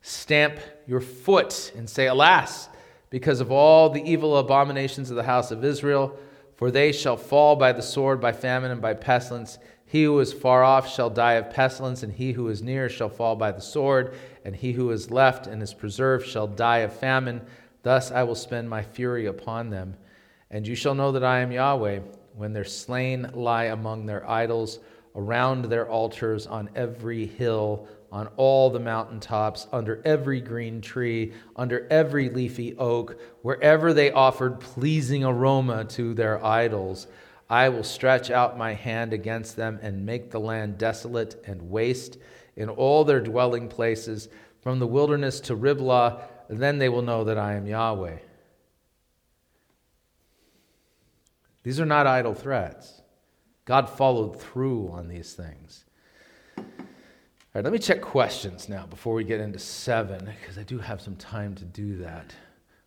stamp 0.00 0.58
your 0.86 1.02
foot, 1.02 1.72
and 1.76 1.90
say, 1.90 2.06
Alas, 2.06 2.70
because 3.10 3.40
of 3.40 3.52
all 3.52 3.90
the 3.90 4.10
evil 4.10 4.38
abominations 4.38 5.10
of 5.10 5.16
the 5.16 5.24
house 5.24 5.50
of 5.50 5.62
Israel, 5.62 6.18
for 6.54 6.70
they 6.70 6.90
shall 6.90 7.18
fall 7.18 7.56
by 7.56 7.72
the 7.72 7.82
sword, 7.82 8.18
by 8.18 8.32
famine, 8.32 8.70
and 8.70 8.80
by 8.80 8.94
pestilence. 8.94 9.58
He 9.88 10.02
who 10.02 10.18
is 10.18 10.32
far 10.32 10.64
off 10.64 10.92
shall 10.92 11.10
die 11.10 11.34
of 11.34 11.50
pestilence, 11.50 12.02
and 12.02 12.12
he 12.12 12.32
who 12.32 12.48
is 12.48 12.60
near 12.60 12.88
shall 12.88 13.08
fall 13.08 13.36
by 13.36 13.52
the 13.52 13.60
sword, 13.60 14.14
and 14.44 14.54
he 14.54 14.72
who 14.72 14.90
is 14.90 15.12
left 15.12 15.46
and 15.46 15.62
is 15.62 15.72
preserved 15.72 16.26
shall 16.26 16.48
die 16.48 16.78
of 16.78 16.92
famine. 16.92 17.40
Thus 17.82 18.10
I 18.10 18.24
will 18.24 18.34
spend 18.34 18.68
my 18.68 18.82
fury 18.82 19.26
upon 19.26 19.70
them. 19.70 19.96
And 20.50 20.66
you 20.66 20.74
shall 20.74 20.96
know 20.96 21.12
that 21.12 21.22
I 21.22 21.38
am 21.38 21.52
Yahweh, 21.52 22.00
when 22.34 22.52
their 22.52 22.64
slain 22.64 23.30
lie 23.32 23.66
among 23.66 24.06
their 24.06 24.28
idols, 24.28 24.80
around 25.14 25.66
their 25.66 25.88
altars, 25.88 26.48
on 26.48 26.68
every 26.74 27.24
hill, 27.24 27.86
on 28.10 28.28
all 28.36 28.70
the 28.70 28.80
mountain 28.80 29.20
tops, 29.20 29.68
under 29.72 30.02
every 30.04 30.40
green 30.40 30.80
tree, 30.80 31.32
under 31.54 31.86
every 31.90 32.28
leafy 32.28 32.76
oak, 32.76 33.20
wherever 33.42 33.94
they 33.94 34.10
offered 34.10 34.58
pleasing 34.58 35.24
aroma 35.24 35.84
to 35.84 36.12
their 36.12 36.44
idols. 36.44 37.06
I 37.48 37.68
will 37.68 37.84
stretch 37.84 38.30
out 38.30 38.58
my 38.58 38.74
hand 38.74 39.12
against 39.12 39.56
them 39.56 39.78
and 39.80 40.04
make 40.04 40.30
the 40.30 40.40
land 40.40 40.78
desolate 40.78 41.42
and 41.46 41.70
waste 41.70 42.18
in 42.56 42.68
all 42.68 43.04
their 43.04 43.20
dwelling 43.20 43.68
places, 43.68 44.28
from 44.60 44.80
the 44.80 44.86
wilderness 44.86 45.38
to 45.40 45.54
Riblah. 45.54 46.22
Then 46.48 46.78
they 46.78 46.88
will 46.88 47.02
know 47.02 47.22
that 47.24 47.38
I 47.38 47.54
am 47.54 47.66
Yahweh. 47.66 48.18
These 51.62 51.78
are 51.78 51.86
not 51.86 52.06
idle 52.06 52.34
threats. 52.34 53.02
God 53.64 53.88
followed 53.88 54.40
through 54.40 54.88
on 54.88 55.08
these 55.08 55.34
things. 55.34 55.84
All 56.56 56.64
right, 57.54 57.64
let 57.64 57.72
me 57.72 57.78
check 57.78 58.00
questions 58.00 58.68
now 58.68 58.86
before 58.86 59.14
we 59.14 59.22
get 59.24 59.40
into 59.40 59.58
seven, 59.58 60.32
because 60.40 60.58
I 60.58 60.62
do 60.62 60.78
have 60.78 61.00
some 61.00 61.16
time 61.16 61.54
to 61.56 61.64
do 61.64 61.98
that. 61.98 62.34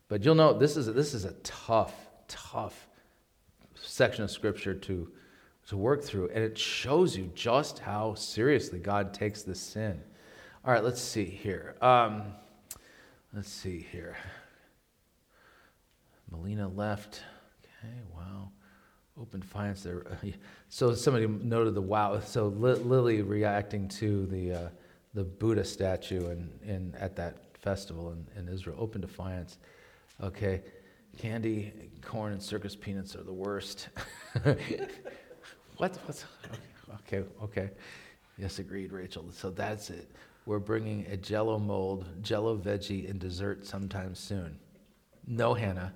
But 0.09 0.25
you'll 0.25 0.35
know 0.35 0.51
this 0.57 0.75
is 0.75 0.87
a, 0.87 0.93
this 0.93 1.13
is 1.13 1.23
a 1.23 1.33
tough, 1.43 1.93
tough 2.27 2.88
section 3.99 4.23
of 4.23 4.31
scripture 4.31 4.73
to, 4.73 5.11
to 5.67 5.75
work 5.75 6.01
through, 6.01 6.29
and 6.33 6.41
it 6.41 6.57
shows 6.57 7.17
you 7.17 7.29
just 7.35 7.79
how 7.79 8.13
seriously 8.13 8.79
God 8.79 9.13
takes 9.13 9.43
this 9.43 9.59
sin. 9.59 10.01
All 10.63 10.71
right, 10.71 10.81
let's 10.81 11.01
see 11.01 11.25
here. 11.25 11.75
Um, 11.81 12.23
let's 13.33 13.51
see 13.51 13.85
here. 13.91 14.15
Melina 16.31 16.69
left. 16.69 17.23
Okay, 17.61 17.93
wow. 18.15 18.51
Open 19.19 19.41
finance 19.41 19.83
there. 19.83 20.05
So 20.69 20.93
somebody 20.93 21.27
noted 21.27 21.75
the 21.75 21.81
wow. 21.81 22.21
So 22.21 22.47
Lily 22.47 23.21
reacting 23.21 23.89
to 23.89 24.27
the 24.27 24.53
uh, 24.53 24.69
the 25.13 25.23
Buddha 25.25 25.65
statue 25.65 26.29
in, 26.29 26.49
in 26.63 26.95
at 26.99 27.17
that 27.17 27.57
festival 27.57 28.11
in, 28.11 28.27
in 28.37 28.47
Israel, 28.47 28.77
Open 28.79 29.01
Defiance. 29.01 29.57
Okay, 30.21 30.61
candy, 31.19 31.73
corn, 32.01 32.31
and 32.31 32.41
circus 32.41 32.75
peanuts 32.75 33.15
are 33.15 33.23
the 33.23 33.33
worst. 33.33 33.89
what? 35.77 35.97
What's 36.05 36.25
okay? 37.07 37.23
Okay. 37.43 37.69
Yes, 38.37 38.59
agreed, 38.59 38.93
Rachel. 38.93 39.25
So 39.31 39.49
that's 39.51 39.89
it. 39.89 40.09
We're 40.45 40.59
bringing 40.59 41.05
a 41.11 41.17
Jello 41.17 41.59
mold, 41.59 42.05
Jello 42.21 42.57
veggie, 42.57 43.09
and 43.09 43.19
dessert 43.19 43.67
sometime 43.67 44.15
soon. 44.15 44.57
No, 45.27 45.53
Hannah. 45.53 45.93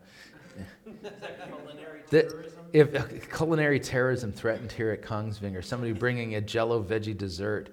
culinary 1.47 2.01
The- 2.09 2.23
terrorism? 2.23 2.59
if 2.73 2.95
uh, 2.95 3.35
culinary 3.35 3.79
terrorism 3.79 4.31
threatened 4.33 4.71
here 4.73 4.91
at 4.91 5.01
Kongsvinger, 5.01 5.63
somebody 5.63 5.93
bringing 5.93 6.35
a 6.35 6.41
Jello 6.41 6.83
veggie 6.83 7.17
dessert. 7.17 7.69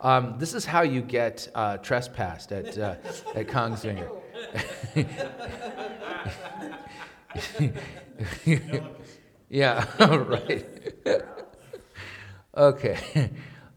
Um, 0.00 0.36
this 0.38 0.54
is 0.54 0.64
how 0.64 0.82
you 0.82 1.02
get 1.02 1.48
uh, 1.54 1.78
trespassed 1.78 2.52
at 2.52 2.78
uh, 2.78 2.94
at 3.34 3.48
Kongsvinger. 3.48 4.08
yeah, 9.48 9.86
right. 10.00 10.66
okay. 12.56 13.30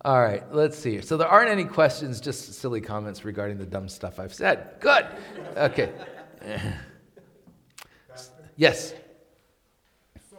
All 0.03 0.21
right, 0.21 0.43
let's 0.53 0.77
see. 0.77 1.01
So 1.01 1.17
there 1.17 1.27
aren't 1.27 1.49
any 1.49 1.65
questions, 1.65 2.21
just 2.21 2.53
silly 2.53 2.79
comments 2.81 3.25
regarding 3.25 3.57
the 3.57 3.65
dumb 3.65 3.89
stuff 3.89 4.19
I've 4.19 4.33
said. 4.33 4.79
Good. 4.79 5.05
Okay. 5.57 5.91
yes. 8.55 8.93
So, 10.29 10.37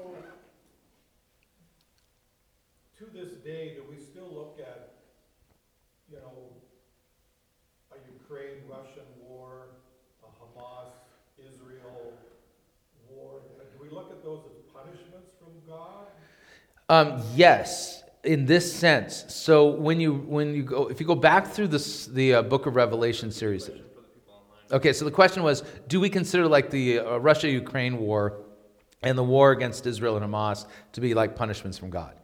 to 2.98 3.04
this 3.12 3.32
day, 3.44 3.74
do 3.74 3.82
we 3.90 4.02
still 4.02 4.28
look 4.32 4.58
at, 4.60 4.94
you 6.10 6.18
know, 6.18 6.48
a 7.92 7.96
Ukraine-Russian 8.12 9.06
war, 9.20 9.66
a 10.22 10.28
Hamas-Israel 10.38 12.12
war? 13.10 13.40
Do 13.58 13.82
we 13.82 13.90
look 13.90 14.10
at 14.10 14.22
those 14.22 14.44
as 14.46 14.62
punishments 14.72 15.32
from 15.38 15.52
God? 15.66 16.06
Um, 16.88 17.20
yes, 17.34 18.04
in 18.22 18.46
this 18.46 18.72
sense. 18.72 19.24
So 19.28 19.66
when 19.66 19.98
you 19.98 20.14
when 20.14 20.54
you 20.54 20.62
go, 20.62 20.86
if 20.86 21.00
you 21.00 21.06
go 21.06 21.16
back 21.16 21.48
through 21.48 21.68
this 21.68 22.06
the 22.06 22.34
uh, 22.34 22.42
Book 22.42 22.66
of 22.66 22.76
Revelation 22.76 23.32
series. 23.32 23.68
Okay, 24.70 24.92
so 24.92 25.04
the 25.04 25.10
question 25.12 25.42
was, 25.42 25.62
do 25.86 26.00
we 26.00 26.10
consider 26.10 26.48
like 26.48 26.70
the 26.70 26.98
uh, 26.98 27.18
Russia-Ukraine 27.18 27.98
war 27.98 28.40
and 29.02 29.16
the 29.16 29.22
war 29.22 29.52
against 29.52 29.86
Israel 29.86 30.16
and 30.16 30.26
Hamas 30.26 30.66
to 30.92 31.00
be 31.00 31.14
like 31.14 31.36
punishments 31.36 31.78
from 31.78 31.90
God? 31.90 32.14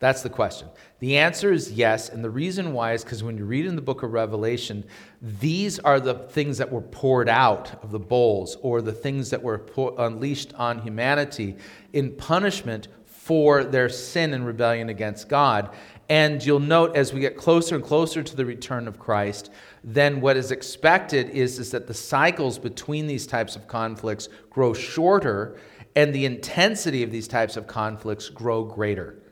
That's 0.00 0.22
the 0.22 0.28
question. 0.28 0.68
The 0.98 1.16
answer 1.16 1.52
is 1.52 1.70
yes, 1.70 2.08
and 2.08 2.24
the 2.24 2.30
reason 2.30 2.72
why 2.72 2.92
is 2.92 3.04
because 3.04 3.22
when 3.22 3.38
you 3.38 3.44
read 3.44 3.66
in 3.66 3.76
the 3.76 3.82
book 3.82 4.02
of 4.02 4.12
Revelation, 4.12 4.84
these 5.20 5.78
are 5.78 6.00
the 6.00 6.14
things 6.14 6.58
that 6.58 6.72
were 6.72 6.80
poured 6.80 7.28
out 7.28 7.78
of 7.84 7.92
the 7.92 8.00
bowls, 8.00 8.56
or 8.62 8.82
the 8.82 8.92
things 8.92 9.30
that 9.30 9.40
were 9.40 9.58
pour- 9.58 9.94
unleashed 9.98 10.54
on 10.54 10.80
humanity 10.80 11.56
in 11.92 12.16
punishment 12.16 12.88
for 13.22 13.62
their 13.62 13.88
sin 13.88 14.34
and 14.34 14.44
rebellion 14.44 14.88
against 14.88 15.28
God. 15.28 15.70
And 16.08 16.44
you'll 16.44 16.58
note 16.58 16.96
as 16.96 17.12
we 17.12 17.20
get 17.20 17.36
closer 17.36 17.76
and 17.76 17.84
closer 17.84 18.20
to 18.20 18.34
the 18.34 18.44
return 18.44 18.88
of 18.88 18.98
Christ, 18.98 19.52
then 19.84 20.20
what 20.20 20.36
is 20.36 20.50
expected 20.50 21.30
is, 21.30 21.60
is 21.60 21.70
that 21.70 21.86
the 21.86 21.94
cycles 21.94 22.58
between 22.58 23.06
these 23.06 23.24
types 23.24 23.54
of 23.54 23.68
conflicts 23.68 24.28
grow 24.50 24.74
shorter 24.74 25.56
and 25.94 26.12
the 26.12 26.26
intensity 26.26 27.04
of 27.04 27.12
these 27.12 27.28
types 27.28 27.56
of 27.56 27.68
conflicts 27.68 28.28
grow 28.28 28.64
greater. 28.64 29.22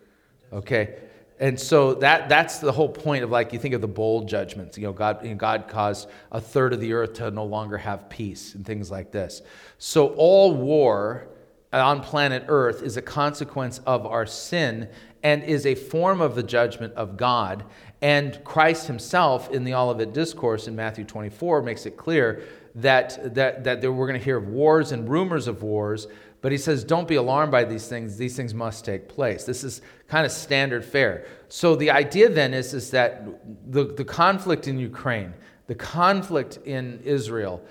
Okay? 0.52 1.00
And 1.40 1.58
so 1.58 1.94
that, 1.94 2.28
that's 2.28 2.58
the 2.58 2.70
whole 2.70 2.88
point 2.88 3.24
of 3.24 3.30
like 3.30 3.52
you 3.52 3.58
think 3.58 3.74
of 3.74 3.80
the 3.80 3.88
bowl 3.88 4.22
judgments. 4.22 4.78
You 4.78 4.84
know, 4.84 4.92
God, 4.92 5.24
you 5.24 5.30
know, 5.30 5.36
God 5.36 5.66
caused 5.66 6.08
a 6.30 6.40
third 6.40 6.72
of 6.72 6.78
the 6.80 6.92
earth 6.92 7.14
to 7.14 7.32
no 7.32 7.44
longer 7.44 7.76
have 7.76 8.08
peace 8.08 8.54
and 8.54 8.64
things 8.64 8.88
like 8.88 9.10
this. 9.10 9.42
So 9.78 10.14
all 10.14 10.54
war 10.54 11.26
on 11.72 12.00
planet 12.02 12.44
Earth 12.48 12.82
is 12.82 12.96
a 12.96 13.02
consequence 13.02 13.80
of 13.86 14.06
our 14.06 14.26
sin 14.26 14.88
and 15.22 15.42
is 15.44 15.66
a 15.66 15.74
form 15.74 16.20
of 16.20 16.34
the 16.34 16.42
judgment 16.42 16.94
of 16.94 17.16
God. 17.16 17.64
And 18.02 18.42
Christ 18.44 18.86
himself, 18.86 19.50
in 19.50 19.64
the 19.64 19.74
Olivet 19.74 20.12
Discourse 20.12 20.66
in 20.66 20.74
Matthew 20.74 21.04
24, 21.04 21.62
makes 21.62 21.86
it 21.86 21.96
clear 21.96 22.42
that, 22.76 23.34
that, 23.34 23.64
that 23.64 23.82
we're 23.82 24.06
going 24.06 24.18
to 24.18 24.24
hear 24.24 24.38
of 24.38 24.48
wars 24.48 24.92
and 24.92 25.08
rumors 25.08 25.46
of 25.46 25.62
wars, 25.62 26.06
but 26.40 26.52
he 26.52 26.58
says, 26.58 26.84
don't 26.84 27.06
be 27.06 27.16
alarmed 27.16 27.52
by 27.52 27.64
these 27.64 27.86
things. 27.86 28.16
These 28.16 28.34
things 28.34 28.54
must 28.54 28.84
take 28.84 29.08
place. 29.08 29.44
This 29.44 29.62
is 29.62 29.82
kind 30.08 30.24
of 30.24 30.32
standard 30.32 30.84
fare. 30.84 31.26
So 31.48 31.76
the 31.76 31.90
idea 31.90 32.30
then 32.30 32.54
is, 32.54 32.72
is 32.72 32.90
that 32.92 33.26
the, 33.70 33.84
the 33.84 34.04
conflict 34.04 34.66
in 34.66 34.78
Ukraine, 34.78 35.34
the 35.66 35.74
conflict 35.74 36.58
in 36.64 37.00
Israel, 37.04 37.62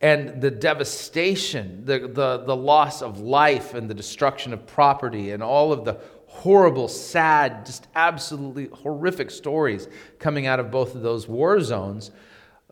and 0.00 0.40
the 0.40 0.50
devastation, 0.50 1.84
the, 1.84 2.00
the, 2.00 2.44
the 2.46 2.56
loss 2.56 3.02
of 3.02 3.20
life 3.20 3.74
and 3.74 3.90
the 3.90 3.94
destruction 3.94 4.52
of 4.52 4.66
property, 4.66 5.32
and 5.32 5.42
all 5.42 5.72
of 5.72 5.84
the 5.84 5.98
horrible, 6.26 6.86
sad, 6.86 7.66
just 7.66 7.88
absolutely 7.94 8.66
horrific 8.66 9.30
stories 9.30 9.88
coming 10.18 10.46
out 10.46 10.60
of 10.60 10.70
both 10.70 10.94
of 10.94 11.02
those 11.02 11.26
war 11.26 11.60
zones, 11.60 12.12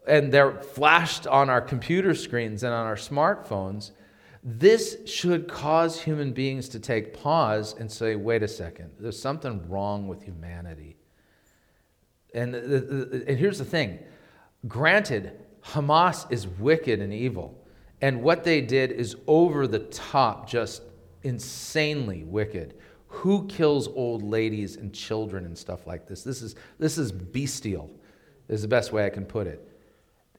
and 0.07 0.33
they're 0.33 0.61
flashed 0.61 1.27
on 1.27 1.51
our 1.51 1.61
computer 1.61 2.15
screens 2.15 2.63
and 2.63 2.73
on 2.73 2.87
our 2.87 2.97
smartphones. 2.97 3.91
This 4.45 4.99
should 5.07 5.49
cause 5.49 6.01
human 6.01 6.33
beings 6.33 6.69
to 6.69 6.79
take 6.79 7.13
pause 7.13 7.75
and 7.77 7.91
say, 7.91 8.15
wait 8.15 8.45
a 8.45 8.49
second, 8.49 8.93
there's 9.01 9.21
something 9.21 9.69
wrong 9.69 10.07
with 10.07 10.23
humanity. 10.23 10.97
And, 12.33 12.55
the, 12.55 12.61
the, 12.61 13.25
and 13.27 13.37
here's 13.37 13.59
the 13.59 13.65
thing 13.65 13.99
granted, 14.69 15.33
Hamas 15.73 16.31
is 16.31 16.47
wicked 16.47 17.01
and 17.01 17.13
evil. 17.13 17.59
And 18.01 18.23
what 18.23 18.45
they 18.45 18.61
did 18.61 18.93
is 18.93 19.17
over 19.27 19.67
the 19.67 19.79
top, 19.81 20.49
just 20.49 20.83
insanely 21.23 22.25
wicked. 22.25 22.75
Who 23.09 23.47
kills 23.47 23.89
old 23.89 24.23
ladies 24.23 24.77
and 24.77 24.93
children 24.93 25.45
and 25.45 25.57
stuff 25.57 25.87
like 25.87 26.07
this? 26.07 26.23
This 26.23 26.43
is, 26.43 26.55
this 26.79 26.99
is 26.99 27.11
bestial, 27.11 27.91
is 28.49 28.63
the 28.63 28.69
best 28.69 28.93
way 28.93 29.07
I 29.07 29.11
can 29.11 29.25
put 29.25 29.47
it. 29.47 29.67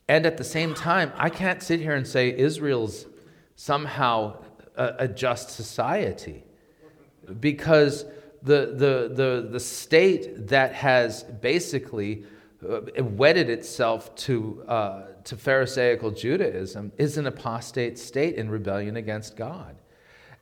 And 0.08 0.26
at 0.26 0.38
the 0.38 0.44
same 0.44 0.74
time, 0.74 1.12
I 1.18 1.30
can't 1.30 1.62
sit 1.62 1.82
here 1.82 1.96
and 1.96 2.08
say 2.08 2.36
Israel's 2.38 3.08
somehow 3.56 4.44
a, 4.76 4.94
a 5.00 5.08
just 5.08 5.50
society 5.50 6.44
because 7.40 8.06
the, 8.44 8.74
the, 8.76 9.12
the, 9.14 9.50
the 9.52 9.60
state 9.60 10.48
that 10.48 10.74
has 10.74 11.24
basically 11.24 12.24
uh, 12.24 12.28
wedded 13.00 13.50
itself 13.50 14.14
to, 14.16 14.64
uh, 14.68 15.04
to 15.24 15.36
Pharisaical 15.36 16.12
Judaism 16.12 16.92
is 16.98 17.18
an 17.18 17.28
apostate 17.28 17.98
state 17.98 18.36
in 18.36 18.50
rebellion 18.50 18.98
against 18.98 19.36
God. 19.36 19.76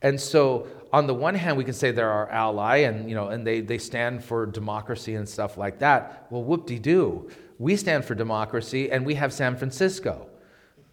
And 0.01 0.19
so, 0.19 0.67
on 0.93 1.07
the 1.07 1.13
one 1.13 1.35
hand, 1.35 1.57
we 1.57 1.63
can 1.63 1.73
say 1.73 1.91
they're 1.91 2.09
our 2.09 2.29
ally 2.29 2.77
and, 2.77 3.09
you 3.09 3.15
know, 3.15 3.29
and 3.29 3.45
they, 3.45 3.61
they 3.61 3.77
stand 3.77 4.23
for 4.23 4.45
democracy 4.45 5.15
and 5.15 5.27
stuff 5.27 5.57
like 5.57 5.79
that. 5.79 6.27
Well, 6.29 6.43
whoop 6.43 6.67
de 6.67 6.79
doo. 6.79 7.29
We 7.57 7.75
stand 7.75 8.05
for 8.05 8.15
democracy 8.15 8.91
and 8.91 9.05
we 9.05 9.15
have 9.15 9.33
San 9.33 9.55
Francisco, 9.55 10.27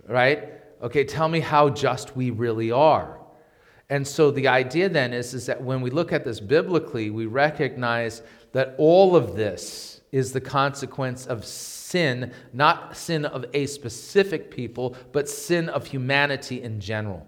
right? 0.09 0.49
Okay, 0.81 1.05
tell 1.05 1.29
me 1.29 1.41
how 1.41 1.69
just 1.69 2.17
we 2.17 2.31
really 2.31 2.71
are. 2.71 3.21
And 3.91 4.07
so 4.07 4.31
the 4.31 4.49
idea 4.49 4.89
then 4.89 5.13
is, 5.13 5.35
is 5.35 5.47
that 5.47 5.63
when 5.63 5.81
we 5.81 5.91
look 5.91 6.13
at 6.13 6.25
this 6.25 6.41
biblically, 6.41 7.11
we 7.11 7.27
recognize 7.27 8.23
that 8.53 8.75
all 8.79 9.15
of 9.15 9.37
this 9.37 10.01
is 10.13 10.33
the 10.33 10.41
consequence 10.41 11.27
of 11.27 11.45
sin, 11.45 12.33
not 12.53 12.97
sin 12.97 13.25
of 13.25 13.47
a 13.55 13.67
specific 13.67 14.51
people, 14.51 14.95
but 15.11 15.29
sin 15.29 15.69
of 15.71 15.87
humanity 15.87 16.63
in 16.63 16.79
general. 16.79 17.27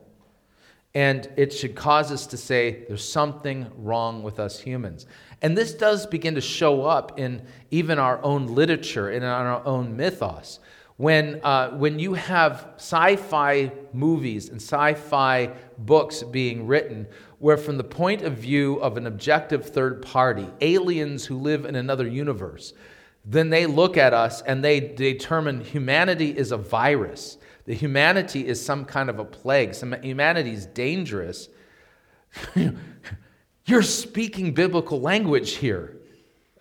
And 0.94 1.28
it 1.36 1.52
should 1.52 1.74
cause 1.74 2.12
us 2.12 2.26
to 2.28 2.36
say 2.36 2.84
there's 2.86 3.06
something 3.06 3.66
wrong 3.78 4.22
with 4.22 4.38
us 4.38 4.60
humans. 4.60 5.06
And 5.42 5.58
this 5.58 5.74
does 5.74 6.06
begin 6.06 6.36
to 6.36 6.40
show 6.40 6.82
up 6.82 7.18
in 7.18 7.42
even 7.72 7.98
our 7.98 8.22
own 8.22 8.46
literature 8.46 9.08
and 9.08 9.24
in 9.24 9.30
our 9.30 9.64
own 9.66 9.96
mythos. 9.96 10.60
When, 10.96 11.40
uh, 11.42 11.70
when 11.70 11.98
you 11.98 12.14
have 12.14 12.68
sci 12.76 13.16
fi 13.16 13.72
movies 13.92 14.48
and 14.50 14.62
sci 14.62 14.94
fi 14.94 15.50
books 15.78 16.22
being 16.22 16.68
written, 16.68 17.08
where 17.44 17.58
from 17.58 17.76
the 17.76 17.84
point 17.84 18.22
of 18.22 18.38
view 18.38 18.76
of 18.76 18.96
an 18.96 19.06
objective 19.06 19.66
third 19.66 20.00
party, 20.00 20.48
aliens 20.62 21.26
who 21.26 21.36
live 21.36 21.66
in 21.66 21.74
another 21.76 22.08
universe, 22.08 22.72
then 23.22 23.50
they 23.50 23.66
look 23.66 23.98
at 23.98 24.14
us 24.14 24.40
and 24.40 24.64
they 24.64 24.80
determine 24.80 25.60
humanity 25.60 26.30
is 26.30 26.52
a 26.52 26.56
virus, 26.56 27.36
that 27.66 27.74
humanity 27.74 28.46
is 28.46 28.64
some 28.64 28.86
kind 28.86 29.10
of 29.10 29.18
a 29.18 29.26
plague, 29.26 29.74
some, 29.74 29.94
humanity 30.00 30.52
is 30.52 30.64
dangerous. 30.64 31.50
You're 33.66 33.82
speaking 33.82 34.54
biblical 34.54 35.02
language 35.02 35.56
here, 35.56 35.98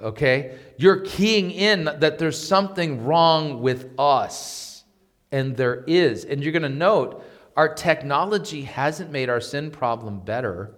okay? 0.02 0.58
You're 0.76 1.00
keying 1.00 1.52
in 1.52 1.86
that 1.86 2.20
there's 2.20 2.46
something 2.46 3.06
wrong 3.06 3.62
with 3.62 3.90
us, 3.98 4.84
and 5.32 5.56
there 5.56 5.86
is. 5.88 6.26
And 6.26 6.44
you're 6.44 6.52
going 6.52 6.64
to 6.64 6.68
note 6.68 7.24
our 7.56 7.74
technology 7.74 8.64
hasn't 8.64 9.12
made 9.12 9.30
our 9.30 9.42
sin 9.42 9.72
problem 9.72 10.20
better, 10.20 10.76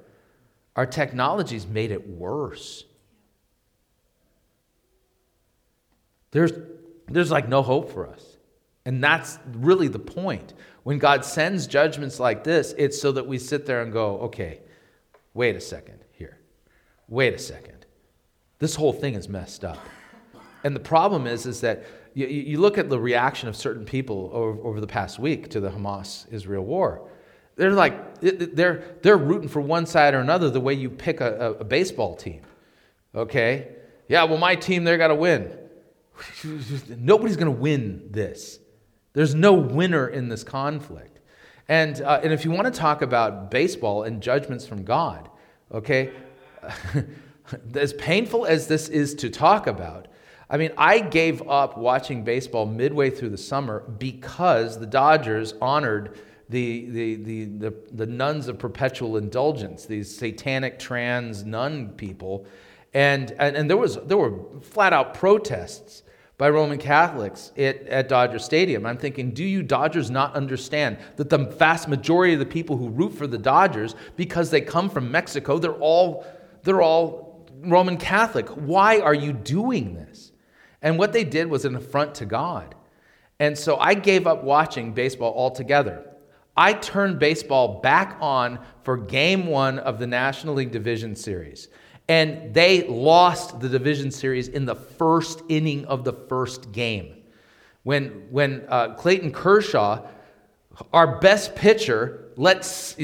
our 0.76 0.86
technology's 0.86 1.66
made 1.66 1.92
it 1.92 2.08
worse. 2.08 2.84
There's, 6.32 6.52
there's 7.08 7.32
like 7.32 7.48
no 7.48 7.62
hope 7.62 7.92
for 7.92 8.08
us. 8.08 8.36
And 8.86 9.04
that's 9.04 9.40
really 9.54 9.88
the 9.88 10.00
point. 10.00 10.54
When 10.84 11.00
God 11.00 11.26
sends 11.26 11.66
judgments 11.66 12.20
like 12.20 12.44
this, 12.44 12.76
it's 12.78 13.02
so 13.02 13.12
that 13.14 13.26
we 13.26 13.38
sit 13.38 13.66
there 13.66 13.82
and 13.82 13.92
go, 13.92 14.20
okay, 14.20 14.60
wait 15.34 15.56
a 15.56 15.62
second 15.62 16.00
here. 16.12 16.38
Wait 17.08 17.34
a 17.34 17.40
second. 17.40 17.86
This 18.60 18.76
whole 18.76 18.94
thing 18.94 19.16
is 19.16 19.28
messed 19.28 19.64
up. 19.64 19.80
And 20.64 20.76
the 20.76 20.82
problem 20.82 21.26
is, 21.26 21.46
is 21.46 21.62
that 21.62 21.86
you, 22.16 22.28
you 22.28 22.60
look 22.60 22.78
at 22.78 22.90
the 22.90 23.00
reaction 23.00 23.50
of 23.50 23.56
certain 23.56 23.86
people 23.86 24.32
over, 24.34 24.60
over 24.62 24.82
the 24.82 24.88
past 24.88 25.20
week 25.20 25.50
to 25.50 25.60
the 25.60 25.70
Hamas 25.70 26.26
Israel 26.32 26.64
war. 26.64 27.08
They're 27.58 27.72
like, 27.72 28.20
they're, 28.22 28.96
they're 29.02 29.18
rooting 29.18 29.50
for 29.50 29.62
one 29.62 29.86
side 29.86 30.14
or 30.14 30.20
another 30.20 30.50
the 30.50 30.60
way 30.60 30.74
you 30.74 30.90
pick 30.90 31.22
a, 31.22 31.56
a 31.60 31.64
baseball 31.64 32.16
team. 32.16 32.42
Okay? 33.14 33.68
Yeah, 34.08 34.24
well, 34.24 34.38
my 34.38 34.56
team, 34.56 34.84
they're 34.84 34.98
got 34.98 35.10
to 35.10 35.16
win. 35.16 35.58
Nobody's 36.98 37.38
going 37.38 37.54
to 37.54 37.60
win 37.60 38.08
this. 38.12 38.60
There's 39.14 39.36
no 39.36 39.54
winner 39.54 40.08
in 40.08 40.30
this 40.30 40.44
conflict. 40.44 41.20
And, 41.68 42.02
uh, 42.02 42.22
and 42.24 42.32
if 42.32 42.46
you 42.46 42.52
want 42.52 42.74
to 42.74 42.78
talk 42.78 43.02
about 43.02 43.52
baseball 43.52 44.04
and 44.04 44.22
judgments 44.22 44.68
from 44.68 44.84
God, 44.84 45.30
okay, 45.72 46.12
as 47.74 47.94
painful 47.94 48.46
as 48.46 48.68
this 48.68 48.90
is 48.90 49.16
to 49.16 49.30
talk 49.30 49.68
about, 49.68 50.08
I 50.50 50.58
mean, 50.58 50.72
I 50.78 51.00
gave 51.00 51.48
up 51.48 51.78
watching 51.78 52.24
baseball 52.24 52.66
midway 52.66 53.10
through 53.10 53.30
the 53.30 53.38
summer 53.38 53.80
because 53.98 54.80
the 54.80 54.86
Dodgers 54.86 55.54
honored 55.60 56.20
the, 56.50 56.90
the, 56.90 57.16
the, 57.16 57.46
the, 57.46 57.74
the 57.94 58.06
nuns 58.06 58.48
of 58.48 58.60
perpetual 58.60 59.18
indulgence, 59.18 59.86
these 59.86 60.16
satanic 60.16 60.78
trans 60.78 61.44
nun 61.44 61.90
people. 61.90 62.46
And, 62.94 63.32
and, 63.40 63.58
and 63.58 63.70
there, 63.70 63.78
was, 63.78 63.96
there 64.06 64.18
were 64.18 64.40
flat 64.62 64.94
out 64.94 65.16
protests 65.16 66.04
by 66.38 66.50
Roman 66.50 66.78
Catholics 66.78 67.52
at, 67.58 67.88
at 67.88 68.10
Dodger 68.10 68.40
Stadium. 68.40 68.86
I'm 68.86 68.98
thinking, 68.98 69.32
do 69.32 69.44
you 69.44 69.64
Dodgers 69.64 70.12
not 70.12 70.36
understand 70.36 70.98
that 71.16 71.30
the 71.30 71.38
vast 71.38 71.88
majority 71.88 72.34
of 72.34 72.40
the 72.40 72.46
people 72.46 72.78
who 72.78 72.90
root 72.90 73.14
for 73.14 73.26
the 73.26 73.38
Dodgers, 73.38 73.96
because 74.16 74.52
they 74.52 74.62
come 74.62 74.90
from 74.90 75.10
Mexico, 75.10 75.58
they're 75.58 75.74
all, 75.74 76.26
they're 76.64 76.82
all 76.82 77.46
Roman 77.62 77.98
Catholic? 77.98 78.50
Why 78.50 79.00
are 79.00 79.14
you 79.14 79.34
doing 79.34 79.96
this? 79.96 80.32
And 80.86 81.00
what 81.00 81.14
they 81.14 81.24
did 81.24 81.50
was 81.50 81.66
an 81.66 81.76
affront 81.76 82.14
to 82.16 82.26
God. 82.26 82.76
And 83.40 83.58
so 83.58 83.78
I 83.78 83.96
gave 83.96 84.28
up 84.28 84.44
watching 84.44 84.94
baseball 84.94 85.34
altogether. 85.36 86.06
I 86.56 86.74
turned 86.74 87.18
baseball 87.18 87.82
back 87.82 88.18
on 88.22 88.60
for 88.84 88.96
game 88.96 89.48
one 89.48 89.80
of 89.80 89.98
the 89.98 90.06
National 90.06 90.54
League 90.54 90.72
Division 90.72 91.16
Series. 91.16 91.70
And 92.08 92.54
they 92.54 92.88
lost 92.88 93.60
the 93.60 93.68
division 93.68 94.12
series 94.12 94.48
in 94.48 94.66
the 94.66 94.76
first 94.76 95.42
inning 95.50 95.86
of 95.86 96.04
the 96.04 96.14
first 96.14 96.72
game. 96.72 97.24
When, 97.82 98.28
when 98.30 98.64
uh, 98.70 98.94
Clayton 98.94 99.32
Kershaw, 99.32 100.08
our 100.94 101.20
best 101.20 101.56
pitcher, 101.56 102.30
let's, 102.36 102.96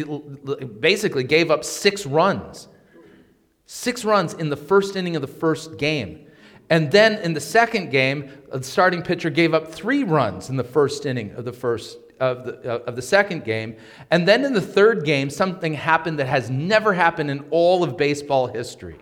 basically 0.80 1.24
gave 1.24 1.50
up 1.50 1.64
six 1.64 2.06
runs. 2.06 2.68
Six 3.66 4.06
runs 4.06 4.36
in 4.36 4.50
the 4.50 4.56
first 4.56 4.96
inning 4.96 5.16
of 5.16 5.24
the 5.24 5.28
first 5.28 5.78
game. 5.80 6.28
And 6.72 6.90
then 6.90 7.20
in 7.20 7.34
the 7.34 7.42
second 7.42 7.92
game, 7.92 8.32
the 8.50 8.64
starting 8.64 9.02
pitcher 9.02 9.30
gave 9.30 9.54
up 9.54 9.74
three 9.74 10.06
runs 10.06 10.50
in 10.50 10.56
the 10.56 10.64
first 10.64 11.06
inning 11.06 11.34
of 11.34 11.44
the 11.44 11.52
first 11.52 11.98
of 12.22 12.46
the, 12.46 12.76
uh, 12.76 12.78
of 12.86 12.96
the 12.96 13.02
second 13.02 13.44
game. 13.44 13.76
And 14.10 14.26
then 14.26 14.46
in 14.46 14.54
the 14.54 14.62
third 14.62 15.04
game, 15.04 15.30
something 15.30 15.74
happened 15.74 16.20
that 16.20 16.28
has 16.28 16.50
never 16.50 16.94
happened 16.94 17.30
in 17.30 17.46
all 17.50 17.84
of 17.84 17.98
baseball 17.98 18.48
history. 18.48 18.96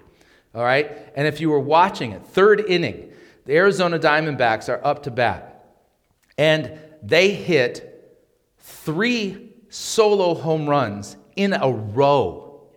All 0.56 0.64
right? 0.64 1.12
And 1.16 1.28
if 1.28 1.40
you 1.40 1.52
were 1.52 1.60
watching 1.60 2.12
it, 2.14 2.26
third 2.26 2.62
inning, 2.62 3.12
the 3.46 3.56
Arizona 3.56 4.00
Diamondbacks 4.00 4.68
are 4.68 4.84
up 4.84 5.04
to 5.04 5.12
bat. 5.12 5.64
And 6.40 6.80
they 7.04 7.32
hit 7.32 8.18
three 8.58 9.52
solo 9.70 10.34
home 10.34 10.68
runs 10.68 11.18
in 11.36 11.54
a 11.54 11.70
row. 11.70 12.68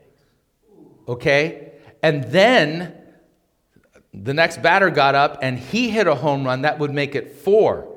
Okay? 1.09 1.72
And 2.03 2.24
then 2.24 2.99
the 4.15 4.35
next 4.35 4.63
batter 4.63 4.91
got 4.91 5.15
up 5.15 5.39
and 5.43 5.59
he 5.59 5.89
hit 5.89 6.07
a 6.07 6.15
home 6.15 6.45
run 6.45 6.63
that 6.63 6.79
would 6.79 6.93
make 6.93 7.15
it 7.15 7.33
four. 7.37 7.89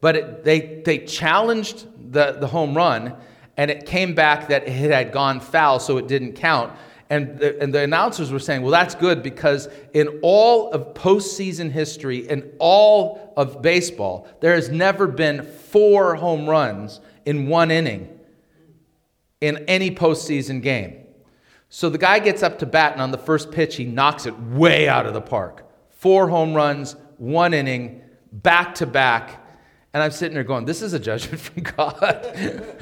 But 0.00 0.16
it, 0.16 0.44
they, 0.44 0.82
they 0.84 0.98
challenged 0.98 1.86
the, 2.12 2.32
the 2.32 2.46
home 2.46 2.76
run, 2.76 3.16
and 3.56 3.70
it 3.70 3.86
came 3.86 4.14
back 4.14 4.48
that 4.48 4.68
it 4.68 4.90
had 4.90 5.12
gone 5.12 5.40
foul, 5.40 5.80
so 5.80 5.96
it 5.96 6.06
didn't 6.08 6.34
count. 6.34 6.72
And 7.10 7.38
the, 7.38 7.60
and 7.62 7.72
the 7.72 7.80
announcers 7.80 8.30
were 8.30 8.38
saying, 8.38 8.62
well, 8.62 8.70
that's 8.70 8.94
good 8.94 9.22
because 9.22 9.68
in 9.92 10.20
all 10.22 10.70
of 10.72 10.94
postseason 10.94 11.70
history, 11.70 12.28
in 12.28 12.52
all 12.58 13.32
of 13.36 13.62
baseball, 13.62 14.28
there 14.40 14.54
has 14.54 14.68
never 14.68 15.06
been 15.06 15.42
four 15.42 16.14
home 16.14 16.48
runs 16.48 17.00
in 17.24 17.46
one 17.46 17.70
inning 17.70 18.08
in 19.40 19.64
any 19.68 19.90
postseason 19.90 20.62
game. 20.62 21.03
So 21.74 21.90
the 21.90 21.98
guy 21.98 22.20
gets 22.20 22.44
up 22.44 22.60
to 22.60 22.66
bat, 22.66 22.92
and 22.92 23.02
on 23.02 23.10
the 23.10 23.18
first 23.18 23.50
pitch, 23.50 23.74
he 23.74 23.84
knocks 23.84 24.26
it 24.26 24.38
way 24.38 24.88
out 24.88 25.06
of 25.06 25.12
the 25.12 25.20
park. 25.20 25.68
Four 25.90 26.28
home 26.28 26.54
runs, 26.54 26.94
one 27.18 27.52
inning, 27.52 28.00
back 28.30 28.76
to 28.76 28.86
back. 28.86 29.44
And 29.92 30.00
I'm 30.00 30.12
sitting 30.12 30.34
there 30.34 30.44
going, 30.44 30.66
This 30.66 30.82
is 30.82 30.92
a 30.92 31.00
judgment 31.00 31.40
from 31.40 31.62
God. 31.76 32.78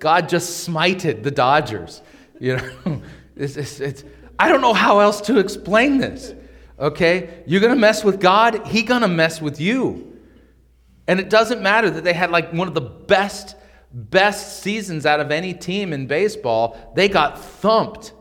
God 0.00 0.28
just 0.28 0.68
smited 0.68 1.22
the 1.22 1.30
Dodgers. 1.30 2.02
You 2.40 2.56
know, 2.56 3.02
it's, 3.36 3.56
it's, 3.56 3.78
it's, 3.78 4.04
I 4.36 4.48
don't 4.48 4.60
know 4.60 4.74
how 4.74 4.98
else 4.98 5.20
to 5.20 5.38
explain 5.38 5.98
this. 5.98 6.34
Okay? 6.76 7.44
You're 7.46 7.60
going 7.60 7.72
to 7.72 7.80
mess 7.80 8.02
with 8.02 8.18
God, 8.18 8.66
He's 8.66 8.82
going 8.82 9.02
to 9.02 9.08
mess 9.08 9.40
with 9.40 9.60
you. 9.60 10.18
And 11.06 11.20
it 11.20 11.30
doesn't 11.30 11.62
matter 11.62 11.88
that 11.88 12.02
they 12.02 12.14
had 12.14 12.32
like 12.32 12.52
one 12.52 12.66
of 12.66 12.74
the 12.74 12.80
best, 12.80 13.54
best 13.92 14.62
seasons 14.62 15.06
out 15.06 15.20
of 15.20 15.30
any 15.30 15.54
team 15.54 15.92
in 15.92 16.06
baseball. 16.06 16.92
They 16.94 17.08
got 17.08 17.38
thumped. 17.38 18.12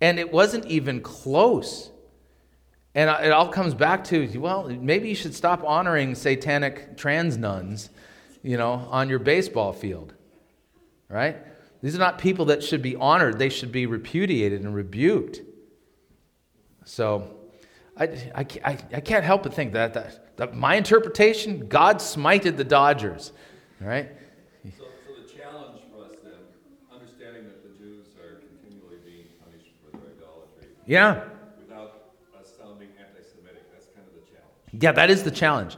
And 0.00 0.18
it 0.18 0.32
wasn't 0.32 0.66
even 0.66 1.00
close. 1.00 1.90
And 2.94 3.10
it 3.24 3.32
all 3.32 3.48
comes 3.48 3.74
back 3.74 4.04
to, 4.04 4.38
well, 4.38 4.68
maybe 4.68 5.08
you 5.08 5.14
should 5.14 5.34
stop 5.34 5.62
honoring 5.64 6.14
satanic 6.14 6.96
trans 6.96 7.36
nuns, 7.36 7.90
you 8.42 8.56
know, 8.56 8.72
on 8.90 9.08
your 9.08 9.18
baseball 9.18 9.72
field, 9.72 10.14
right? 11.08 11.36
These 11.82 11.94
are 11.94 11.98
not 11.98 12.18
people 12.18 12.46
that 12.46 12.62
should 12.62 12.82
be 12.82 12.96
honored. 12.96 13.38
They 13.38 13.48
should 13.48 13.72
be 13.72 13.86
repudiated 13.86 14.62
and 14.62 14.74
rebuked. 14.74 15.40
So 16.84 17.36
I, 17.96 18.04
I, 18.34 18.46
I, 18.64 18.78
I 18.94 19.00
can't 19.00 19.24
help 19.24 19.44
but 19.44 19.54
think 19.54 19.72
that, 19.74 19.94
that, 19.94 20.36
that 20.36 20.56
my 20.56 20.74
interpretation, 20.74 21.68
God 21.68 21.98
smited 21.98 22.56
the 22.56 22.64
Dodgers, 22.64 23.32
right? 23.80 24.08
So, 24.64 24.84
so 25.06 25.22
the 25.22 25.28
challenge 25.28 25.80
for 25.92 26.04
us 26.04 26.12
then, 26.22 26.32
understanding 26.92 27.44
that 27.44 27.62
the 27.62 27.78
Jews 27.78 28.06
are 28.20 28.40
continually 28.40 28.98
being 29.04 29.26
punished 29.44 29.72
for 29.84 29.96
their 29.96 30.14
Yeah. 30.90 31.22
Yeah, 34.72 34.90
that 34.90 35.08
is 35.08 35.22
the 35.22 35.30
challenge. 35.30 35.76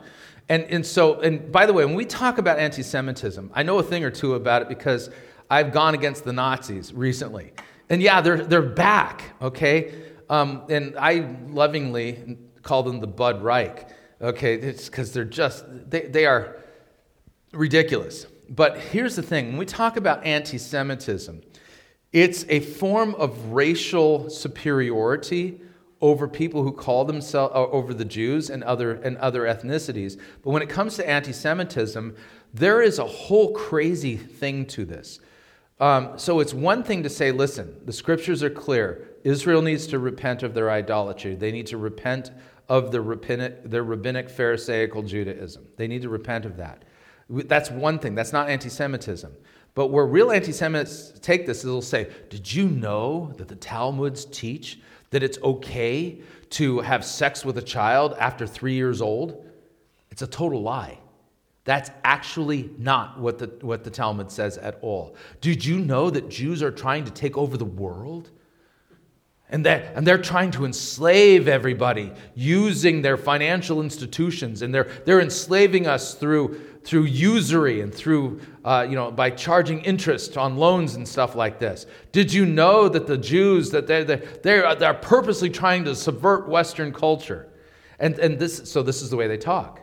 And, 0.48 0.64
and 0.64 0.86
so, 0.86 1.20
and 1.20 1.52
by 1.52 1.66
the 1.66 1.74
way, 1.74 1.84
when 1.84 1.94
we 1.94 2.06
talk 2.06 2.38
about 2.38 2.58
anti 2.58 2.82
Semitism, 2.82 3.50
I 3.52 3.62
know 3.62 3.78
a 3.78 3.82
thing 3.82 4.04
or 4.04 4.10
two 4.10 4.34
about 4.36 4.62
it 4.62 4.68
because 4.70 5.10
I've 5.50 5.70
gone 5.70 5.94
against 5.94 6.24
the 6.24 6.32
Nazis 6.32 6.94
recently. 6.94 7.52
And 7.90 8.00
yeah, 8.00 8.22
they're, 8.22 8.42
they're 8.42 8.62
back, 8.62 9.34
okay? 9.42 9.92
Um, 10.30 10.62
and 10.70 10.96
I 10.98 11.36
lovingly 11.48 12.38
call 12.62 12.82
them 12.82 13.00
the 13.00 13.06
Bud 13.06 13.42
Reich, 13.42 13.90
okay? 14.22 14.54
It's 14.54 14.88
because 14.88 15.12
they're 15.12 15.26
just, 15.26 15.66
they, 15.90 16.06
they 16.06 16.24
are 16.24 16.56
ridiculous. 17.52 18.26
But 18.48 18.78
here's 18.78 19.16
the 19.16 19.22
thing 19.22 19.48
when 19.48 19.58
we 19.58 19.66
talk 19.66 19.98
about 19.98 20.24
anti 20.24 20.56
Semitism, 20.56 21.42
it's 22.12 22.44
a 22.48 22.60
form 22.60 23.14
of 23.14 23.52
racial 23.52 24.28
superiority 24.28 25.60
over 26.00 26.26
people 26.26 26.62
who 26.62 26.72
call 26.72 27.04
themselves 27.04 27.54
uh, 27.54 27.66
over 27.68 27.94
the 27.94 28.04
Jews 28.04 28.50
and 28.50 28.62
other 28.64 28.92
and 28.92 29.16
other 29.18 29.42
ethnicities. 29.42 30.18
But 30.42 30.50
when 30.50 30.60
it 30.62 30.68
comes 30.68 30.96
to 30.96 31.08
anti-Semitism, 31.08 32.16
there 32.52 32.82
is 32.82 32.98
a 32.98 33.06
whole 33.06 33.52
crazy 33.52 34.16
thing 34.16 34.66
to 34.66 34.84
this. 34.84 35.20
Um, 35.80 36.18
so 36.18 36.40
it's 36.40 36.52
one 36.52 36.82
thing 36.82 37.02
to 37.04 37.08
say, 37.08 37.32
listen, 37.32 37.76
the 37.86 37.92
scriptures 37.92 38.42
are 38.42 38.50
clear. 38.50 39.08
Israel 39.24 39.62
needs 39.62 39.86
to 39.88 39.98
repent 39.98 40.42
of 40.42 40.54
their 40.54 40.70
idolatry. 40.70 41.34
They 41.34 41.52
need 41.52 41.66
to 41.68 41.78
repent 41.78 42.30
of 42.68 42.92
their 42.92 43.02
rabbinic, 43.02 43.64
their 43.64 43.84
rabbinic 43.84 44.28
Pharisaical 44.28 45.02
Judaism. 45.02 45.66
They 45.76 45.88
need 45.88 46.02
to 46.02 46.08
repent 46.08 46.44
of 46.44 46.56
that. 46.58 46.84
That's 47.28 47.70
one 47.70 47.98
thing. 47.98 48.14
That's 48.14 48.32
not 48.32 48.48
anti 48.48 48.68
Semitism. 48.68 49.32
But 49.74 49.86
where 49.88 50.06
real 50.06 50.30
anti 50.30 50.52
Semites 50.52 51.12
take 51.20 51.46
this, 51.46 51.58
is, 51.58 51.64
they'll 51.64 51.82
say, 51.82 52.10
Did 52.28 52.52
you 52.52 52.68
know 52.68 53.32
that 53.38 53.48
the 53.48 53.56
Talmuds 53.56 54.24
teach 54.26 54.80
that 55.10 55.22
it's 55.22 55.38
okay 55.42 56.20
to 56.50 56.80
have 56.80 57.04
sex 57.04 57.44
with 57.44 57.56
a 57.58 57.62
child 57.62 58.14
after 58.18 58.46
three 58.46 58.74
years 58.74 59.00
old, 59.00 59.46
it's 60.10 60.22
a 60.22 60.26
total 60.26 60.60
lie. 60.62 60.98
That's 61.64 61.90
actually 62.02 62.70
not 62.76 63.20
what 63.20 63.38
the, 63.38 63.46
what 63.60 63.84
the 63.84 63.90
Talmud 63.90 64.30
says 64.30 64.58
at 64.58 64.78
all. 64.82 65.16
Did 65.40 65.64
you 65.64 65.78
know 65.78 66.10
that 66.10 66.28
Jews 66.28 66.62
are 66.62 66.72
trying 66.72 67.04
to 67.04 67.10
take 67.10 67.38
over 67.38 67.56
the 67.56 67.64
world? 67.64 68.30
And 69.48 69.64
they're, 69.64 69.92
and 69.94 70.06
they're 70.06 70.18
trying 70.20 70.50
to 70.52 70.64
enslave 70.64 71.46
everybody 71.46 72.10
using 72.34 73.02
their 73.02 73.16
financial 73.16 73.80
institutions. 73.80 74.62
And 74.62 74.74
they're, 74.74 74.88
they're 75.04 75.20
enslaving 75.20 75.86
us 75.86 76.14
through, 76.14 76.60
through 76.84 77.04
usury 77.04 77.80
and 77.80 77.94
through, 77.94 78.40
uh, 78.64 78.86
you 78.88 78.96
know, 78.96 79.10
by 79.10 79.30
charging 79.30 79.80
interest 79.82 80.36
on 80.36 80.56
loans 80.56 80.96
and 80.96 81.06
stuff 81.06 81.34
like 81.34 81.58
this. 81.58 81.86
Did 82.10 82.32
you 82.32 82.44
know 82.44 82.88
that 82.88 83.06
the 83.06 83.18
Jews, 83.18 83.70
that 83.70 83.86
they're, 83.86 84.04
they're, 84.04 84.22
they're, 84.42 84.74
they're 84.74 84.94
purposely 84.94 85.50
trying 85.50 85.84
to 85.84 85.94
subvert 85.94 86.48
Western 86.48 86.92
culture? 86.92 87.48
And, 87.98 88.18
and 88.18 88.38
this, 88.38 88.70
so 88.70 88.82
this 88.82 89.00
is 89.00 89.10
the 89.10 89.16
way 89.16 89.28
they 89.28 89.36
talk. 89.36 89.80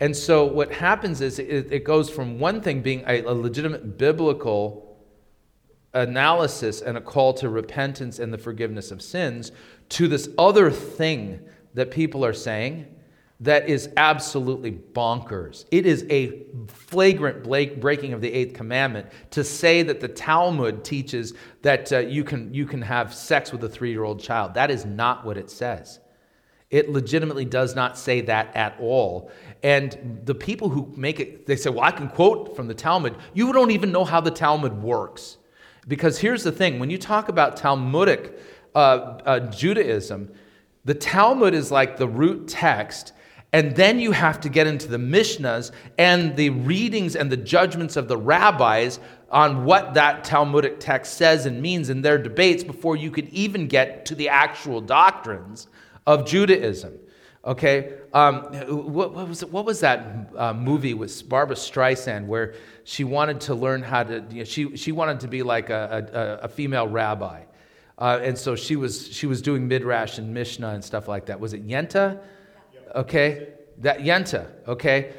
And 0.00 0.16
so 0.16 0.44
what 0.44 0.72
happens 0.72 1.20
is 1.20 1.38
it, 1.38 1.72
it 1.72 1.84
goes 1.84 2.08
from 2.08 2.38
one 2.38 2.60
thing 2.60 2.80
being 2.80 3.04
a, 3.06 3.22
a 3.22 3.34
legitimate 3.34 3.98
biblical 3.98 4.96
analysis 5.92 6.80
and 6.80 6.96
a 6.96 7.00
call 7.00 7.34
to 7.34 7.48
repentance 7.48 8.18
and 8.18 8.32
the 8.32 8.38
forgiveness 8.38 8.90
of 8.90 9.02
sins 9.02 9.52
to 9.88 10.06
this 10.06 10.28
other 10.38 10.70
thing 10.70 11.40
that 11.74 11.90
people 11.90 12.24
are 12.24 12.32
saying 12.32 12.86
that 13.40 13.68
is 13.68 13.90
absolutely 13.96 14.72
bonkers. 14.72 15.64
It 15.70 15.86
is 15.86 16.04
a 16.10 16.42
flagrant 16.66 17.44
breaking 17.80 18.12
of 18.12 18.20
the 18.20 18.32
eighth 18.32 18.54
commandment 18.54 19.06
to 19.30 19.44
say 19.44 19.82
that 19.84 20.00
the 20.00 20.08
Talmud 20.08 20.84
teaches 20.84 21.34
that 21.62 21.92
uh, 21.92 21.98
you, 21.98 22.24
can, 22.24 22.52
you 22.52 22.66
can 22.66 22.82
have 22.82 23.14
sex 23.14 23.52
with 23.52 23.62
a 23.62 23.68
three 23.68 23.90
year 23.90 24.02
old 24.02 24.20
child. 24.20 24.54
That 24.54 24.70
is 24.70 24.84
not 24.84 25.24
what 25.24 25.36
it 25.36 25.50
says. 25.50 26.00
It 26.70 26.90
legitimately 26.90 27.46
does 27.46 27.74
not 27.74 27.96
say 27.96 28.20
that 28.22 28.54
at 28.54 28.76
all. 28.78 29.30
And 29.62 30.20
the 30.24 30.34
people 30.34 30.68
who 30.68 30.92
make 30.96 31.18
it, 31.18 31.46
they 31.46 31.56
say, 31.56 31.70
well, 31.70 31.84
I 31.84 31.92
can 31.92 32.08
quote 32.08 32.54
from 32.54 32.68
the 32.68 32.74
Talmud. 32.74 33.16
You 33.32 33.52
don't 33.52 33.70
even 33.70 33.90
know 33.90 34.04
how 34.04 34.20
the 34.20 34.30
Talmud 34.30 34.82
works. 34.82 35.38
Because 35.86 36.18
here's 36.18 36.42
the 36.42 36.52
thing 36.52 36.78
when 36.78 36.90
you 36.90 36.98
talk 36.98 37.30
about 37.30 37.56
Talmudic 37.56 38.38
uh, 38.74 38.78
uh, 38.78 39.40
Judaism, 39.50 40.30
the 40.84 40.94
Talmud 40.94 41.54
is 41.54 41.72
like 41.72 41.96
the 41.96 42.06
root 42.06 42.48
text, 42.48 43.12
and 43.52 43.74
then 43.74 43.98
you 43.98 44.12
have 44.12 44.40
to 44.40 44.48
get 44.48 44.66
into 44.66 44.88
the 44.88 44.98
Mishnahs 44.98 45.70
and 45.96 46.36
the 46.36 46.50
readings 46.50 47.16
and 47.16 47.32
the 47.32 47.36
judgments 47.36 47.96
of 47.96 48.06
the 48.06 48.16
rabbis 48.16 49.00
on 49.30 49.64
what 49.64 49.94
that 49.94 50.24
Talmudic 50.24 50.80
text 50.80 51.14
says 51.14 51.46
and 51.46 51.60
means 51.62 51.88
in 51.88 52.02
their 52.02 52.18
debates 52.18 52.62
before 52.62 52.96
you 52.96 53.10
could 53.10 53.28
even 53.30 53.66
get 53.66 54.04
to 54.06 54.14
the 54.14 54.28
actual 54.28 54.80
doctrines 54.80 55.66
of 56.06 56.26
Judaism. 56.26 56.98
Okay, 57.44 57.94
um, 58.12 58.42
what, 58.92 59.14
what, 59.14 59.28
was, 59.28 59.44
what 59.46 59.64
was 59.64 59.80
that 59.80 60.30
uh, 60.36 60.52
movie 60.52 60.92
with 60.92 61.26
Barbra 61.28 61.56
Streisand 61.56 62.26
where 62.26 62.54
she 62.84 63.04
wanted 63.04 63.40
to 63.42 63.54
learn 63.54 63.80
how 63.80 64.02
to, 64.02 64.24
you 64.30 64.38
know, 64.38 64.44
she, 64.44 64.76
she 64.76 64.92
wanted 64.92 65.20
to 65.20 65.28
be 65.28 65.42
like 65.42 65.70
a, 65.70 66.38
a, 66.40 66.44
a 66.44 66.48
female 66.48 66.88
rabbi. 66.88 67.42
Uh, 67.96 68.20
and 68.22 68.36
so 68.36 68.54
she 68.54 68.76
was, 68.76 69.10
she 69.10 69.26
was 69.26 69.40
doing 69.40 69.66
Midrash 69.66 70.18
and 70.18 70.34
Mishnah 70.34 70.70
and 70.70 70.84
stuff 70.84 71.08
like 71.08 71.26
that. 71.26 71.40
Was 71.40 71.54
it 71.54 71.66
Yentl? 71.66 72.20
Okay, 72.94 73.48
that 73.78 74.00
Yentl, 74.00 74.46
okay? 74.66 75.12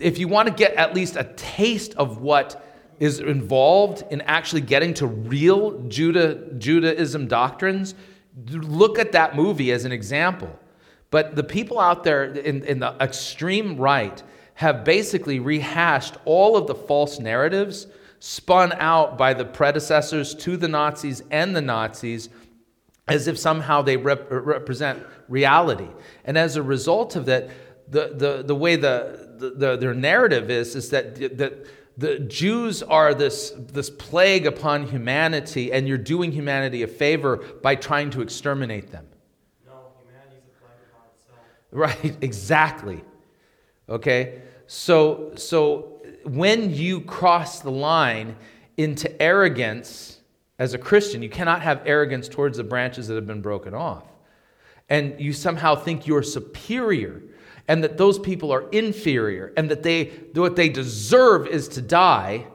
If 0.00 0.18
you 0.18 0.28
want 0.28 0.48
to 0.48 0.54
get 0.54 0.74
at 0.74 0.94
least 0.94 1.16
a 1.16 1.24
taste 1.36 1.94
of 1.94 2.18
what 2.20 2.64
is 2.98 3.20
involved 3.20 4.04
in 4.10 4.20
actually 4.22 4.60
getting 4.60 4.94
to 4.94 5.06
real 5.06 5.78
Judah, 5.88 6.52
Judaism 6.58 7.26
doctrines, 7.26 7.94
look 8.48 8.98
at 8.98 9.12
that 9.12 9.36
movie 9.36 9.72
as 9.72 9.84
an 9.84 9.92
example. 9.92 10.58
But 11.10 11.36
the 11.36 11.44
people 11.44 11.78
out 11.78 12.04
there 12.04 12.24
in, 12.24 12.64
in 12.64 12.78
the 12.78 12.94
extreme 13.00 13.76
right 13.76 14.22
have 14.54 14.84
basically 14.84 15.40
rehashed 15.40 16.16
all 16.24 16.56
of 16.56 16.66
the 16.66 16.74
false 16.74 17.18
narratives 17.18 17.86
spun 18.20 18.72
out 18.74 19.18
by 19.18 19.34
the 19.34 19.44
predecessors 19.44 20.34
to 20.36 20.56
the 20.56 20.68
Nazis 20.68 21.22
and 21.30 21.56
the 21.56 21.60
Nazis 21.60 22.28
as 23.12 23.28
if 23.28 23.38
somehow 23.38 23.82
they 23.82 23.96
rep- 23.96 24.26
represent 24.30 25.04
reality. 25.28 25.88
And 26.24 26.38
as 26.38 26.56
a 26.56 26.62
result 26.62 27.14
of 27.16 27.26
that, 27.26 27.50
the, 27.88 28.14
the, 28.14 28.42
the 28.42 28.54
way 28.54 28.76
the, 28.76 29.52
the, 29.56 29.76
their 29.76 29.94
narrative 29.94 30.50
is, 30.50 30.74
is 30.74 30.90
that, 30.90 31.16
that 31.36 31.66
the 31.96 32.18
Jews 32.20 32.82
are 32.82 33.12
this, 33.12 33.52
this 33.56 33.90
plague 33.90 34.46
upon 34.46 34.86
humanity, 34.86 35.72
and 35.72 35.86
you're 35.86 35.98
doing 35.98 36.32
humanity 36.32 36.82
a 36.82 36.88
favor 36.88 37.36
by 37.62 37.74
trying 37.74 38.10
to 38.10 38.22
exterminate 38.22 38.90
them. 38.90 39.06
No, 39.66 39.72
humanity's 40.00 40.42
a 40.48 40.64
plague 40.64 40.78
upon 40.90 41.06
itself. 41.18 42.02
Right, 42.02 42.16
exactly. 42.22 43.04
Okay? 43.88 44.40
So, 44.66 45.32
so 45.36 46.00
when 46.24 46.72
you 46.72 47.02
cross 47.02 47.60
the 47.60 47.70
line 47.70 48.36
into 48.78 49.20
arrogance 49.20 50.21
as 50.58 50.74
a 50.74 50.78
Christian, 50.78 51.22
you 51.22 51.28
cannot 51.28 51.62
have 51.62 51.82
arrogance 51.86 52.28
towards 52.28 52.58
the 52.58 52.64
branches 52.64 53.08
that 53.08 53.14
have 53.14 53.26
been 53.26 53.42
broken 53.42 53.74
off. 53.74 54.04
And 54.88 55.18
you 55.20 55.32
somehow 55.32 55.74
think 55.74 56.06
you're 56.06 56.22
superior 56.22 57.22
and 57.68 57.82
that 57.84 57.96
those 57.96 58.18
people 58.18 58.52
are 58.52 58.68
inferior 58.70 59.52
and 59.56 59.70
that 59.70 59.82
they 59.82 60.04
what 60.34 60.56
they 60.56 60.68
deserve 60.68 61.46
is 61.46 61.68
to 61.68 61.80
die 61.80 62.46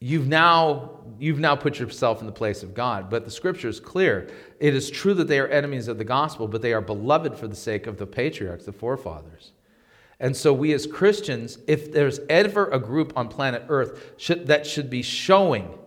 you've 0.00 0.28
now 0.28 0.98
you've 1.18 1.38
now 1.38 1.54
put 1.54 1.78
yourself 1.78 2.20
in 2.20 2.26
the 2.26 2.32
place 2.32 2.62
of 2.62 2.72
God. 2.74 3.10
But 3.10 3.24
the 3.24 3.30
scripture 3.30 3.68
is 3.68 3.78
clear. 3.78 4.30
It 4.58 4.74
is 4.74 4.90
true 4.90 5.12
that 5.14 5.28
they 5.28 5.38
are 5.38 5.48
enemies 5.48 5.88
of 5.88 5.98
the 5.98 6.04
gospel, 6.04 6.48
but 6.48 6.62
they 6.62 6.72
are 6.72 6.80
beloved 6.80 7.36
for 7.36 7.46
the 7.46 7.56
sake 7.56 7.86
of 7.86 7.98
the 7.98 8.06
patriarchs, 8.06 8.64
the 8.64 8.72
forefathers. 8.72 9.52
And 10.18 10.36
so, 10.36 10.52
we 10.52 10.72
as 10.72 10.86
Christians, 10.86 11.58
if 11.66 11.92
there's 11.92 12.20
ever 12.28 12.68
a 12.68 12.78
group 12.78 13.12
on 13.16 13.28
planet 13.28 13.64
Earth 13.68 14.12
should, 14.16 14.46
that 14.48 14.66
should 14.66 14.90
be 14.90 15.02
showing 15.02 15.78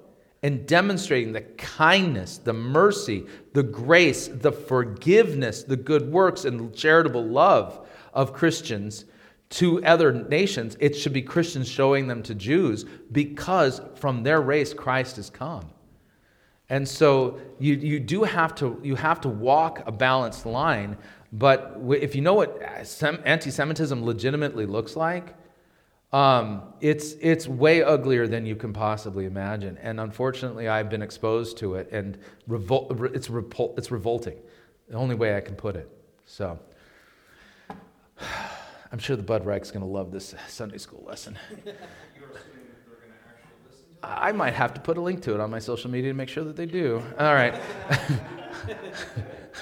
and 0.44 0.68
demonstrating 0.68 1.32
the 1.32 1.42
kindness, 1.42 2.38
the 2.38 2.54
mercy, 2.54 3.26
the 3.54 3.64
grace, 3.64 4.28
the 4.28 4.52
forgiveness, 4.52 5.64
the 5.64 5.78
good 5.78 6.12
works, 6.12 6.46
and 6.46 6.76
charitable 6.76 7.26
love 7.26 7.88
of 8.14 8.34
Christians, 8.34 9.06
to 9.54 9.84
other 9.86 10.12
nations, 10.12 10.76
it 10.80 10.96
should 10.96 11.14
be 11.14 11.22
Christians 11.22 11.68
showing 11.68 12.08
them 12.08 12.24
to 12.24 12.34
Jews 12.34 12.86
because 13.12 13.82
from 13.96 14.24
their 14.24 14.42
race 14.42 14.74
Christ 14.74 15.18
has 15.18 15.30
come. 15.30 15.70
And 16.70 16.88
so 16.88 17.40
you, 17.60 17.76
you 17.76 18.00
do 18.00 18.24
have 18.24 18.56
to, 18.56 18.80
you 18.82 18.96
have 18.96 19.22
to 19.22 19.30
walk 19.30 19.84
a 19.86 19.92
balanced 19.92 20.48
line. 20.48 20.98
But 21.32 21.78
if 21.88 22.16
you 22.16 22.22
know 22.22 22.34
what 22.34 22.60
anti 23.26 23.52
Semitism 23.52 24.04
legitimately 24.04 24.66
looks 24.66 24.96
like, 24.96 25.36
um, 26.14 26.62
it's, 26.80 27.14
it's 27.14 27.48
way 27.48 27.84
uglier 27.84 28.28
than 28.28 28.46
you 28.46 28.56
can 28.56 28.72
possibly 28.72 29.26
imagine. 29.26 29.78
And 29.82 30.00
unfortunately, 30.00 30.68
I've 30.68 30.90
been 30.90 31.02
exposed 31.02 31.58
to 31.58 31.76
it, 31.76 31.92
and 31.92 32.18
revol- 32.48 33.14
it's, 33.16 33.28
revol- 33.28 33.78
it's 33.78 33.92
revolting. 33.92 34.38
The 34.88 34.96
only 34.96 35.16
way 35.16 35.36
I 35.36 35.42
can 35.42 35.56
put 35.56 35.76
it. 35.76 35.90
So. 36.26 36.60
I'm 38.92 39.00
sure 39.00 39.16
the 39.16 39.24
Bud 39.24 39.44
Reich's 39.44 39.72
going 39.72 39.84
to 39.84 39.92
love 39.92 40.12
this 40.12 40.36
Sunday 40.48 40.78
school 40.78 41.04
lesson. 41.04 41.36
I 44.04 44.32
might 44.34 44.54
have 44.54 44.76
to 44.76 44.82
put 44.82 44.98
a 44.98 45.02
link 45.02 45.24
to 45.24 45.34
it 45.34 45.40
on 45.40 45.50
my 45.50 45.58
social 45.58 45.90
media 45.90 46.12
to 46.12 46.16
make 46.16 46.30
sure 46.30 46.44
that 46.44 46.56
they 46.56 46.68
do. 46.68 47.02
All 47.18 47.34
right. 47.34 47.56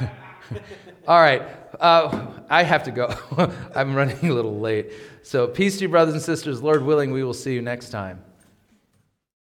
All 1.08 1.22
right. 1.22 1.61
Uh, 1.82 2.28
I 2.48 2.62
have 2.62 2.84
to 2.84 2.92
go. 2.92 3.14
I'm 3.76 3.96
running 3.96 4.30
a 4.30 4.34
little 4.34 4.60
late. 4.60 4.92
So, 5.24 5.48
peace 5.48 5.78
to 5.78 5.84
you, 5.84 5.90
brothers 5.90 6.14
and 6.14 6.22
sisters. 6.24 6.62
Lord 6.62 6.84
willing, 6.84 7.12
we 7.12 7.24
will 7.24 7.34
see 7.34 7.54
you 7.54 7.62
next 7.62 7.90
time. 7.90 8.24